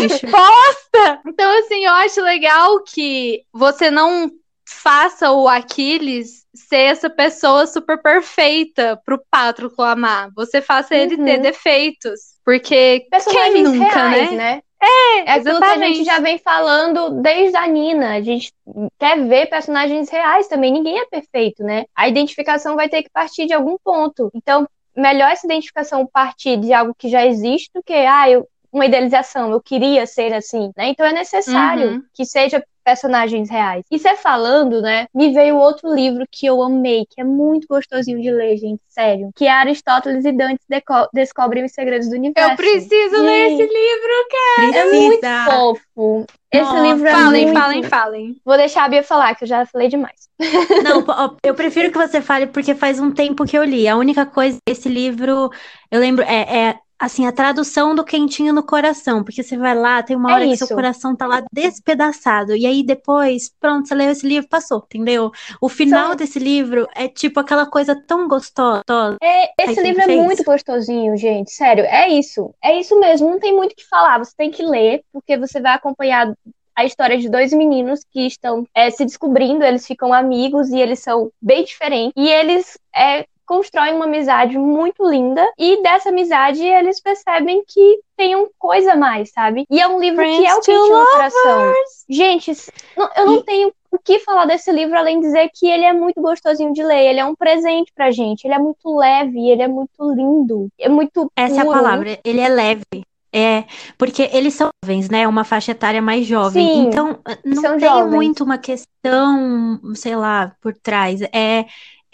Lixo. 0.00 0.26
bosta! 0.26 1.20
Então, 1.26 1.58
assim, 1.58 1.84
eu 1.84 1.92
acho 1.92 2.22
legal 2.22 2.82
que 2.82 3.42
você 3.52 3.90
não 3.90 4.30
faça 4.66 5.30
o 5.32 5.46
Aquiles 5.46 6.44
ser 6.54 6.76
essa 6.76 7.10
pessoa 7.10 7.66
super 7.66 8.00
perfeita 8.00 8.98
pro 9.04 9.22
Patroclo 9.30 9.84
amar. 9.84 10.30
Você 10.34 10.62
faça 10.62 10.94
ele 10.94 11.16
Uhum. 11.16 11.24
ter 11.24 11.38
defeitos. 11.38 12.20
Porque 12.42 13.06
Personagens 13.10 13.52
quem 13.52 13.62
nunca, 13.64 14.08
reais, 14.08 14.30
né? 14.30 14.36
né? 14.36 14.62
É, 14.84 15.18
É 15.20 15.32
aquilo 15.32 15.58
que 15.58 15.64
a 15.64 15.78
gente 15.78 16.04
já 16.04 16.18
vem 16.20 16.38
falando 16.38 17.20
desde 17.22 17.56
a 17.56 17.66
Nina. 17.66 18.14
A 18.14 18.20
gente 18.20 18.52
quer 18.98 19.26
ver 19.26 19.46
personagens 19.48 20.08
reais 20.10 20.48
também. 20.48 20.72
Ninguém 20.72 20.98
é 20.98 21.06
perfeito, 21.06 21.62
né? 21.62 21.84
A 21.94 22.08
identificação 22.08 22.76
vai 22.76 22.88
ter 22.88 23.02
que 23.02 23.10
partir 23.10 23.46
de 23.46 23.52
algum 23.52 23.76
ponto. 23.82 24.30
Então, 24.34 24.66
melhor 24.96 25.30
essa 25.30 25.46
identificação 25.46 26.06
partir 26.06 26.56
de 26.58 26.72
algo 26.72 26.94
que 26.96 27.08
já 27.08 27.24
existe 27.26 27.70
do 27.74 27.82
que, 27.82 27.92
ah, 27.92 28.30
eu, 28.30 28.46
uma 28.72 28.86
idealização, 28.86 29.50
eu 29.52 29.60
queria 29.60 30.06
ser 30.06 30.32
assim, 30.34 30.70
né? 30.76 30.88
Então 30.88 31.06
é 31.06 31.12
necessário 31.12 31.88
Uhum. 31.92 32.02
que 32.12 32.24
seja 32.24 32.64
personagens 32.84 33.50
reais. 33.50 33.84
E 33.90 33.98
você 33.98 34.14
falando, 34.16 34.80
né, 34.82 35.06
me 35.14 35.32
veio 35.32 35.56
outro 35.56 35.92
livro 35.92 36.24
que 36.30 36.46
eu 36.46 36.62
amei, 36.62 37.06
que 37.08 37.20
é 37.20 37.24
muito 37.24 37.66
gostosinho 37.68 38.20
de 38.20 38.30
ler, 38.30 38.56
gente, 38.56 38.80
sério, 38.88 39.30
que 39.34 39.46
é 39.46 39.50
Aristóteles 39.50 40.24
e 40.24 40.32
Dante 40.32 40.60
deco- 40.68 41.08
descobrem 41.12 41.64
os 41.64 41.72
segredos 41.72 42.08
do 42.08 42.16
universo. 42.16 42.50
Eu 42.50 42.56
preciso 42.56 43.22
ler 43.22 43.52
esse 43.52 43.62
livro, 43.62 44.28
cara. 44.30 44.76
É 44.76 44.84
muito 44.92 45.20
Precisa. 45.20 45.44
fofo. 45.44 46.26
Esse 46.52 46.62
Nossa, 46.62 46.80
livro 46.80 47.08
é 47.08 47.10
Falem, 47.10 47.46
muito... 47.46 47.58
falem, 47.58 47.82
falem. 47.82 48.36
Vou 48.44 48.56
deixar 48.56 48.84
a 48.84 48.88
Bia 48.88 49.02
falar, 49.02 49.34
que 49.34 49.42
eu 49.42 49.48
já 49.48 49.66
falei 49.66 49.88
demais. 49.88 50.28
Não, 50.84 51.04
eu 51.42 51.54
prefiro 51.54 51.90
que 51.90 51.98
você 51.98 52.20
fale 52.20 52.46
porque 52.46 52.74
faz 52.74 53.00
um 53.00 53.10
tempo 53.10 53.44
que 53.44 53.58
eu 53.58 53.64
li. 53.64 53.88
A 53.88 53.96
única 53.96 54.24
coisa, 54.24 54.58
esse 54.68 54.88
livro, 54.88 55.50
eu 55.90 56.00
lembro, 56.00 56.24
é, 56.24 56.68
é 56.68 56.78
assim, 56.98 57.26
a 57.26 57.32
tradução 57.32 57.94
do 57.94 58.04
quentinho 58.04 58.52
no 58.52 58.62
coração, 58.62 59.22
porque 59.24 59.42
você 59.42 59.56
vai 59.56 59.74
lá, 59.74 60.02
tem 60.02 60.16
uma 60.16 60.30
É 60.30 60.34
hora 60.34 60.44
que 60.44 60.52
isso. 60.52 60.66
seu 60.66 60.76
coração 60.76 61.14
tá 61.14 61.26
lá 61.26 61.42
despedaçado, 61.52 62.56
e 62.56 62.66
aí 62.66 62.82
depois, 62.82 63.52
pronto, 63.60 63.88
você 63.88 63.94
leu 63.94 64.10
esse 64.10 64.26
livro, 64.26 64.48
passou, 64.48 64.82
entendeu? 64.86 65.30
O 65.60 65.68
final 65.68 66.14
desse 66.14 66.38
livro 66.38 66.86
é 66.94 67.08
tipo 67.08 67.40
aquela 67.40 67.66
coisa 67.66 67.94
tão 68.06 68.28
gostosa. 68.28 68.82
É, 69.22 69.52
esse 69.64 69.80
livro 69.82 70.02
é 70.02 70.06
muito 70.16 70.44
gostosinho, 70.44 71.16
gente. 71.16 71.50
Sério, 71.52 71.84
é 71.84 72.08
isso. 72.08 72.54
É 72.62 72.78
isso 72.78 72.98
mesmo. 72.98 73.30
Não 73.30 73.38
tem 73.38 73.54
muito 73.54 73.72
o 73.72 73.76
que 73.76 73.86
falar. 73.88 74.18
Você 74.18 74.32
tem 74.36 74.50
que 74.50 74.62
ler, 74.62 75.02
porque 75.12 75.36
você 75.36 75.60
vai 75.60 75.74
acompanhar 75.74 76.32
a 76.76 76.84
história 76.84 77.16
de 77.16 77.28
dois 77.28 77.52
meninos 77.52 78.00
que 78.10 78.26
estão 78.26 78.66
é, 78.74 78.90
se 78.90 79.04
descobrindo, 79.04 79.64
eles 79.64 79.86
ficam 79.86 80.12
amigos 80.12 80.70
e 80.70 80.80
eles 80.80 80.98
são 80.98 81.30
bem 81.40 81.64
diferentes. 81.64 82.12
E 82.16 82.28
eles 82.28 82.76
é, 82.94 83.26
constroem 83.46 83.94
uma 83.94 84.04
amizade 84.06 84.58
muito 84.58 85.08
linda. 85.08 85.46
E 85.58 85.82
dessa 85.82 86.08
amizade 86.08 86.64
eles 86.64 87.00
percebem 87.00 87.62
que 87.66 88.00
tem 88.16 88.34
uma 88.36 88.48
coisa 88.58 88.92
a 88.92 88.96
mais, 88.96 89.30
sabe? 89.32 89.64
E 89.70 89.80
é 89.80 89.86
um 89.88 89.98
livro 90.00 90.22
que 90.24 90.46
é 90.46 90.54
o 90.54 90.62
Friends 90.62 90.66
quentinho 90.66 90.98
no 90.98 91.06
coração. 91.06 91.72
Gente, 92.08 92.52
eu 93.16 93.26
não 93.26 93.42
tenho 93.42 93.72
o 93.90 93.98
que 93.98 94.18
falar 94.20 94.44
desse 94.44 94.72
livro 94.72 94.96
além 94.98 95.20
de 95.20 95.26
dizer 95.26 95.48
que 95.54 95.66
ele 95.68 95.84
é 95.84 95.92
muito 95.92 96.20
gostosinho 96.20 96.72
de 96.72 96.82
ler. 96.82 97.10
Ele 97.10 97.20
é 97.20 97.24
um 97.24 97.34
presente 97.34 97.92
pra 97.94 98.10
gente. 98.10 98.44
Ele 98.44 98.54
é 98.54 98.58
muito 98.58 98.96
leve, 98.96 99.48
ele 99.48 99.62
é 99.62 99.68
muito 99.68 100.12
lindo, 100.12 100.68
é 100.78 100.88
muito 100.88 101.30
Essa 101.36 101.56
é 101.56 101.60
a 101.60 101.64
puro. 101.64 101.76
palavra, 101.76 102.18
ele 102.24 102.40
é 102.40 102.48
leve. 102.48 102.82
É, 103.36 103.64
porque 103.98 104.30
eles 104.32 104.54
são 104.54 104.68
jovens, 104.84 105.10
né? 105.10 105.26
Uma 105.26 105.42
faixa 105.42 105.72
etária 105.72 106.00
mais 106.00 106.24
jovem. 106.24 106.64
Sim, 106.68 106.86
Então, 106.86 107.18
não 107.44 107.62
tem 107.78 107.80
jovens. 107.80 108.14
muito 108.14 108.44
uma 108.44 108.58
questão, 108.58 109.80
sei 109.96 110.14
lá, 110.14 110.52
por 110.60 110.72
trás. 110.72 111.20
É, 111.32 111.64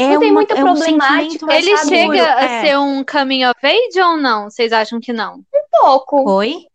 é 0.02 0.08
Não 0.12 0.20
tem 0.20 0.30
uma, 0.30 0.34
muita 0.40 0.54
é 0.54 0.64
um 0.64 0.74
problemática, 0.74 1.46
mais 1.46 1.66
Ele 1.66 1.76
chega 1.76 2.34
a 2.34 2.44
É. 2.44 2.60
ser 2.66 2.78
um 2.78 3.04
coming 3.04 3.44
of 3.46 3.54
age 3.62 4.00
ou 4.00 4.16
não? 4.16 4.50
Vocês 4.50 4.72
acham 4.72 5.00
que 5.00 5.12
não? 5.12 5.42
pouco. 5.82 6.28
Oi? 6.30 6.66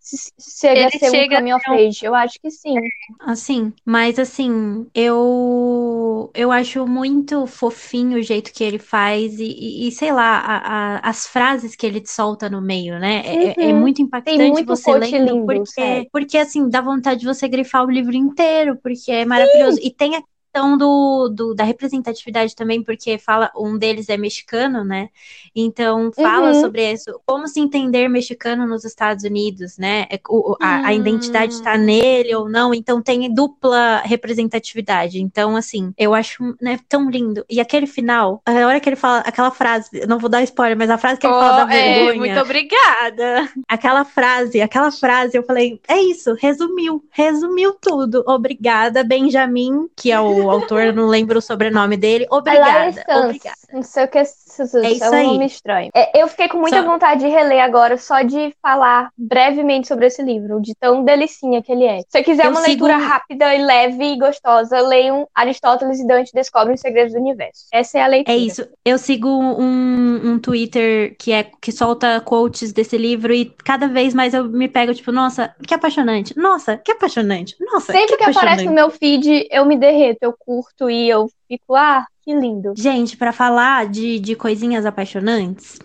Se- 0.00 0.30
Chega 0.60 0.80
a 0.86 0.88
Ele 0.88 0.98
ser 0.98 1.08
um 1.08 1.10
chega 1.10 1.34
a 1.36 1.38
coming 1.40 1.52
of 1.52 1.64
ser 1.64 1.70
um- 1.70 1.74
age. 1.74 2.04
Eu 2.06 2.14
acho 2.14 2.38
que 2.40 2.50
sim. 2.50 2.74
Assim, 3.20 3.72
mas 3.84 4.18
assim, 4.18 4.86
eu 4.94 6.30
eu 6.34 6.50
acho 6.50 6.86
muito 6.86 7.46
fofinho 7.46 8.18
o 8.18 8.22
jeito 8.22 8.52
que 8.52 8.64
ele 8.64 8.78
faz 8.78 9.38
e, 9.38 9.44
e- 9.44 9.88
e, 9.88 9.92
sei 9.92 10.12
lá, 10.12 10.38
a- 10.38 10.96
a- 10.96 11.00
as 11.10 11.26
frases 11.26 11.76
que 11.76 11.86
ele 11.86 12.02
solta 12.06 12.48
no 12.48 12.60
meio, 12.60 12.98
né? 12.98 13.22
É, 13.24 13.44
é- 13.48 13.54
é 13.58 13.66
Uhum. 13.72 13.80
muito 13.80 14.00
impactante 14.00 14.38
muito 14.50 14.66
você 14.66 14.92
lendo, 14.92 15.34
lindo, 15.34 15.46
porque, 15.46 16.08
porque 16.12 16.38
assim, 16.38 16.68
dá 16.68 16.80
vontade 16.80 17.20
de 17.20 17.26
você 17.26 17.46
grifar 17.48 17.84
o 17.84 17.90
livro 17.90 18.14
inteiro, 18.16 18.78
porque 18.82 19.10
é 19.12 19.24
maravilhoso. 19.26 19.78
E 19.82 19.90
tem 19.90 20.16
a 20.16 20.22
questão 20.58 20.76
do, 20.76 21.28
do- 21.28 21.54
da 21.54 21.62
representatividade 21.64 22.54
também, 22.54 22.82
porque 22.82 23.16
fala, 23.18 23.50
um 23.56 23.78
deles 23.78 24.08
é 24.08 24.16
mexicano, 24.16 24.84
né? 24.84 25.08
Então 25.54 26.10
fala 26.12 26.48
Uhum. 26.48 26.54
sobre 26.54 26.92
isso, 26.92 27.20
como 27.26 27.46
se 27.46 27.60
entender 27.60 28.08
mexicano 28.08 28.66
nos 28.66 28.84
Estados 28.84 29.24
Unidos, 29.24 29.78
né? 29.78 30.06
É, 30.10 30.20
o- 30.28 30.56
a, 30.60 30.88
a 30.88 30.92
Hum. 30.92 30.96
identidade 30.96 31.54
está 31.54 31.76
nele 31.78 32.34
ou 32.34 32.48
não, 32.48 32.74
então 32.74 33.00
tem 33.02 33.32
dupla 33.32 33.98
representatividade. 34.04 35.20
Então, 35.20 35.56
assim, 35.56 35.92
eu 35.96 36.14
acho 36.14 36.56
né, 36.60 36.78
tão 36.88 37.08
lindo. 37.08 37.44
E 37.48 37.60
aquele 37.60 37.86
final, 37.86 38.42
a 38.44 38.52
hora 38.66 38.80
que 38.80 38.88
ele 38.88 38.96
fala 38.96 39.20
aquela 39.20 39.50
frase, 39.50 39.90
não 40.06 40.18
vou 40.18 40.28
dar 40.28 40.42
spoiler, 40.42 40.76
mas 40.76 40.90
a 40.90 40.98
frase 40.98 41.20
que 41.20 41.26
ele 41.26 41.34
fala 41.34 41.52
da 41.52 41.64
Oh, 41.64 41.68
é, 41.70 41.84
vergonha, 41.94 42.16
muito 42.16 42.38
obrigada. 42.40 43.48
aquela 43.68 44.04
frase, 44.04 44.60
aquela 44.60 44.90
frase, 44.90 45.36
eu 45.36 45.42
falei, 45.42 45.80
é 45.88 46.00
isso, 46.00 46.34
resumiu, 46.34 47.02
resumiu 47.10 47.74
tudo. 47.80 48.24
Obrigada, 48.26 49.04
Benjamin, 49.04 49.88
que 49.96 50.10
é 50.12 50.20
o 50.20 50.47
autor, 50.50 50.82
eu 50.82 50.92
não 50.92 51.06
lembro 51.06 51.38
o 51.38 51.42
sobrenome 51.42 51.96
dele. 51.96 52.26
Obrigada, 52.30 53.02
obrigada. 53.08 53.56
Não 53.72 53.82
sei 53.82 54.04
o 54.04 54.08
que 54.08 54.18
é 54.18 54.22
isso, 54.22 54.78
É 54.78 54.90
isso 54.90 55.04
é 55.04 55.10
um 55.10 55.14
aí. 55.14 55.26
nome 55.26 55.46
estranho. 55.46 55.90
É, 55.94 56.22
eu 56.22 56.28
fiquei 56.28 56.48
com 56.48 56.58
muita 56.58 56.82
Só- 56.82 56.86
vontade 56.88 57.20
de 57.20 57.28
reler 57.28 57.62
agora, 57.62 57.96
só 57.98 58.22
de 58.22 58.54
falar 58.62 59.10
brevemente 59.16 59.86
sobre 59.88 60.06
esse 60.06 60.22
livro, 60.22 60.60
de 60.60 60.74
tão 60.74 61.04
delicinha 61.04 61.62
que 61.62 61.70
ele 61.72 61.84
é. 61.84 61.98
Se 62.00 62.06
você 62.10 62.22
quiser 62.22 62.46
Eu 62.46 62.50
uma 62.50 62.60
sigo- 62.62 62.86
leitura 62.86 62.96
rápida 63.06 63.54
e 63.54 63.62
leve 63.62 64.04
e 64.04 64.18
gostosa, 64.18 64.80
leiam 64.80 65.26
Aristóteles 65.34 66.00
e 66.00 66.06
Dante 66.06 66.32
Descobrem 66.32 66.74
os 66.74 66.80
Segredos 66.80 67.12
do 67.12 67.20
Universo. 67.20 67.66
Essa 67.72 67.98
é 67.98 68.02
a 68.02 68.06
leitura. 68.06 68.36
É 68.36 68.40
isso. 68.40 68.66
Eu 68.84 68.98
sigo 68.98 69.28
um, 69.28 70.32
um 70.32 70.38
Twitter 70.38 71.14
que 71.18 71.32
é 71.32 71.46
que 71.60 71.70
solta 71.72 72.20
quotes 72.20 72.72
desse 72.72 72.96
livro 72.96 73.32
e 73.32 73.44
cada 73.64 73.86
vez 73.88 74.14
mais 74.14 74.34
eu 74.34 74.44
me 74.44 74.68
pego, 74.68 74.94
tipo, 74.94 75.12
nossa, 75.12 75.54
que 75.66 75.74
apaixonante. 75.74 76.36
Nossa, 76.36 76.76
que 76.76 76.90
apaixonante. 76.92 77.54
Nossa, 77.60 77.92
Sempre 77.92 78.16
que 78.16 78.22
aparece 78.22 78.38
apaixonante. 78.38 78.68
no 78.68 78.72
meu 78.74 78.90
feed, 78.90 79.48
eu 79.50 79.64
me 79.64 79.76
derreto, 79.76 80.27
eu 80.28 80.34
curto 80.38 80.88
e 80.90 81.08
eu 81.08 81.30
fico, 81.48 81.74
ah, 81.74 82.06
que 82.22 82.34
lindo. 82.34 82.74
Gente, 82.76 83.16
pra 83.16 83.32
falar 83.32 83.88
de, 83.88 84.18
de 84.18 84.36
coisinhas 84.36 84.86
apaixonantes, 84.86 85.78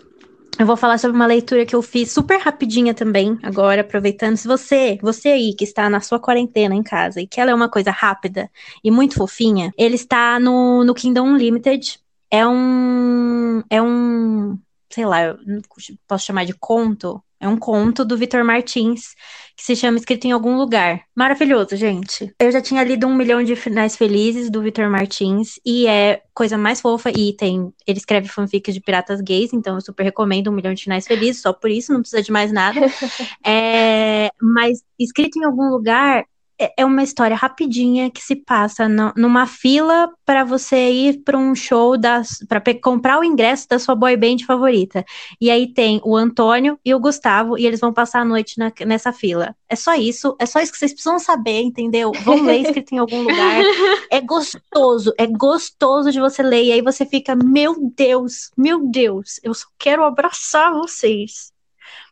eu 0.58 0.66
vou 0.66 0.76
falar 0.76 0.98
sobre 0.98 1.16
uma 1.16 1.26
leitura 1.26 1.66
que 1.66 1.74
eu 1.74 1.82
fiz 1.82 2.12
super 2.12 2.38
rapidinha 2.38 2.94
também, 2.94 3.36
agora, 3.42 3.80
aproveitando. 3.80 4.36
Se 4.36 4.46
você, 4.46 4.98
você 5.02 5.30
aí 5.30 5.54
que 5.54 5.64
está 5.64 5.90
na 5.90 6.00
sua 6.00 6.20
quarentena 6.20 6.74
em 6.74 6.82
casa 6.82 7.20
e 7.20 7.26
quer 7.26 7.44
ler 7.44 7.54
uma 7.54 7.68
coisa 7.68 7.90
rápida 7.90 8.48
e 8.82 8.90
muito 8.90 9.16
fofinha, 9.16 9.72
ele 9.76 9.96
está 9.96 10.38
no, 10.38 10.84
no 10.84 10.94
Kingdom 10.94 11.26
Unlimited. 11.26 11.98
É 12.30 12.46
um. 12.46 13.62
É 13.68 13.82
um. 13.82 14.58
Sei 14.90 15.04
lá, 15.04 15.24
eu 15.24 15.38
posso 16.06 16.24
chamar 16.24 16.44
de 16.44 16.54
conto. 16.54 17.20
É 17.40 17.48
um 17.48 17.58
conto 17.58 18.04
do 18.04 18.16
Vitor 18.16 18.44
Martins, 18.44 19.14
que 19.56 19.62
se 19.62 19.76
chama 19.76 19.98
Escrito 19.98 20.26
em 20.26 20.32
Algum 20.32 20.56
Lugar. 20.56 21.02
Maravilhoso, 21.14 21.76
gente. 21.76 22.34
Eu 22.38 22.50
já 22.50 22.60
tinha 22.60 22.82
lido 22.82 23.06
Um 23.06 23.14
Milhão 23.14 23.42
de 23.42 23.54
Finais 23.54 23.96
Felizes, 23.96 24.50
do 24.50 24.62
Vitor 24.62 24.90
Martins, 24.90 25.60
e 25.64 25.86
é 25.86 26.22
coisa 26.34 26.58
mais 26.58 26.80
fofa. 26.80 27.10
E 27.10 27.32
tem. 27.32 27.72
Ele 27.86 27.98
escreve 27.98 28.28
fanfics 28.28 28.74
de 28.74 28.80
piratas 28.80 29.20
gays, 29.20 29.52
então 29.52 29.76
eu 29.76 29.80
super 29.80 30.02
recomendo 30.02 30.50
Um 30.50 30.54
Milhão 30.54 30.74
de 30.74 30.82
Finais 30.82 31.06
Felizes, 31.06 31.42
só 31.42 31.52
por 31.52 31.70
isso, 31.70 31.92
não 31.92 32.00
precisa 32.00 32.22
de 32.22 32.32
mais 32.32 32.52
nada. 32.52 32.80
É, 33.46 34.30
mas 34.40 34.82
Escrito 34.98 35.38
em 35.38 35.44
Algum 35.44 35.68
Lugar 35.68 36.24
é 36.58 36.72
é 36.78 36.84
uma 36.84 37.02
história 37.02 37.36
rapidinha 37.36 38.10
que 38.10 38.20
se 38.20 38.36
passa 38.36 38.88
no- 38.88 39.12
numa 39.16 39.46
fila 39.46 40.10
para 40.24 40.44
você 40.44 40.90
ir 40.90 41.22
para 41.22 41.38
um 41.38 41.54
show 41.54 41.94
para 42.48 42.60
comprar 42.82 43.18
o 43.18 43.24
ingresso 43.24 43.68
da 43.68 43.78
sua 43.78 43.94
boy 43.94 44.16
band 44.16 44.38
favorita. 44.46 45.04
E 45.40 45.50
aí 45.50 45.66
tem 45.72 46.00
o 46.04 46.16
Antônio 46.16 46.78
e 46.84 46.94
o 46.94 46.98
Gustavo 47.00 47.58
e 47.58 47.66
eles 47.66 47.80
vão 47.80 47.92
passar 47.92 48.20
a 48.20 48.24
noite 48.24 48.58
na- 48.58 48.72
nessa 48.86 49.12
fila. 49.12 49.54
É 49.68 49.76
só 49.76 49.94
isso, 49.94 50.36
é 50.38 50.46
só 50.46 50.60
isso 50.60 50.72
que 50.72 50.78
vocês 50.78 50.92
precisam 50.92 51.18
saber, 51.18 51.62
entendeu? 51.62 52.12
Vão 52.22 52.42
ler 52.42 52.60
escrito 52.60 52.92
em 52.92 52.98
algum 52.98 53.22
lugar. 53.22 53.34
É 54.10 54.20
gostoso, 54.20 55.12
é 55.18 55.26
gostoso 55.26 56.12
de 56.12 56.20
você 56.20 56.42
ler 56.42 56.64
e 56.64 56.72
aí 56.72 56.80
você 56.80 57.04
fica, 57.04 57.34
meu 57.34 57.90
Deus, 57.96 58.50
meu 58.56 58.86
Deus, 58.86 59.40
eu 59.42 59.52
só 59.52 59.66
quero 59.78 60.04
abraçar 60.04 60.72
vocês. 60.72 61.53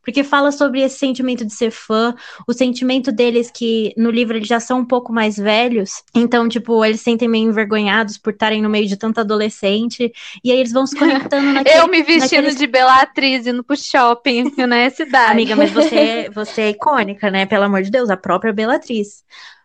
Porque 0.03 0.25
fala 0.25 0.51
sobre 0.51 0.81
esse 0.83 0.99
sentimento 0.99 1.45
de 1.45 1.55
ser 1.55 1.71
fã, 1.71 2.15
o 2.47 2.53
sentimento 2.53 3.13
deles 3.13 3.51
que 3.51 3.95
no 3.97 4.11
livro 4.11 4.37
eles 4.37 4.49
já 4.49 4.59
são 4.59 4.81
um 4.81 4.85
pouco 4.85 5.13
mais 5.13 5.37
velhos, 5.37 6.03
então, 6.15 6.49
tipo, 6.49 6.85
eles 6.85 6.99
se 7.01 7.05
sentem 7.13 7.29
meio 7.29 7.49
envergonhados 7.49 8.19
por 8.19 8.33
estarem 8.33 8.63
no 8.63 8.69
meio 8.71 8.87
de 8.87 8.97
tanta 8.97 9.21
adolescente, 9.21 10.11
e 10.43 10.51
aí 10.51 10.59
eles 10.59 10.73
vão 10.73 10.87
se 10.87 10.97
conectando 10.97 11.53
naquele... 11.53 11.79
Eu 11.79 11.87
me 11.89 12.03
vestindo 12.03 12.21
naqueles- 12.23 12.57
de 12.57 12.67
Belatriz 12.67 13.47
indo 13.47 13.63
pro 13.63 13.77
shopping 13.77 14.53
na 14.67 14.89
cidade. 14.91 15.33
Amiga, 15.33 15.55
mas 15.55 15.71
você, 15.71 16.31
você 16.35 16.63
é 16.63 16.71
icônica, 16.71 17.31
né? 17.31 17.47
Pelo 17.47 17.65
amor 17.65 17.83
de 17.83 17.91
Deus, 17.91 18.11
a 18.11 18.17
própria 18.17 18.53
Bellatriz. 18.53 19.23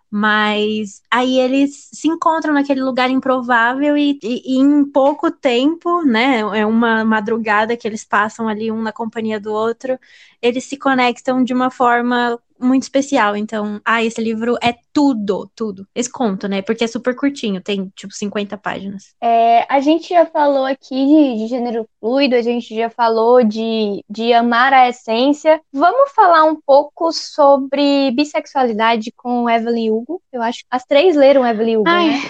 Mas 0.10 1.02
aí 1.12 1.38
eles 1.40 1.90
se 1.94 2.08
encontram 2.08 2.54
naquele 2.54 2.82
lugar 2.82 3.10
improvável 3.10 3.98
e, 3.98 4.18
e- 4.24 4.56
e 4.56 4.58
em 4.58 4.86
pouco 4.86 5.30
tempo, 5.30 6.02
né? 6.04 6.40
É 6.58 6.66
uma 6.66 7.04
madrugada 7.04 7.76
que 7.76 7.88
eles 7.88 8.06
passam 8.06 8.48
ali 8.48 8.72
um 8.72 8.82
na 8.82 8.94
companhia 8.94 9.40
do 9.40 9.52
outro, 9.52 10.00
eles 10.42 10.64
se 10.66 10.78
conectam 10.78 11.44
de 11.44 11.54
uma 11.54 11.70
forma 11.70 12.40
muito 12.60 12.84
especial. 12.84 13.36
Então, 13.36 13.80
ah, 13.86 14.04
esse 14.04 14.22
livro 14.22 14.58
é 14.62 14.76
tudo, 14.94 15.50
tudo. 15.56 15.88
Esse 15.94 16.12
conto, 16.12 16.48
né? 16.48 16.62
Porque 16.62 16.84
é 16.84 16.88
super 16.88 17.16
curtinho, 17.16 17.62
tem 17.62 17.92
tipo 17.96 18.14
50 18.14 18.58
páginas. 18.58 19.16
É, 19.22 19.66
a 19.70 19.80
gente 19.80 20.10
já 20.10 20.26
falou 20.26 20.66
aqui 20.66 20.96
de, 21.06 21.38
de 21.38 21.48
gênero 21.48 21.88
fluido, 22.00 22.36
a 22.36 22.42
gente 22.42 22.76
já 22.76 22.90
falou 22.90 23.44
de, 23.44 24.04
de 24.10 24.34
amar 24.34 24.74
a 24.74 24.90
essência. 24.90 25.62
Vamos 25.72 26.12
falar 26.12 26.46
um 26.46 26.60
pouco 26.66 27.12
sobre 27.12 28.12
bissexualidade 28.12 29.12
com 29.16 29.50
Evelyn 29.50 29.92
Hugo. 29.92 30.22
Eu 30.32 30.42
acho 30.42 30.60
que 30.60 30.68
as 30.72 30.84
três 30.84 31.16
leram 31.16 31.46
Evelyn 31.46 31.78
Hugo, 31.78 31.90
Ai, 31.90 32.10
né? 32.10 32.22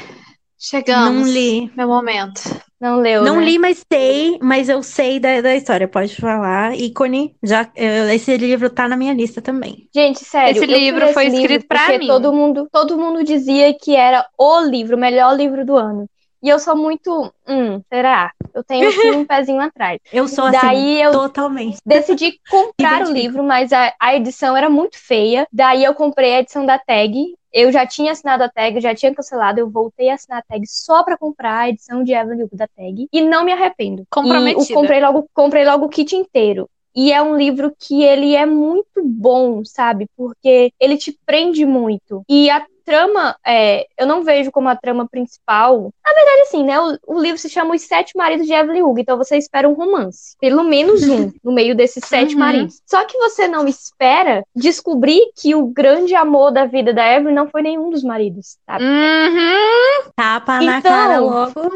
Chegamos. 0.57 1.27
Não 1.27 1.33
li. 1.33 1.71
Meu 1.75 1.87
momento. 1.87 2.41
Não 2.79 2.99
leu, 2.99 3.23
Não 3.23 3.37
né? 3.37 3.45
li, 3.45 3.57
mas 3.57 3.83
sei, 3.91 4.37
mas 4.41 4.69
eu 4.69 4.83
sei 4.83 5.19
da, 5.19 5.41
da 5.41 5.55
história, 5.55 5.87
pode 5.87 6.15
falar. 6.15 6.75
Ícone, 6.77 7.35
já, 7.43 7.71
eh, 7.75 8.13
esse 8.13 8.37
livro 8.37 8.69
tá 8.69 8.87
na 8.87 8.95
minha 8.95 9.13
lista 9.13 9.41
também. 9.41 9.89
Gente, 9.93 10.19
sério, 10.23 10.63
Esse 10.63 10.71
eu 10.71 10.77
livro 10.77 11.07
foi 11.09 11.27
esse 11.27 11.37
escrito 11.37 11.51
livro 11.53 11.67
pra 11.67 11.79
porque 11.79 11.97
mim. 11.97 12.07
Todo 12.07 12.31
mundo, 12.31 12.67
todo 12.71 12.97
mundo 12.97 13.23
dizia 13.23 13.73
que 13.77 13.95
era 13.95 14.25
o 14.37 14.61
livro, 14.61 14.95
o 14.95 14.99
melhor 14.99 15.35
livro 15.35 15.65
do 15.65 15.75
ano. 15.75 16.07
E 16.41 16.49
eu 16.49 16.59
sou 16.59 16.75
muito, 16.75 17.33
hum, 17.47 17.81
será? 17.91 18.31
Eu 18.53 18.63
tenho 18.63 18.89
aqui 18.89 19.11
um 19.11 19.25
pezinho 19.25 19.59
atrás. 19.61 19.99
Eu 20.11 20.27
sou 20.27 20.45
assim, 20.45 20.57
Daí 20.61 21.01
eu 21.01 21.11
totalmente. 21.11 21.77
decidi 21.85 22.39
comprar 22.49 23.07
o 23.07 23.11
livro, 23.11 23.43
mas 23.43 23.73
a, 23.73 23.93
a 23.99 24.15
edição 24.15 24.55
era 24.55 24.69
muito 24.69 24.97
feia. 24.97 25.47
Daí 25.51 25.83
eu 25.83 25.93
comprei 25.93 26.35
a 26.35 26.39
edição 26.39 26.65
da 26.65 26.77
tag. 26.77 27.35
Eu 27.51 27.71
já 27.71 27.87
tinha 27.87 28.11
assinado 28.11 28.43
a 28.43 28.49
tag, 28.49 28.79
já 28.79 28.93
tinha 28.93 29.13
cancelado. 29.15 29.59
Eu 29.59 29.69
voltei 29.69 30.09
a 30.09 30.13
assinar 30.15 30.39
a 30.39 30.53
tag 30.53 30.65
só 30.67 31.03
pra 31.03 31.17
comprar 31.17 31.59
a 31.59 31.69
edição 31.69 32.03
de 32.03 32.13
Evelyn 32.13 32.43
Hugo 32.43 32.55
da 32.55 32.67
tag. 32.67 33.07
E 33.11 33.21
não 33.21 33.43
me 33.43 33.51
arrependo. 33.51 34.03
E 34.03 34.05
Comprometida. 34.09 34.71
eu 34.71 34.75
comprei 34.75 35.01
logo, 35.01 35.29
comprei 35.33 35.65
logo 35.65 35.85
o 35.85 35.89
kit 35.89 36.15
inteiro. 36.15 36.69
E 36.95 37.11
é 37.11 37.21
um 37.21 37.35
livro 37.35 37.73
que 37.79 38.03
ele 38.03 38.35
é 38.35 38.45
muito 38.45 39.03
bom, 39.03 39.63
sabe? 39.63 40.07
Porque 40.17 40.71
ele 40.79 40.97
te 40.97 41.17
prende 41.25 41.65
muito. 41.65 42.23
E 42.27 42.49
a 42.49 42.65
trama, 42.87 43.35
é, 43.45 43.85
eu 43.97 44.07
não 44.07 44.23
vejo 44.23 44.49
como 44.49 44.69
a 44.69 44.75
trama 44.75 45.05
principal. 45.05 45.93
Na 46.05 46.13
verdade, 46.13 46.41
assim, 46.43 46.63
né? 46.63 46.79
O, 46.79 46.97
o, 47.05 47.19
livro 47.19 47.37
se 47.37 47.49
chama 47.49 47.75
Os 47.75 47.81
Sete 47.81 48.15
Maridos 48.15 48.47
de 48.47 48.53
Evelyn 48.53 48.81
Hugo, 48.81 48.99
então 48.99 49.17
você 49.17 49.37
espera 49.37 49.67
um 49.67 49.73
romance. 49.73 50.37
Pelo 50.39 50.63
menos 50.63 51.03
um, 51.03 51.33
no 51.43 51.51
meio 51.51 51.75
desses 51.75 52.05
sete 52.05 52.33
uhum. 52.33 52.39
maridos. 52.39 52.81
Só 52.85 53.03
que 53.03 53.17
você 53.17 53.45
não 53.45 53.67
espera 53.67 54.41
descobrir 54.55 55.19
que 55.35 55.53
o 55.53 55.67
grande 55.67 56.15
amor 56.15 56.51
da 56.51 56.65
vida 56.65 56.93
da 56.93 57.05
Evelyn 57.05 57.35
não 57.35 57.49
foi 57.49 57.61
nenhum 57.61 57.89
dos 57.89 58.03
maridos, 58.03 58.57
sabe? 58.65 58.85
Uhum. 58.85 60.11
Tapa 60.15 60.61
na 60.61 60.77
então, 60.77 60.91
cara 60.91 61.19
logo. 61.19 61.75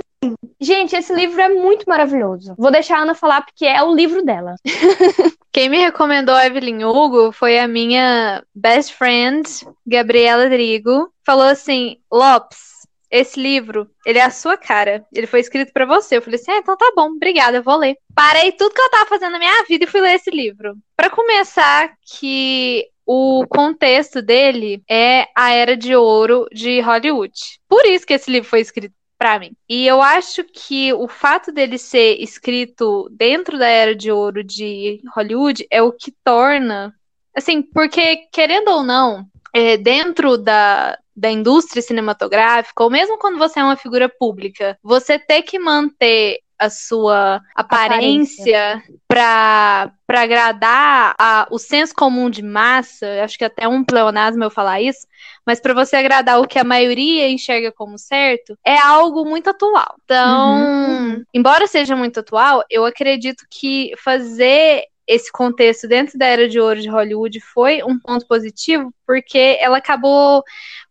Gente, 0.60 0.96
esse 0.96 1.14
livro 1.14 1.42
é 1.42 1.50
muito 1.50 1.86
maravilhoso. 1.88 2.54
Vou 2.58 2.72
deixar 2.72 3.00
a 3.00 3.02
Ana 3.02 3.16
falar 3.16 3.42
porque 3.42 3.66
é 3.66 3.82
o 3.82 3.96
livro 3.96 4.24
dela. 4.24 4.56
Quem 5.52 5.70
me 5.70 5.80
recomendou 5.80 6.36
a 6.36 6.46
Evelyn 6.46 6.84
Hugo 6.84 7.32
foi 7.32 7.58
a 7.58 7.68
minha 7.68 8.44
best 8.54 8.94
friend, 8.94 9.44
Gabriela 9.86 10.48
Drigo. 10.48 11.12
Falou 11.26 11.46
assim: 11.46 11.98
Lopes, 12.12 12.88
esse 13.10 13.40
livro, 13.40 13.90
ele 14.06 14.20
é 14.20 14.24
a 14.24 14.30
sua 14.30 14.56
cara. 14.56 15.04
Ele 15.12 15.26
foi 15.26 15.40
escrito 15.40 15.74
para 15.74 15.86
você. 15.86 16.18
Eu 16.18 16.22
falei 16.22 16.40
assim: 16.40 16.52
ah, 16.52 16.58
então 16.58 16.78
tá 16.78 16.94
bom, 16.96 17.08
obrigada, 17.08 17.58
eu 17.58 17.64
vou 17.64 17.78
ler. 17.78 17.98
Parei 18.14 18.52
tudo 18.52 18.74
que 18.74 18.82
eu 18.82 18.92
tava 18.92 19.10
fazendo 19.10 19.34
na 19.34 19.40
minha 19.40 19.66
vida 19.68 19.86
e 19.86 19.88
fui 19.88 20.00
ler 20.00 20.14
esse 20.14 20.30
livro. 20.30 20.76
Para 20.96 21.10
começar, 21.10 21.92
que 22.20 22.86
o 23.06 23.46
contexto 23.50 24.22
dele 24.22 24.82
é 24.90 25.28
a 25.36 25.52
era 25.52 25.76
de 25.76 25.96
ouro 25.96 26.46
de 26.54 26.80
Hollywood. 26.82 27.34
Por 27.68 27.86
isso 27.86 28.06
que 28.06 28.14
esse 28.14 28.32
livro 28.32 28.48
foi 28.48 28.62
escrito 28.62 28.94
para 29.22 29.38
mim. 29.38 29.56
E 29.70 29.86
eu 29.86 30.02
acho 30.02 30.44
que 30.44 30.92
o 30.94 31.08
fato 31.08 31.52
dele 31.52 31.78
ser 31.78 32.20
escrito 32.20 33.08
dentro 33.12 33.56
da 33.56 33.68
era 33.68 33.96
de 33.96 34.12
ouro 34.12 34.44
de 34.44 35.00
Hollywood 35.16 35.64
é 35.70 35.80
o 35.80 35.92
que 35.92 36.12
torna, 36.24 36.92
assim, 37.38 37.62
porque 37.62 38.28
querendo 38.34 38.70
ou 38.70 38.82
não, 38.82 39.28
é, 39.54 39.78
dentro 39.78 40.40
da, 40.40 40.98
da 41.16 41.30
indústria 41.30 41.84
cinematográfica, 41.84 42.84
ou 42.84 42.90
mesmo 42.90 43.20
quando 43.20 43.38
você 43.38 43.60
é 43.60 43.64
uma 43.64 43.78
figura 43.78 44.10
pública, 44.10 44.76
você 44.82 45.20
ter 45.20 45.44
que 45.44 45.60
manter 45.60 46.40
a 46.62 46.70
sua 46.70 47.42
aparência 47.56 48.84
para 49.08 49.92
agradar 50.08 51.16
a, 51.18 51.48
o 51.50 51.58
senso 51.58 51.92
comum 51.96 52.30
de 52.30 52.44
massa, 52.44 53.24
acho 53.24 53.36
que 53.36 53.44
até 53.44 53.68
um 53.68 53.84
pleonasmo 53.84 54.44
eu 54.44 54.52
falar 54.52 54.80
isso, 54.80 55.08
mas 55.44 55.60
para 55.60 55.74
você 55.74 55.96
agradar 55.96 56.40
o 56.40 56.48
que 56.48 56.60
a 56.60 56.64
maioria 56.64 57.28
enxerga 57.28 57.72
como 57.72 57.98
certo, 57.98 58.56
é 58.64 58.78
algo 58.78 59.26
muito 59.26 59.50
atual. 59.50 59.96
Então, 60.06 60.60
uhum. 60.60 61.24
embora 61.34 61.66
seja 61.66 61.96
muito 61.96 62.20
atual, 62.20 62.64
eu 62.70 62.86
acredito 62.86 63.44
que 63.50 63.94
fazer 63.98 64.84
esse 65.08 65.32
contexto 65.32 65.88
dentro 65.88 66.18
da 66.18 66.28
era 66.28 66.48
de 66.48 66.60
ouro 66.60 66.80
de 66.80 66.88
Hollywood 66.88 67.40
foi 67.42 67.82
um 67.84 68.00
ponto 68.00 68.28
positivo, 68.28 68.94
porque 69.06 69.58
ela 69.60 69.80
acabou. 69.80 70.44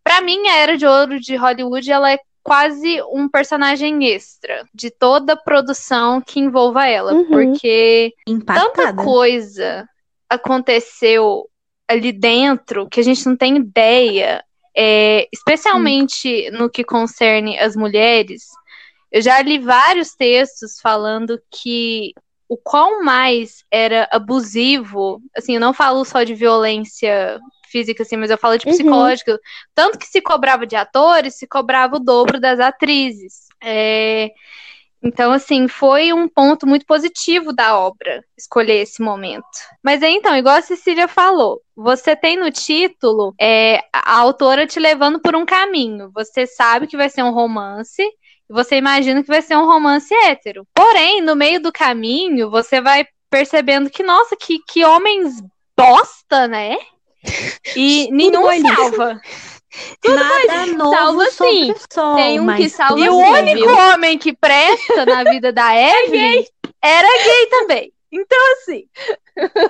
Para 0.03 0.21
mim, 0.21 0.49
a 0.49 0.57
era 0.57 0.77
de 0.77 0.85
ouro 0.85 1.21
de 1.21 1.37
Hollywood 1.37 1.91
ela 1.91 2.11
é 2.11 2.19
quase 2.43 3.01
um 3.13 3.29
personagem 3.29 4.07
extra 4.07 4.65
de 4.75 4.91
toda 4.91 5.37
produção 5.37 6.21
que 6.21 6.41
envolva 6.41 6.87
ela, 6.87 7.13
uhum. 7.13 7.27
porque 7.27 8.13
Impactada. 8.27 8.71
tanta 8.71 8.95
coisa 8.95 9.89
aconteceu 10.29 11.49
ali 11.89 12.13
dentro 12.13 12.89
que 12.89 13.01
a 13.01 13.03
gente 13.03 13.27
não 13.27 13.37
tem 13.37 13.57
ideia, 13.57 14.45
é, 14.77 15.29
especialmente 15.33 16.51
no 16.53 16.71
que 16.71 16.85
concerne 16.85 17.59
as 17.59 17.75
mulheres. 17.75 18.45
Eu 19.11 19.21
já 19.21 19.43
li 19.43 19.59
vários 19.59 20.15
textos 20.15 20.81
falando 20.81 21.41
que 21.51 22.13
o 22.49 22.57
qual 22.57 23.03
mais 23.03 23.65
era 23.71 24.09
abusivo, 24.11 25.21
assim, 25.37 25.55
eu 25.55 25.61
não 25.61 25.75
falo 25.75 26.05
só 26.05 26.23
de 26.23 26.35
violência 26.35 27.41
física, 27.71 28.03
assim, 28.03 28.17
mas 28.17 28.31
eu 28.31 28.39
falo 28.39 28.59
de 28.59 28.67
uhum. 28.67 28.73
psicológica, 28.73 29.33
uhum. 29.33 29.39
tanto 29.75 29.99
que 29.99 30.07
se 30.07 30.21
cobrava 30.21 30.67
de 30.67 30.77
atores, 30.77 31.37
se 31.37 31.47
cobrava 31.47 31.97
o 31.97 32.01
dobro 32.01 32.41
das 32.41 32.59
atrizes. 32.61 33.49
É, 33.63 34.31
então, 35.03 35.33
assim, 35.33 35.67
foi 35.67 36.13
um 36.13 36.29
ponto 36.29 36.67
muito 36.67 36.85
positivo 36.85 37.55
da 37.55 37.79
obra 37.79 38.23
escolher 38.37 38.83
esse 38.83 39.01
momento. 39.01 39.47
Mas 39.83 40.03
aí, 40.03 40.15
então, 40.15 40.37
igual 40.37 40.57
a 40.57 40.63
Cecília 40.63 41.09
falou, 41.09 41.63
você 41.75 42.15
tem 42.15 42.37
no 42.37 42.51
título 42.51 43.35
é, 43.41 43.81
a 43.93 44.19
autora 44.19 44.67
te 44.67 44.79
levando 44.79 45.21
por 45.21 45.35
um 45.35 45.47
caminho. 45.47 46.11
Você 46.15 46.47
sabe 46.47 46.87
que 46.87 46.99
vai 46.99 47.09
ser 47.09 47.23
um 47.23 47.33
romance, 47.33 48.03
e 48.03 48.53
você 48.53 48.77
imagina 48.77 49.23
que 49.23 49.29
vai 49.29 49.41
ser 49.41 49.57
um 49.57 49.65
romance 49.65 50.13
hétero. 50.13 50.67
Porém, 50.75 51.23
no 51.23 51.35
meio 51.35 51.63
do 51.63 51.73
caminho, 51.73 52.51
você 52.51 52.81
vai 52.81 53.07
percebendo 53.31 53.89
que, 53.89 54.03
nossa, 54.03 54.37
que, 54.37 54.59
que 54.69 54.85
homens 54.85 55.41
bosta, 55.75 56.47
né? 56.47 56.77
E 57.77 58.09
nenhum 58.13 58.49
salva. 58.63 59.21
Tudo 60.03 60.17
Nada 60.17 60.67
novo 60.67 60.91
salva 60.97 61.31
sim. 61.31 61.73
Sol, 61.93 62.17
Tem 62.17 62.41
um 62.41 62.57
que 62.57 62.69
salva 62.69 62.99
E 62.99 63.09
o 63.09 63.17
único 63.17 63.61
viu? 63.61 63.77
homem 63.77 64.19
que 64.19 64.33
presta 64.33 65.07
na 65.07 65.23
vida 65.23 65.53
da 65.53 65.73
é 65.77 66.07
Evelyn 66.07 66.45
era 66.83 67.09
gay 67.25 67.47
também. 67.47 67.93
Então, 68.13 68.39
assim, 68.53 68.85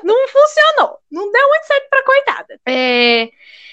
não 0.02 0.28
funcionou. 0.28 0.98
Não 1.10 1.30
deu 1.30 1.48
muito 1.48 1.66
certo 1.66 1.88
pra 1.88 2.04
coitada. 2.04 2.60
É, 2.66 3.30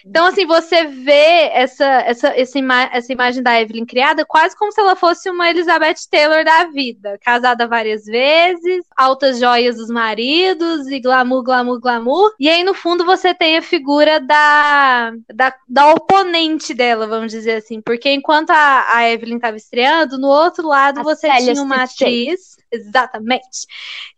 então, 0.09 0.25
assim, 0.25 0.45
você 0.45 0.85
vê 0.85 1.49
essa, 1.51 1.85
essa, 1.85 2.27
essa, 2.29 2.57
ima 2.57 2.89
essa 2.93 3.11
imagem 3.11 3.43
da 3.43 3.59
Evelyn 3.59 3.85
criada 3.85 4.25
quase 4.25 4.55
como 4.55 4.71
se 4.71 4.79
ela 4.79 4.95
fosse 4.95 5.29
uma 5.29 5.49
Elizabeth 5.49 6.07
Taylor 6.09 6.45
da 6.45 6.65
vida. 6.65 7.19
Casada 7.21 7.67
várias 7.67 8.05
vezes, 8.05 8.85
altas 8.95 9.37
joias 9.37 9.75
dos 9.75 9.89
maridos 9.89 10.87
e 10.87 10.99
glamour, 10.99 11.43
glamour, 11.43 11.79
glamour. 11.79 12.33
E 12.39 12.49
aí, 12.49 12.63
no 12.63 12.73
fundo, 12.73 13.03
você 13.03 13.33
tem 13.33 13.57
a 13.57 13.61
figura 13.61 14.19
da, 14.19 15.11
da, 15.33 15.53
da 15.67 15.93
oponente 15.93 16.73
dela, 16.73 17.05
vamos 17.05 17.31
dizer 17.31 17.57
assim. 17.57 17.81
Porque 17.81 18.09
enquanto 18.09 18.51
a, 18.51 18.95
a 18.95 19.09
Evelyn 19.09 19.35
estava 19.35 19.57
estreando, 19.57 20.17
no 20.17 20.27
outro 20.27 20.67
lado 20.67 21.01
a 21.01 21.03
você 21.03 21.27
Célia 21.27 21.53
tinha 21.53 21.63
uma 21.63 21.83
atriz. 21.83 22.56
Exatamente. 22.71 23.65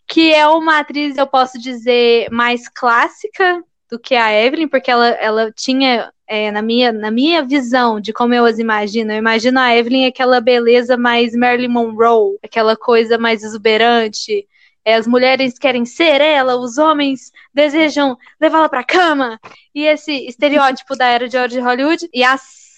Que 0.07 0.33
é 0.33 0.47
uma 0.47 0.79
atriz, 0.79 1.17
eu 1.17 1.27
posso 1.27 1.59
dizer, 1.59 2.29
mais 2.31 2.67
clássica 2.67 3.63
do 3.89 3.99
que 3.99 4.15
a 4.15 4.31
Evelyn, 4.31 4.67
porque 4.67 4.91
ela, 4.91 5.07
ela 5.07 5.51
tinha, 5.51 6.11
é, 6.27 6.51
na, 6.51 6.61
minha, 6.61 6.91
na 6.91 7.09
minha 7.09 7.43
visão 7.43 7.99
de 7.99 8.13
como 8.13 8.33
eu 8.33 8.45
as 8.45 8.59
imagino, 8.59 9.11
eu 9.11 9.17
imagino 9.17 9.59
a 9.59 9.75
Evelyn 9.75 10.05
aquela 10.05 10.39
beleza 10.39 10.95
mais 10.95 11.33
Marilyn 11.33 11.69
Monroe, 11.69 12.37
aquela 12.43 12.77
coisa 12.77 13.17
mais 13.17 13.43
exuberante. 13.43 14.47
É, 14.85 14.95
as 14.95 15.05
mulheres 15.05 15.57
querem 15.59 15.85
ser 15.85 16.21
ela, 16.21 16.55
os 16.55 16.77
homens 16.77 17.31
desejam 17.53 18.17
levá-la 18.39 18.69
pra 18.69 18.83
cama. 18.83 19.39
E 19.73 19.85
esse 19.85 20.11
estereótipo 20.27 20.95
da 20.95 21.07
era 21.07 21.27
de 21.27 21.37
ouro 21.37 21.49
de 21.49 21.59
Hollywood. 21.59 22.09
E 22.13 22.23
a, 22.23 22.35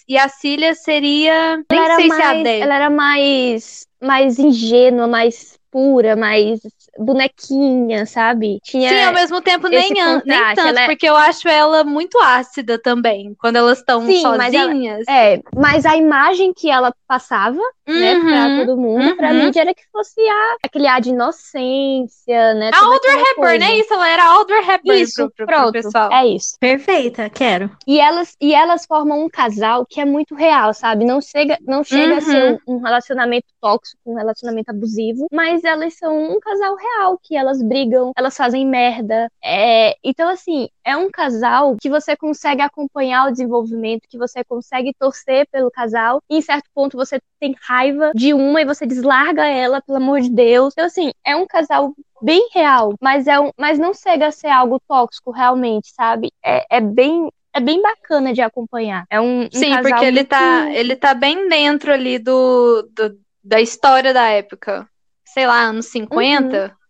e 0.07 0.17
a 0.17 0.27
Cília 0.27 0.73
seria. 0.73 1.63
Nem 1.71 1.79
ela 1.79 1.95
sei 1.95 2.07
mais, 2.07 2.21
se 2.21 2.47
é 2.47 2.55
a. 2.55 2.57
Ela 2.57 2.75
era 2.75 2.89
mais, 2.89 3.87
mais 4.01 4.39
ingênua, 4.39 5.07
mais 5.07 5.59
pura, 5.71 6.15
mais 6.15 6.59
bonequinha, 6.97 8.05
sabe? 8.05 8.59
Tinha 8.63 8.89
Sim, 8.89 9.03
ao 9.03 9.13
mesmo 9.13 9.41
tempo 9.41 9.67
nem, 9.67 9.99
an, 10.01 10.21
nem 10.25 10.55
tanto, 10.55 10.77
é... 10.77 10.85
porque 10.85 11.07
eu 11.07 11.15
acho 11.15 11.47
ela 11.47 11.83
muito 11.83 12.19
ácida 12.19 12.77
também, 12.77 13.33
quando 13.39 13.55
elas 13.55 13.79
estão 13.79 14.01
sozinhas. 14.01 14.37
Mas 14.37 14.53
ela, 14.53 14.73
é, 15.09 15.41
mas 15.55 15.85
a 15.85 15.95
imagem 15.95 16.53
que 16.53 16.69
ela 16.69 16.93
passava, 17.07 17.59
uhum, 17.87 17.99
né, 17.99 18.19
pra 18.19 18.47
uhum, 18.47 18.65
todo 18.65 18.77
mundo, 18.77 19.09
uhum. 19.09 19.17
pra 19.17 19.33
mim 19.33 19.51
era 19.55 19.73
que 19.73 19.83
fosse 19.91 20.19
a, 20.21 20.55
aquele 20.63 20.87
ar 20.87 20.99
de 20.99 21.09
inocência, 21.09 22.53
né? 22.55 22.71
A 22.73 22.79
Audrey 22.79 23.15
Hepburn, 23.15 23.59
né? 23.59 23.77
Isso, 23.77 23.93
ela 23.93 24.09
era 24.09 24.25
Audrey 24.25 24.59
Hepburn 24.59 25.01
isso, 25.01 25.15
pro, 25.15 25.31
pro, 25.35 25.45
pronto, 25.45 25.71
pro 25.71 25.83
pessoal. 25.83 26.11
É 26.11 26.25
isso. 26.27 26.57
Perfeita, 26.59 27.29
quero. 27.29 27.69
E 27.87 27.99
elas, 27.99 28.35
e 28.41 28.53
elas 28.53 28.85
formam 28.85 29.23
um 29.23 29.29
casal 29.29 29.85
que 29.85 30.01
é 30.01 30.05
muito 30.05 30.35
real, 30.35 30.73
sabe? 30.73 31.05
Não 31.05 31.21
chega, 31.21 31.57
não 31.65 31.83
chega 31.83 32.17
a 32.17 32.21
ser 32.21 32.59
um, 32.67 32.75
um 32.75 32.79
relacionamento 32.79 33.47
tóxico, 33.61 33.99
um 34.05 34.15
relacionamento 34.15 34.71
abusivo, 34.71 35.27
mas 35.31 35.60
elas 35.63 35.95
são 35.95 36.31
um 36.31 36.39
casal 36.39 36.75
real, 36.75 37.19
que 37.21 37.35
elas 37.35 37.61
brigam, 37.61 38.11
elas 38.15 38.35
fazem 38.35 38.65
merda. 38.65 39.29
É... 39.43 39.95
Então, 40.03 40.29
assim, 40.29 40.69
é 40.83 40.95
um 40.95 41.09
casal 41.09 41.75
que 41.81 41.89
você 41.89 42.15
consegue 42.15 42.61
acompanhar 42.61 43.27
o 43.27 43.31
desenvolvimento, 43.31 44.07
que 44.09 44.17
você 44.17 44.43
consegue 44.43 44.93
torcer 44.97 45.47
pelo 45.51 45.71
casal, 45.71 46.21
e 46.29 46.37
em 46.37 46.41
certo 46.41 46.69
ponto 46.73 46.97
você 46.97 47.19
tem 47.39 47.55
raiva 47.61 48.11
de 48.15 48.33
uma 48.33 48.61
e 48.61 48.65
você 48.65 48.85
deslarga 48.85 49.47
ela, 49.47 49.81
pelo 49.81 49.97
amor 49.97 50.21
de 50.21 50.29
Deus. 50.29 50.73
Então, 50.73 50.85
assim, 50.85 51.11
é 51.25 51.35
um 51.35 51.45
casal 51.45 51.93
bem 52.21 52.49
real, 52.53 52.93
mas 53.01 53.27
é 53.27 53.39
um, 53.39 53.51
mas 53.57 53.79
não 53.79 53.93
chega 53.93 54.27
a 54.27 54.31
ser 54.31 54.49
algo 54.49 54.79
tóxico 54.87 55.31
realmente, 55.31 55.91
sabe? 55.93 56.31
É, 56.43 56.77
é 56.77 56.81
bem 56.81 57.29
é 57.53 57.59
bem 57.59 57.81
bacana 57.81 58.33
de 58.33 58.41
acompanhar. 58.41 59.05
É 59.09 59.19
um, 59.19 59.43
um 59.43 59.49
Sim, 59.51 59.75
porque 59.81 60.05
ele 60.05 60.23
tá 60.23 60.39
muito... 60.39 60.73
tá 60.73 60.79
ele 60.79 60.95
tá 60.95 61.13
bem 61.13 61.49
dentro 61.49 61.91
ali 61.91 62.17
do, 62.17 62.89
do 62.93 63.19
da 63.43 63.59
história 63.59 64.13
da 64.13 64.27
época. 64.27 64.87
Sei 65.33 65.47
lá, 65.47 65.61
anos 65.63 65.87
50. 65.87 66.65
Uhum 66.65 66.81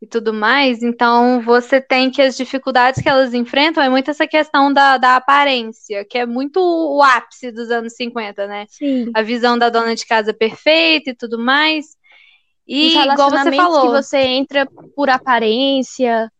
e 0.00 0.06
tudo 0.06 0.32
mais. 0.32 0.82
Então, 0.82 1.40
você 1.40 1.80
tem 1.80 2.10
que 2.10 2.22
as 2.22 2.36
dificuldades 2.36 3.02
que 3.02 3.08
elas 3.08 3.34
enfrentam 3.34 3.82
é 3.82 3.88
muito 3.88 4.10
essa 4.10 4.26
questão 4.26 4.72
da, 4.72 4.96
da 4.96 5.16
aparência, 5.16 6.04
que 6.04 6.18
é 6.18 6.24
muito 6.26 6.60
o 6.60 7.02
ápice 7.02 7.50
dos 7.50 7.70
anos 7.70 7.94
50, 7.94 8.46
né? 8.46 8.66
Sim. 8.68 9.10
A 9.14 9.22
visão 9.22 9.58
da 9.58 9.68
dona 9.68 9.94
de 9.94 10.06
casa 10.06 10.32
perfeita 10.32 11.10
e 11.10 11.14
tudo 11.16 11.38
mais. 11.38 11.96
E 12.66 12.96
igual 12.96 13.30
você 13.30 13.56
falou, 13.56 13.82
que 13.82 14.02
você 14.02 14.18
entra 14.18 14.66
por 14.94 15.08
aparência, 15.10 16.30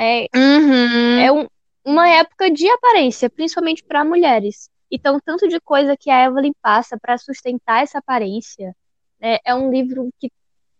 É, 0.00 0.28
Uhum. 0.32 1.18
é 1.18 1.32
um- 1.32 1.48
uma 1.84 2.08
época 2.08 2.48
de 2.52 2.70
aparência, 2.70 3.28
principalmente 3.28 3.82
para 3.82 4.04
mulheres. 4.04 4.70
Então, 4.88 5.18
tanto 5.18 5.48
de 5.48 5.58
coisa 5.58 5.96
que 5.96 6.08
a 6.08 6.24
Evelyn 6.24 6.52
passa 6.62 6.96
para 6.96 7.18
sustentar 7.18 7.82
essa 7.82 7.98
aparência, 7.98 8.76
né, 9.20 9.38
é 9.44 9.52
um 9.52 9.72
livro 9.72 10.08
que 10.20 10.30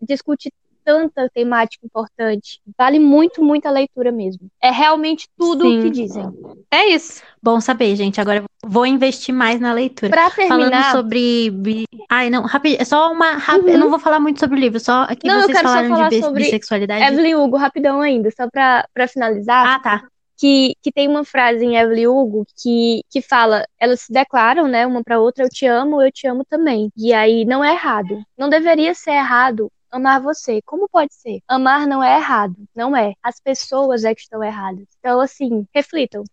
discute 0.01 0.53
tanta 0.85 1.29
temática 1.35 1.85
importante. 1.85 2.61
Vale 2.79 2.99
muito, 2.99 3.45
muita 3.45 3.69
leitura 3.71 4.11
mesmo. 4.11 4.49
É 4.63 4.71
realmente 4.71 5.29
tudo 5.37 5.67
o 5.69 5.83
que 5.83 5.83
Sim. 5.83 5.91
dizem. 5.91 6.25
É 6.71 6.87
isso. 6.87 7.23
Bom 7.43 7.61
saber, 7.61 7.95
gente. 7.95 8.19
Agora 8.21 8.39
eu 8.39 8.45
vou 8.67 8.87
investir 8.87 9.35
mais 9.35 9.61
na 9.61 9.73
leitura. 9.75 10.09
Para 10.11 10.31
Falando 10.31 10.49
terminar, 10.71 10.93
sobre. 10.93 11.51
bi- 11.51 11.85
Ai, 12.09 12.31
não, 12.31 12.43
rapidinho. 12.45 12.81
É 12.81 12.85
só 12.87 13.13
uma. 13.13 13.33
rap- 13.37 13.61
Uhum. 13.65 13.69
Eu 13.69 13.79
não 13.79 13.91
vou 13.91 13.99
falar 13.99 14.19
muito 14.19 14.41
sobre 14.41 14.57
o 14.57 14.61
livro, 14.61 14.81
só 14.81 15.03
aqui 15.03 15.27
Não, 15.27 15.35
eu 15.35 15.41
vocês 15.43 15.59
quero 15.59 15.69
só 15.69 15.75
falaram 15.75 15.95
falar 15.95 16.09
de 16.09 16.17
bis- 16.17 16.25
sobre 16.25 16.43
bissexualidade. 16.45 17.05
Evelyn 17.05 17.35
Hugo, 17.35 17.57
rapidão 17.59 18.01
ainda, 18.01 18.31
só 18.31 18.49
para 18.49 18.89
para 18.95 19.07
finalizar. 19.07 19.67
Ah, 19.67 19.79
tá. 19.81 20.03
que, 20.41 20.73
que 20.81 20.91
tem 20.93 21.07
uma 21.09 21.25
frase 21.25 21.65
em 21.67 21.77
Evelyn 21.77 22.07
Hugo 22.07 22.47
que, 22.63 23.03
que 23.11 23.21
fala, 23.21 23.67
elas 23.79 24.03
se 24.03 24.13
declaram, 24.13 24.69
né, 24.69 24.87
uma 24.87 25.03
pra 25.03 25.19
outra, 25.21 25.45
eu 25.45 25.49
te 25.51 25.67
amo, 25.67 26.01
eu 26.01 26.11
te 26.13 26.27
amo 26.29 26.45
também. 26.49 26.91
E 26.97 27.13
aí 27.13 27.45
não 27.45 27.63
é 27.63 27.73
errado. 27.73 28.23
Não 28.39 28.49
deveria 28.49 28.95
ser 28.95 29.11
errado 29.11 29.69
amar 29.91 30.21
você. 30.21 30.61
Como 30.63 30.89
pode 30.89 31.15
ser? 31.15 31.41
Amar 31.49 31.87
não 31.87 32.03
é 32.03 32.17
errado, 32.17 32.57
não 32.75 32.97
é. 32.97 33.15
As 33.23 33.41
pessoas 33.41 34.05
é 34.05 34.15
que 34.15 34.21
estão 34.21 34.43
erradas. 34.43 34.87
Então, 34.99 35.21
assim, 35.21 35.67
reflitam, 35.75 36.25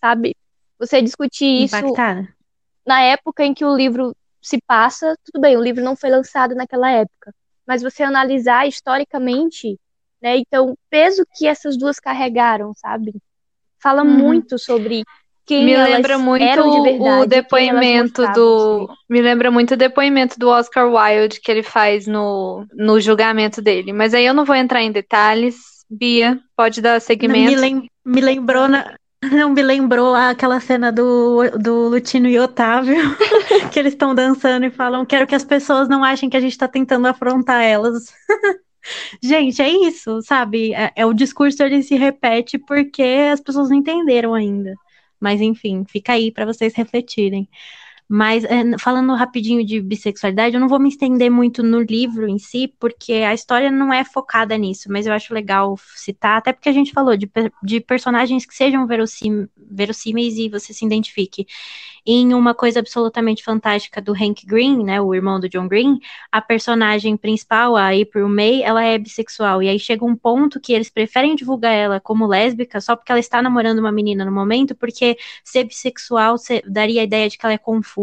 sabe? 0.00 0.36
Você 0.78 1.00
discutir 1.02 1.64
isso 1.64 1.76
Impactada. 1.76 2.28
na 2.86 3.00
época 3.02 3.44
em 3.44 3.54
que 3.54 3.64
o 3.64 3.74
livro 3.76 4.14
se 4.42 4.58
passa, 4.66 5.16
tudo 5.24 5.40
bem, 5.40 5.56
o 5.56 5.62
livro 5.62 5.82
não 5.82 5.96
foi 5.96 6.10
lançado 6.10 6.54
naquela 6.54 6.90
época, 6.90 7.32
mas 7.66 7.82
você 7.82 8.02
analisar 8.02 8.66
historicamente, 8.66 9.78
né? 10.20 10.36
Então, 10.36 10.70
o 10.70 10.78
peso 10.90 11.24
que 11.34 11.46
essas 11.46 11.78
duas 11.78 11.98
carregaram, 11.98 12.72
sabe? 12.76 13.14
Fala 13.78 14.04
Uhum. 14.04 14.10
muito 14.18 14.58
sobre 14.58 15.02
quem 15.46 15.64
Me 15.64 15.72
elas 15.72 15.90
lembra 15.90 16.18
muito 16.18 16.42
eram 16.42 16.70
de 16.70 16.90
verdade, 16.90 17.22
o 17.22 17.26
depoimento 17.26 18.22
do. 18.32 18.86
ser. 18.88 18.94
Me 19.08 19.20
lembra 19.22 19.50
muito 19.50 19.74
o 19.74 19.76
depoimento 19.76 20.38
do 20.38 20.48
Oscar 20.48 20.88
Wilde 20.90 21.40
que 21.40 21.50
ele 21.50 21.62
faz 21.62 22.06
no, 22.06 22.66
no 22.74 23.00
julgamento 23.00 23.60
dele. 23.60 23.92
Mas 23.92 24.14
aí 24.14 24.24
eu 24.26 24.34
não 24.34 24.44
vou 24.44 24.56
entrar 24.56 24.82
em 24.82 24.92
detalhes. 24.92 25.56
Bia, 25.90 26.40
pode 26.56 26.80
dar 26.80 26.94
Me, 26.94 27.00
segmento. 27.00 27.60
lem- 27.60 27.90
me 28.04 28.20
lembrou 28.20 28.66
na- 28.66 28.94
Não 29.32 29.50
me 29.50 29.62
lembrou 29.62 30.14
aquela 30.14 30.60
cena 30.60 30.90
do, 30.92 31.42
do 31.58 31.88
Lutino 31.88 32.26
e 32.28 32.38
Otávio, 32.38 32.96
que 33.72 33.78
eles 33.78 33.92
estão 33.94 34.14
dançando 34.14 34.66
e 34.66 34.70
falam: 34.70 35.04
Quero 35.06 35.26
que 35.26 35.34
as 35.34 35.44
pessoas 35.44 35.88
não 35.88 36.04
achem 36.04 36.28
que 36.28 36.36
a 36.36 36.40
gente 36.40 36.58
tá 36.58 36.68
tentando 36.68 37.06
afrontar 37.06 37.62
elas. 37.62 38.12
Gente, 39.22 39.62
é 39.62 39.68
isso, 39.70 40.20
sabe? 40.22 40.74
É, 40.74 40.92
é 40.96 41.06
o 41.06 41.14
discurso 41.14 41.62
ele 41.62 41.82
se 41.82 41.96
repete 41.96 42.58
porque 42.58 43.02
as 43.32 43.40
pessoas 43.40 43.70
não 43.70 43.76
entenderam 43.78 44.34
ainda. 44.34 44.74
Mas 45.24 45.40
enfim, 45.40 45.84
fica 45.88 46.12
aí 46.12 46.30
para 46.30 46.44
vocês 46.46 46.74
refletirem. 46.74 47.48
Mas 48.08 48.44
é, 48.44 48.76
falando 48.78 49.14
rapidinho 49.14 49.64
de 49.64 49.80
bissexualidade, 49.80 50.54
eu 50.54 50.60
não 50.60 50.68
vou 50.68 50.78
me 50.78 50.88
estender 50.88 51.30
muito 51.30 51.62
no 51.62 51.80
livro 51.80 52.28
em 52.28 52.38
si, 52.38 52.72
porque 52.78 53.12
a 53.14 53.32
história 53.32 53.70
não 53.70 53.92
é 53.92 54.04
focada 54.04 54.56
nisso, 54.58 54.88
mas 54.90 55.06
eu 55.06 55.12
acho 55.12 55.32
legal 55.32 55.76
citar, 55.96 56.38
até 56.38 56.52
porque 56.52 56.68
a 56.68 56.72
gente 56.72 56.92
falou 56.92 57.16
de, 57.16 57.30
de 57.62 57.80
personagens 57.80 58.44
que 58.44 58.54
sejam 58.54 58.86
verossímeis 58.86 60.36
e 60.36 60.48
você 60.48 60.72
se 60.72 60.84
identifique. 60.84 61.46
Em 62.06 62.34
uma 62.34 62.54
coisa 62.54 62.80
absolutamente 62.80 63.42
fantástica 63.42 64.00
do 64.02 64.12
Hank 64.12 64.44
Green, 64.46 64.84
né, 64.84 65.00
o 65.00 65.14
irmão 65.14 65.40
do 65.40 65.48
John 65.48 65.66
Green, 65.66 65.98
a 66.30 66.40
personagem 66.40 67.16
principal, 67.16 67.76
a 67.76 67.88
April 67.90 68.28
May, 68.28 68.62
ela 68.62 68.84
é 68.84 68.98
bissexual. 68.98 69.62
E 69.62 69.68
aí 69.68 69.78
chega 69.78 70.04
um 70.04 70.14
ponto 70.14 70.60
que 70.60 70.72
eles 70.72 70.90
preferem 70.90 71.34
divulgar 71.34 71.72
ela 71.74 72.00
como 72.00 72.26
lésbica 72.26 72.80
só 72.80 72.94
porque 72.94 73.10
ela 73.10 73.18
está 73.20 73.40
namorando 73.40 73.78
uma 73.78 73.90
menina 73.92 74.24
no 74.24 74.32
momento, 74.32 74.74
porque 74.74 75.16
ser 75.42 75.64
bissexual 75.64 76.36
se- 76.36 76.62
daria 76.66 77.00
a 77.00 77.04
ideia 77.04 77.28
de 77.28 77.38
que 77.38 77.46
ela 77.46 77.54
é 77.54 77.58
confusa 77.58 77.93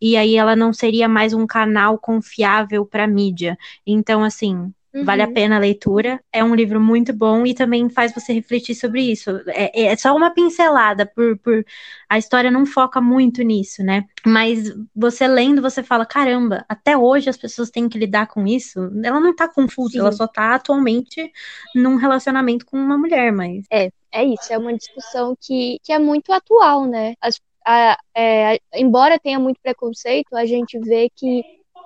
e 0.00 0.16
aí 0.16 0.36
ela 0.36 0.54
não 0.56 0.72
seria 0.72 1.08
mais 1.08 1.32
um 1.32 1.46
canal 1.46 1.98
confiável 1.98 2.84
para 2.86 3.06
mídia. 3.06 3.56
Então, 3.86 4.22
assim, 4.24 4.72
Vale 4.98 5.20
a 5.20 5.26
Uhum. 5.26 5.34
pena 5.34 5.56
a 5.56 5.58
leitura. 5.58 6.18
É 6.32 6.42
um 6.42 6.54
livro 6.54 6.80
muito 6.80 7.12
bom 7.12 7.44
e 7.44 7.52
também 7.52 7.86
faz 7.90 8.14
você 8.14 8.32
refletir 8.32 8.74
sobre 8.74 9.02
isso. 9.02 9.28
É, 9.48 9.88
é 9.92 9.96
só 9.96 10.16
uma 10.16 10.30
pincelada, 10.32 11.04
por, 11.04 11.36
por 11.40 11.62
a 12.08 12.16
história 12.16 12.50
não 12.50 12.64
foca 12.64 12.98
muito 12.98 13.42
nisso, 13.42 13.82
né? 13.82 14.04
Mas 14.26 14.72
você 14.94 15.26
lendo, 15.28 15.60
você 15.60 15.82
fala: 15.82 16.06
caramba, 16.06 16.64
até 16.66 16.96
hoje 16.96 17.28
as 17.28 17.36
pessoas 17.36 17.70
têm 17.70 17.90
que 17.90 17.98
lidar 17.98 18.26
com 18.28 18.46
isso. 18.46 18.90
Ela 19.04 19.20
não 19.20 19.34
tá 19.34 19.46
confusa, 19.46 19.92
Sim. 19.92 19.98
ela 20.00 20.12
só 20.12 20.26
tá 20.26 20.54
atualmente 20.54 21.30
num 21.74 21.96
relacionamento 21.96 22.64
com 22.64 22.78
uma 22.78 22.96
mulher, 22.96 23.32
mas. 23.32 23.66
É 24.12 24.24
isso, 24.24 24.50
é 24.50 24.56
uma 24.56 24.72
discussão 24.74 25.36
que, 25.38 25.78
que 25.82 25.92
é 25.92 25.98
muito 25.98 26.32
atual, 26.32 26.86
né? 26.86 27.14
As- 27.20 27.38
a- 27.66 27.98
é, 28.16 28.58
embora 28.74 29.18
tenha 29.18 29.38
muito 29.38 29.60
preconceito, 29.60 30.36
a 30.36 30.46
gente 30.46 30.78
vê 30.78 31.10
que 31.14 31.42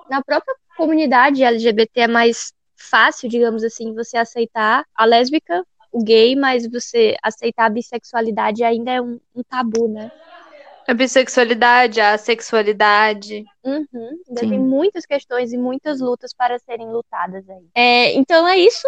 na 0.09 0.23
própria 0.23 0.55
comunidade 0.77 1.43
LGBT 1.43 2.01
é 2.01 2.07
mais 2.07 2.53
fácil, 2.75 3.27
digamos 3.29 3.63
assim, 3.63 3.93
você 3.93 4.17
aceitar 4.17 4.85
a 4.95 5.05
lésbica, 5.05 5.65
o 5.91 6.03
gay, 6.03 6.35
mas 6.35 6.69
você 6.69 7.15
aceitar 7.21 7.65
a 7.65 7.69
bissexualidade 7.69 8.63
ainda 8.63 8.91
é 8.91 9.01
um, 9.01 9.19
um 9.35 9.43
tabu, 9.43 9.87
né? 9.87 10.09
A 10.87 10.93
bissexualidade, 10.93 12.01
a 12.01 12.17
sexualidade. 12.17 13.45
Uhum, 13.63 14.21
tem 14.35 14.59
muitas 14.59 15.05
questões 15.05 15.53
e 15.53 15.57
muitas 15.57 16.01
lutas 16.01 16.33
para 16.33 16.57
serem 16.59 16.89
lutadas 16.91 17.47
aí. 17.49 17.65
É, 17.75 18.13
então 18.13 18.47
é 18.47 18.57
isso. 18.57 18.87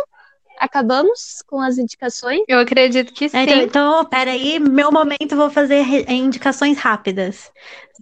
Acabamos 0.60 1.42
com 1.48 1.60
as 1.62 1.78
indicações. 1.78 2.42
Eu 2.48 2.60
acredito 2.60 3.14
que 3.14 3.30
sim. 3.30 3.38
É, 3.38 3.44
Então, 3.44 3.62
então, 3.64 4.06
peraí, 4.06 4.60
meu 4.60 4.92
momento, 4.92 5.36
vou 5.36 5.50
fazer 5.50 5.84
indicações 6.10 6.78
rápidas, 6.78 7.52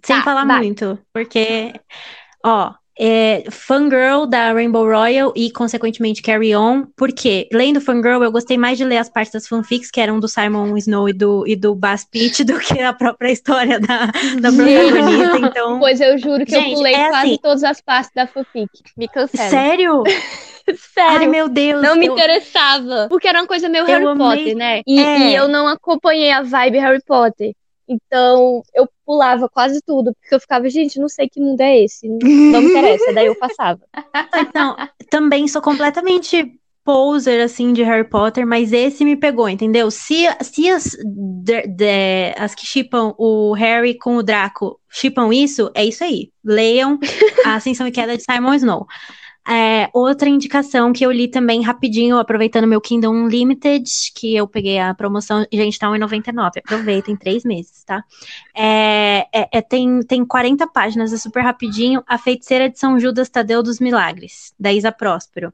sem 0.04 0.16
Tá, 0.18 0.24
falar 0.24 0.44
vai. 0.46 0.60
muito, 0.60 0.98
porque, 1.12 1.72
ó, 2.44 2.74
é 2.98 3.44
Fangirl 3.50 4.26
da 4.26 4.52
Rainbow 4.52 4.84
Royal 4.84 5.32
e, 5.34 5.50
consequentemente, 5.50 6.20
Carry 6.22 6.54
On, 6.54 6.84
porque, 6.96 7.48
lendo 7.52 7.80
Fangirl, 7.80 8.22
eu 8.22 8.30
gostei 8.30 8.58
mais 8.58 8.76
de 8.78 8.84
ler 8.84 8.98
as 8.98 9.08
partes 9.08 9.32
das 9.32 9.48
fanfics, 9.48 9.90
que 9.90 10.00
eram 10.00 10.20
do 10.20 10.28
Simon 10.28 10.76
Snow 10.76 11.08
e 11.08 11.12
do, 11.12 11.46
e 11.46 11.56
do 11.56 11.74
Bass 11.74 12.04
Pitt, 12.04 12.44
do 12.44 12.58
que 12.58 12.80
a 12.80 12.92
própria 12.92 13.30
história 13.32 13.80
da, 13.80 14.06
da 14.40 14.52
protagonista, 14.52 15.38
então... 15.46 15.78
Pois 15.78 16.00
eu 16.00 16.18
juro 16.18 16.44
que 16.44 16.54
eu 16.54 16.60
Gente, 16.60 16.74
pulei 16.74 16.94
é 16.94 17.08
quase 17.08 17.26
assim- 17.28 17.38
todas 17.42 17.64
as 17.64 17.80
partes 17.80 18.10
da 18.14 18.26
fanfic. 18.26 18.68
Me 18.96 19.08
cancela. 19.08 19.48
Sério? 19.48 20.02
Ai, 20.68 20.76
Sério. 20.76 21.28
meu 21.30 21.48
Deus! 21.48 21.82
Não 21.82 21.96
me 21.96 22.06
eu- 22.06 22.12
interessava. 22.12 23.06
Porque 23.08 23.26
era 23.26 23.40
uma 23.40 23.48
coisa 23.48 23.68
meio 23.68 23.82
Eu 23.82 23.86
Harry 23.88 24.06
amei- 24.06 24.16
Potter, 24.36 24.56
né? 24.56 24.80
E, 24.86 25.00
É. 25.00 25.18
e 25.30 25.34
eu 25.34 25.48
não 25.48 25.66
acompanhei 25.66 26.30
a 26.30 26.42
vibe 26.42 26.78
Harry 26.78 27.02
Potter. 27.04 27.52
Então, 27.88 28.62
eu 28.74 28.88
pulava 29.04 29.48
quase 29.48 29.80
tudo, 29.84 30.14
porque 30.20 30.34
eu 30.34 30.40
ficava, 30.40 30.68
gente, 30.68 30.98
não 31.00 31.08
sei 31.08 31.28
que 31.28 31.40
mundo 31.40 31.60
é 31.60 31.80
esse. 31.84 32.08
Não 32.08 32.60
me 32.62 32.68
interessa. 32.70 33.12
Daí 33.12 33.26
eu 33.26 33.34
passava. 33.38 33.80
Então, 34.36 34.76
também 35.10 35.46
sou 35.48 35.60
completamente 35.60 36.58
poser, 36.84 37.40
assim, 37.42 37.72
de 37.72 37.82
Harry 37.84 38.08
Potter, 38.08 38.44
mas 38.44 38.72
esse 38.72 39.04
me 39.04 39.14
pegou, 39.14 39.48
entendeu? 39.48 39.88
Se, 39.90 40.24
se 40.40 40.68
as, 40.68 40.96
de- 41.04 41.66
de- 41.68 42.34
as 42.36 42.54
que 42.56 42.66
chipam 42.66 43.14
o 43.18 43.52
Harry 43.52 43.96
com 43.96 44.16
o 44.16 44.22
Draco 44.22 44.80
chipam 44.90 45.32
isso, 45.32 45.70
é 45.76 45.84
isso 45.84 46.02
aí. 46.02 46.30
Leiam 46.44 46.98
A 47.44 47.54
Ascensão 47.54 47.86
e 47.86 47.92
Queda 47.92 48.16
de 48.16 48.24
Simon 48.24 48.54
Snow. 48.54 48.86
É, 49.48 49.90
outra 49.92 50.28
indicação 50.28 50.92
que 50.92 51.04
eu 51.04 51.10
li 51.10 51.28
também 51.28 51.62
rapidinho, 51.62 52.16
aproveitando 52.16 52.66
meu 52.66 52.80
Kindle 52.80 53.12
Unlimited, 53.12 53.84
que 54.14 54.36
eu 54.36 54.46
peguei 54.46 54.78
a 54.78 54.94
promoção, 54.94 55.44
gente, 55.52 55.78
tá 55.78 55.88
R$1,99. 55.88 56.60
Aproveitem, 56.64 57.16
três 57.16 57.44
meses, 57.44 57.82
tá? 57.84 58.04
É, 58.54 59.26
é- 59.32 59.48
é- 59.52 59.62
tem, 59.62 60.00
tem 60.02 60.24
40 60.24 60.66
páginas, 60.66 61.12
é 61.12 61.16
super 61.18 61.42
rapidinho. 61.42 62.02
A 62.06 62.18
Feiticeira 62.18 62.70
de 62.70 62.78
São 62.78 62.98
Judas 63.00 63.28
Tadeu 63.28 63.62
dos 63.62 63.80
Milagres, 63.80 64.54
da 64.58 64.72
Isa 64.72 64.92
Próspero. 64.92 65.52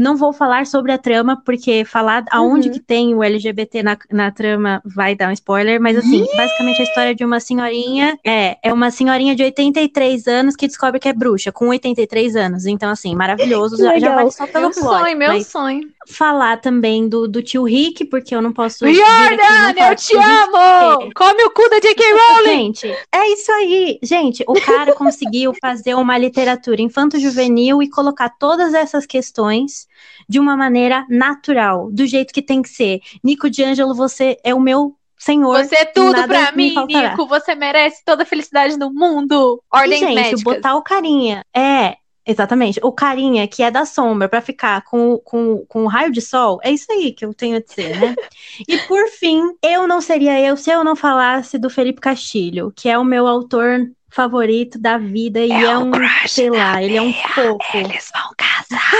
Não 0.00 0.16
vou 0.16 0.32
falar 0.32 0.66
sobre 0.66 0.92
a 0.92 0.98
trama, 0.98 1.40
porque 1.44 1.84
falar 1.84 2.24
aonde 2.30 2.68
Uhum. 2.68 2.74
que 2.74 2.80
tem 2.80 3.14
o 3.14 3.22
LGBT 3.22 3.82
na, 3.82 3.96
na 4.10 4.30
trama 4.30 4.80
vai 4.84 5.14
dar 5.14 5.28
um 5.28 5.32
spoiler, 5.32 5.80
mas 5.80 5.96
assim, 5.96 6.26
basicamente 6.36 6.80
a 6.80 6.84
história 6.84 7.14
de 7.14 7.24
uma 7.24 7.40
senhorinha, 7.40 8.18
é, 8.24 8.56
é 8.62 8.72
uma 8.72 8.90
senhorinha 8.90 9.34
de 9.34 9.42
83 9.42 10.26
anos 10.26 10.56
que 10.56 10.66
descobre 10.66 10.98
que 11.00 11.08
é 11.08 11.12
bruxa, 11.12 11.50
com 11.52 11.68
83 11.68 12.36
anos. 12.36 12.66
Então, 12.66 12.90
assim, 12.90 13.14
maravilhoso, 13.14 13.76
já, 13.76 13.98
já 13.98 14.14
vale 14.14 14.30
só 14.30 14.46
pelo 14.46 14.64
Meu 14.68 14.70
plot. 14.72 14.98
sonho, 15.00 15.16
meu 15.18 15.28
mas 15.28 15.46
sonho. 15.46 15.88
Falar 16.10 16.56
também 16.60 17.08
do, 17.08 17.28
do 17.28 17.42
tio 17.42 17.64
Rick, 17.64 18.04
porque 18.06 18.34
eu 18.34 18.40
não 18.42 18.52
posso 18.52 18.86
e 18.86 18.94
falar 18.96 19.90
eu 19.90 19.96
te 19.96 20.06
tio 20.06 20.18
Rick, 20.18 20.30
amo! 20.30 20.96
porque- 20.98 21.14
Come 21.14 21.44
o 21.44 21.50
cu 21.50 21.68
da 21.70 21.78
J.K. 21.78 22.04
Rowling! 22.12 22.48
Gente, 22.74 22.96
é 23.12 23.28
isso 23.32 23.52
aí. 23.52 23.98
Gente, 24.02 24.44
o 24.46 24.54
cara 24.60 24.94
conseguiu 24.94 25.52
fazer 25.60 25.94
uma 25.94 26.16
literatura 26.18 26.80
infanto-juvenil 26.80 27.82
e 27.82 27.90
colocar 27.90 28.30
todas 28.30 28.74
essas 28.74 29.06
questões 29.06 29.86
de 30.28 30.38
uma 30.38 30.56
maneira 30.56 31.04
natural, 31.08 31.90
do 31.90 32.06
jeito 32.06 32.32
que 32.32 32.42
tem 32.42 32.62
que 32.62 32.68
ser. 32.68 33.00
Nico 33.22 33.48
D'Angelo, 33.50 33.94
você 33.94 34.36
é 34.44 34.54
o 34.54 34.60
meu 34.60 34.94
senhor. 35.16 35.64
Você 35.64 35.76
é 35.76 35.84
tudo 35.84 36.22
pra 36.26 36.52
mim. 36.52 36.74
Nico. 36.86 37.26
Você 37.26 37.54
merece 37.54 38.02
toda 38.04 38.22
a 38.22 38.26
felicidade 38.26 38.78
do 38.78 38.92
mundo. 38.92 39.60
E, 39.72 39.76
Ordens 39.76 40.00
gente, 40.00 40.14
médicas. 40.14 40.42
botar 40.42 40.76
o 40.76 40.82
carinha. 40.82 41.42
É, 41.54 41.96
Exatamente. 42.28 42.78
O 42.82 42.92
carinha 42.92 43.48
que 43.48 43.62
é 43.62 43.70
da 43.70 43.86
sombra 43.86 44.28
para 44.28 44.42
ficar 44.42 44.82
com, 44.82 45.16
com, 45.24 45.64
com 45.66 45.84
o 45.84 45.86
raio 45.86 46.12
de 46.12 46.20
sol, 46.20 46.60
é 46.62 46.70
isso 46.70 46.84
aí 46.92 47.10
que 47.10 47.24
eu 47.24 47.32
tenho 47.32 47.56
a 47.56 47.60
dizer, 47.60 47.98
né? 47.98 48.14
e 48.68 48.76
por 48.80 49.08
fim, 49.08 49.40
eu 49.62 49.88
não 49.88 50.02
seria 50.02 50.38
eu 50.38 50.54
se 50.54 50.70
eu 50.70 50.84
não 50.84 50.94
falasse 50.94 51.56
do 51.58 51.70
Felipe 51.70 52.02
Castilho, 52.02 52.70
que 52.76 52.86
é 52.86 52.98
o 52.98 53.04
meu 53.04 53.26
autor 53.26 53.90
favorito 54.10 54.78
da 54.78 54.98
vida 54.98 55.40
e 55.40 55.50
é, 55.50 55.62
é 55.62 55.78
um, 55.78 55.90
sei 56.26 56.50
lá, 56.50 56.82
ele 56.82 56.98
é 56.98 57.02
um 57.02 57.14
fofo. 57.14 57.76
Eles 57.76 58.10
vão 58.14 58.30
casar. 58.36 58.92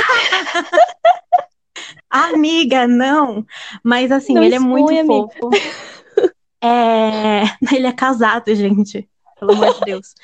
Amiga, 2.08 2.86
não. 2.86 3.44
Mas 3.84 4.10
assim, 4.10 4.32
não 4.32 4.42
ele 4.42 4.54
é 4.54 4.58
muito 4.58 5.06
fofo. 5.06 5.50
É... 6.62 7.42
Ele 7.72 7.86
é 7.86 7.92
casado, 7.92 8.52
gente. 8.52 9.08
Pelo 9.38 9.52
amor 9.52 9.74
de 9.74 9.80
Deus. 9.84 10.14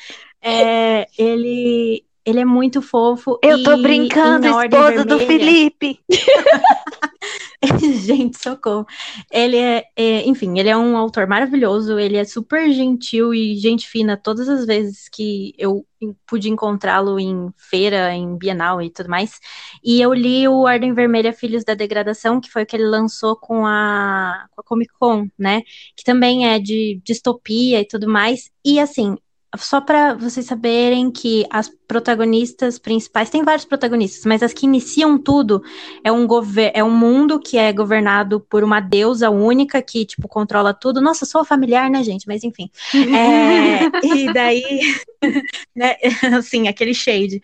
É... 0.42 1.06
Ele 1.16 2.04
ele 2.24 2.40
é 2.40 2.44
muito 2.44 2.80
fofo. 2.80 3.38
Eu 3.42 3.62
tô 3.62 3.76
brincando, 3.76 4.46
esposa 4.46 5.04
do 5.04 5.18
Felipe. 5.18 6.00
Gente, 8.04 8.42
socorro. 8.42 8.86
Ele 9.30 9.56
é, 9.56 9.84
é, 9.96 10.26
enfim, 10.28 10.58
ele 10.58 10.68
é 10.68 10.76
um 10.76 10.96
autor 10.96 11.26
maravilhoso, 11.26 11.98
ele 11.98 12.16
é 12.16 12.24
super 12.24 12.70
gentil 12.72 13.32
e 13.32 13.56
gente 13.56 13.88
fina 13.88 14.16
todas 14.16 14.48
as 14.48 14.66
vezes 14.66 15.08
que 15.08 15.54
eu 15.56 15.86
pude 16.26 16.50
encontrá-lo 16.50 17.18
em 17.18 17.50
feira, 17.56 18.12
em 18.12 18.36
Bienal 18.36 18.82
e 18.82 18.90
tudo 18.90 19.08
mais. 19.08 19.40
E 19.82 20.00
eu 20.00 20.12
li 20.12 20.46
o 20.46 20.64
Ordem 20.64 20.92
Vermelha 20.92 21.32
Filhos 21.32 21.64
da 21.64 21.74
Degradação, 21.74 22.40
que 22.40 22.50
foi 22.50 22.64
o 22.64 22.66
que 22.66 22.76
ele 22.76 22.86
lançou 22.86 23.36
com 23.36 23.64
a, 23.66 24.46
com 24.50 24.60
a 24.60 24.64
Comic 24.64 24.92
Con, 24.98 25.28
né? 25.38 25.62
Que 25.96 26.04
também 26.04 26.46
é 26.48 26.58
de 26.58 27.00
distopia 27.04 27.80
e 27.80 27.86
tudo 27.86 28.08
mais. 28.08 28.50
E 28.64 28.78
assim, 28.78 29.16
só 29.56 29.80
para 29.80 30.14
vocês 30.14 30.46
saberem 30.46 31.10
que 31.10 31.46
as 31.50 31.68
protagonistas 31.86 32.78
principais, 32.78 33.30
tem 33.30 33.42
vários 33.42 33.64
protagonistas, 33.64 34.24
mas 34.24 34.42
as 34.42 34.52
que 34.52 34.66
iniciam 34.66 35.18
tudo 35.18 35.62
é 36.02 36.10
um, 36.10 36.26
é 36.72 36.82
um 36.82 36.90
mundo 36.90 37.38
que 37.38 37.56
é 37.58 37.72
governado 37.72 38.40
por 38.40 38.64
uma 38.64 38.80
deusa 38.80 39.30
única 39.30 39.80
que, 39.82 40.04
tipo, 40.04 40.26
controla 40.26 40.72
tudo. 40.72 41.00
Nossa, 41.00 41.26
sou 41.26 41.44
familiar, 41.44 41.90
né, 41.90 42.02
gente? 42.02 42.26
Mas 42.26 42.42
enfim. 42.42 42.70
É, 43.14 44.06
e 44.06 44.32
daí, 44.32 44.80
né, 45.74 45.96
assim, 46.36 46.68
aquele 46.68 46.94
shade. 46.94 47.40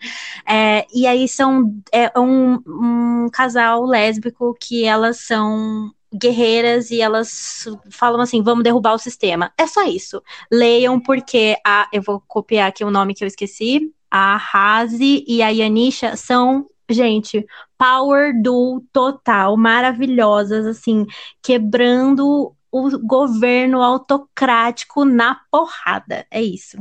É, 0.47 0.85
e 0.93 1.07
aí 1.07 1.27
são 1.27 1.73
é 1.91 2.11
um, 2.19 2.59
um 2.67 3.29
casal 3.31 3.85
lésbico 3.85 4.55
que 4.59 4.83
elas 4.83 5.17
são 5.17 5.93
guerreiras 6.13 6.91
e 6.91 7.01
elas 7.01 7.65
falam 7.89 8.21
assim: 8.21 8.41
vamos 8.41 8.63
derrubar 8.63 8.93
o 8.93 8.99
sistema. 8.99 9.51
É 9.57 9.65
só 9.67 9.83
isso. 9.83 10.21
Leiam, 10.51 10.99
porque 10.99 11.57
a. 11.65 11.87
Eu 11.91 12.01
vou 12.01 12.21
copiar 12.27 12.69
aqui 12.69 12.83
o 12.83 12.91
nome 12.91 13.13
que 13.13 13.23
eu 13.23 13.27
esqueci. 13.27 13.93
A 14.09 14.35
Razi 14.35 15.23
e 15.25 15.41
a 15.41 15.49
Yanisha 15.49 16.17
são, 16.17 16.67
gente, 16.89 17.45
power 17.77 18.33
do 18.41 18.83
total, 18.91 19.55
maravilhosas, 19.55 20.65
assim, 20.65 21.05
quebrando 21.41 22.53
o 22.69 22.99
governo 22.99 23.81
autocrático 23.81 25.05
na 25.05 25.39
porrada. 25.49 26.25
É 26.29 26.41
isso. 26.41 26.77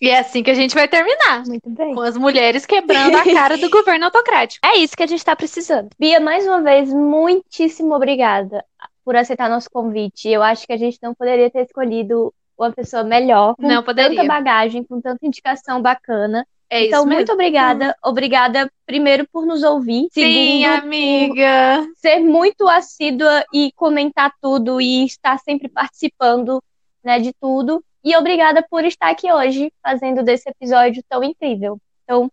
E 0.00 0.08
é 0.08 0.18
assim 0.18 0.42
que 0.42 0.50
a 0.50 0.54
gente 0.54 0.74
vai 0.74 0.88
terminar. 0.88 1.44
Muito 1.46 1.68
bem. 1.70 1.94
Com 1.94 2.00
as 2.00 2.16
mulheres 2.16 2.64
quebrando 2.64 3.16
a 3.16 3.24
cara 3.24 3.58
do 3.58 3.68
governo 3.70 4.06
autocrático. 4.06 4.66
É 4.66 4.78
isso 4.78 4.96
que 4.96 5.02
a 5.02 5.06
gente 5.06 5.18
está 5.18 5.36
precisando. 5.36 5.90
Bia, 5.98 6.18
mais 6.18 6.46
uma 6.46 6.62
vez, 6.62 6.92
muitíssimo 6.92 7.94
obrigada 7.94 8.64
por 9.04 9.14
aceitar 9.14 9.50
nosso 9.50 9.68
convite. 9.70 10.28
Eu 10.28 10.42
acho 10.42 10.66
que 10.66 10.72
a 10.72 10.76
gente 10.76 10.98
não 11.02 11.14
poderia 11.14 11.50
ter 11.50 11.62
escolhido 11.62 12.32
uma 12.56 12.72
pessoa 12.72 13.02
melhor, 13.02 13.54
com 13.56 13.66
não 13.66 13.82
poderia. 13.82 14.16
tanta 14.16 14.28
bagagem, 14.28 14.84
com 14.84 15.00
tanta 15.00 15.26
indicação 15.26 15.80
bacana. 15.80 16.46
É 16.68 16.86
então, 16.86 17.04
muito 17.04 17.32
obrigada. 17.32 17.96
Obrigada, 18.04 18.70
primeiro, 18.86 19.26
por 19.32 19.44
nos 19.44 19.64
ouvir. 19.64 20.06
Sim, 20.12 20.62
segundo, 20.62 20.84
amiga. 20.84 21.88
ser 21.96 22.20
muito 22.20 22.68
assídua 22.68 23.44
e 23.52 23.72
comentar 23.74 24.32
tudo 24.40 24.80
e 24.80 25.04
estar 25.04 25.38
sempre 25.38 25.68
participando 25.68 26.62
né, 27.02 27.18
de 27.18 27.32
tudo. 27.32 27.82
E 28.02 28.16
obrigada 28.16 28.64
por 28.68 28.84
estar 28.84 29.10
aqui 29.10 29.30
hoje 29.30 29.72
fazendo 29.82 30.22
desse 30.22 30.48
episódio 30.48 31.02
tão 31.08 31.22
incrível. 31.22 31.78
Então, 32.04 32.30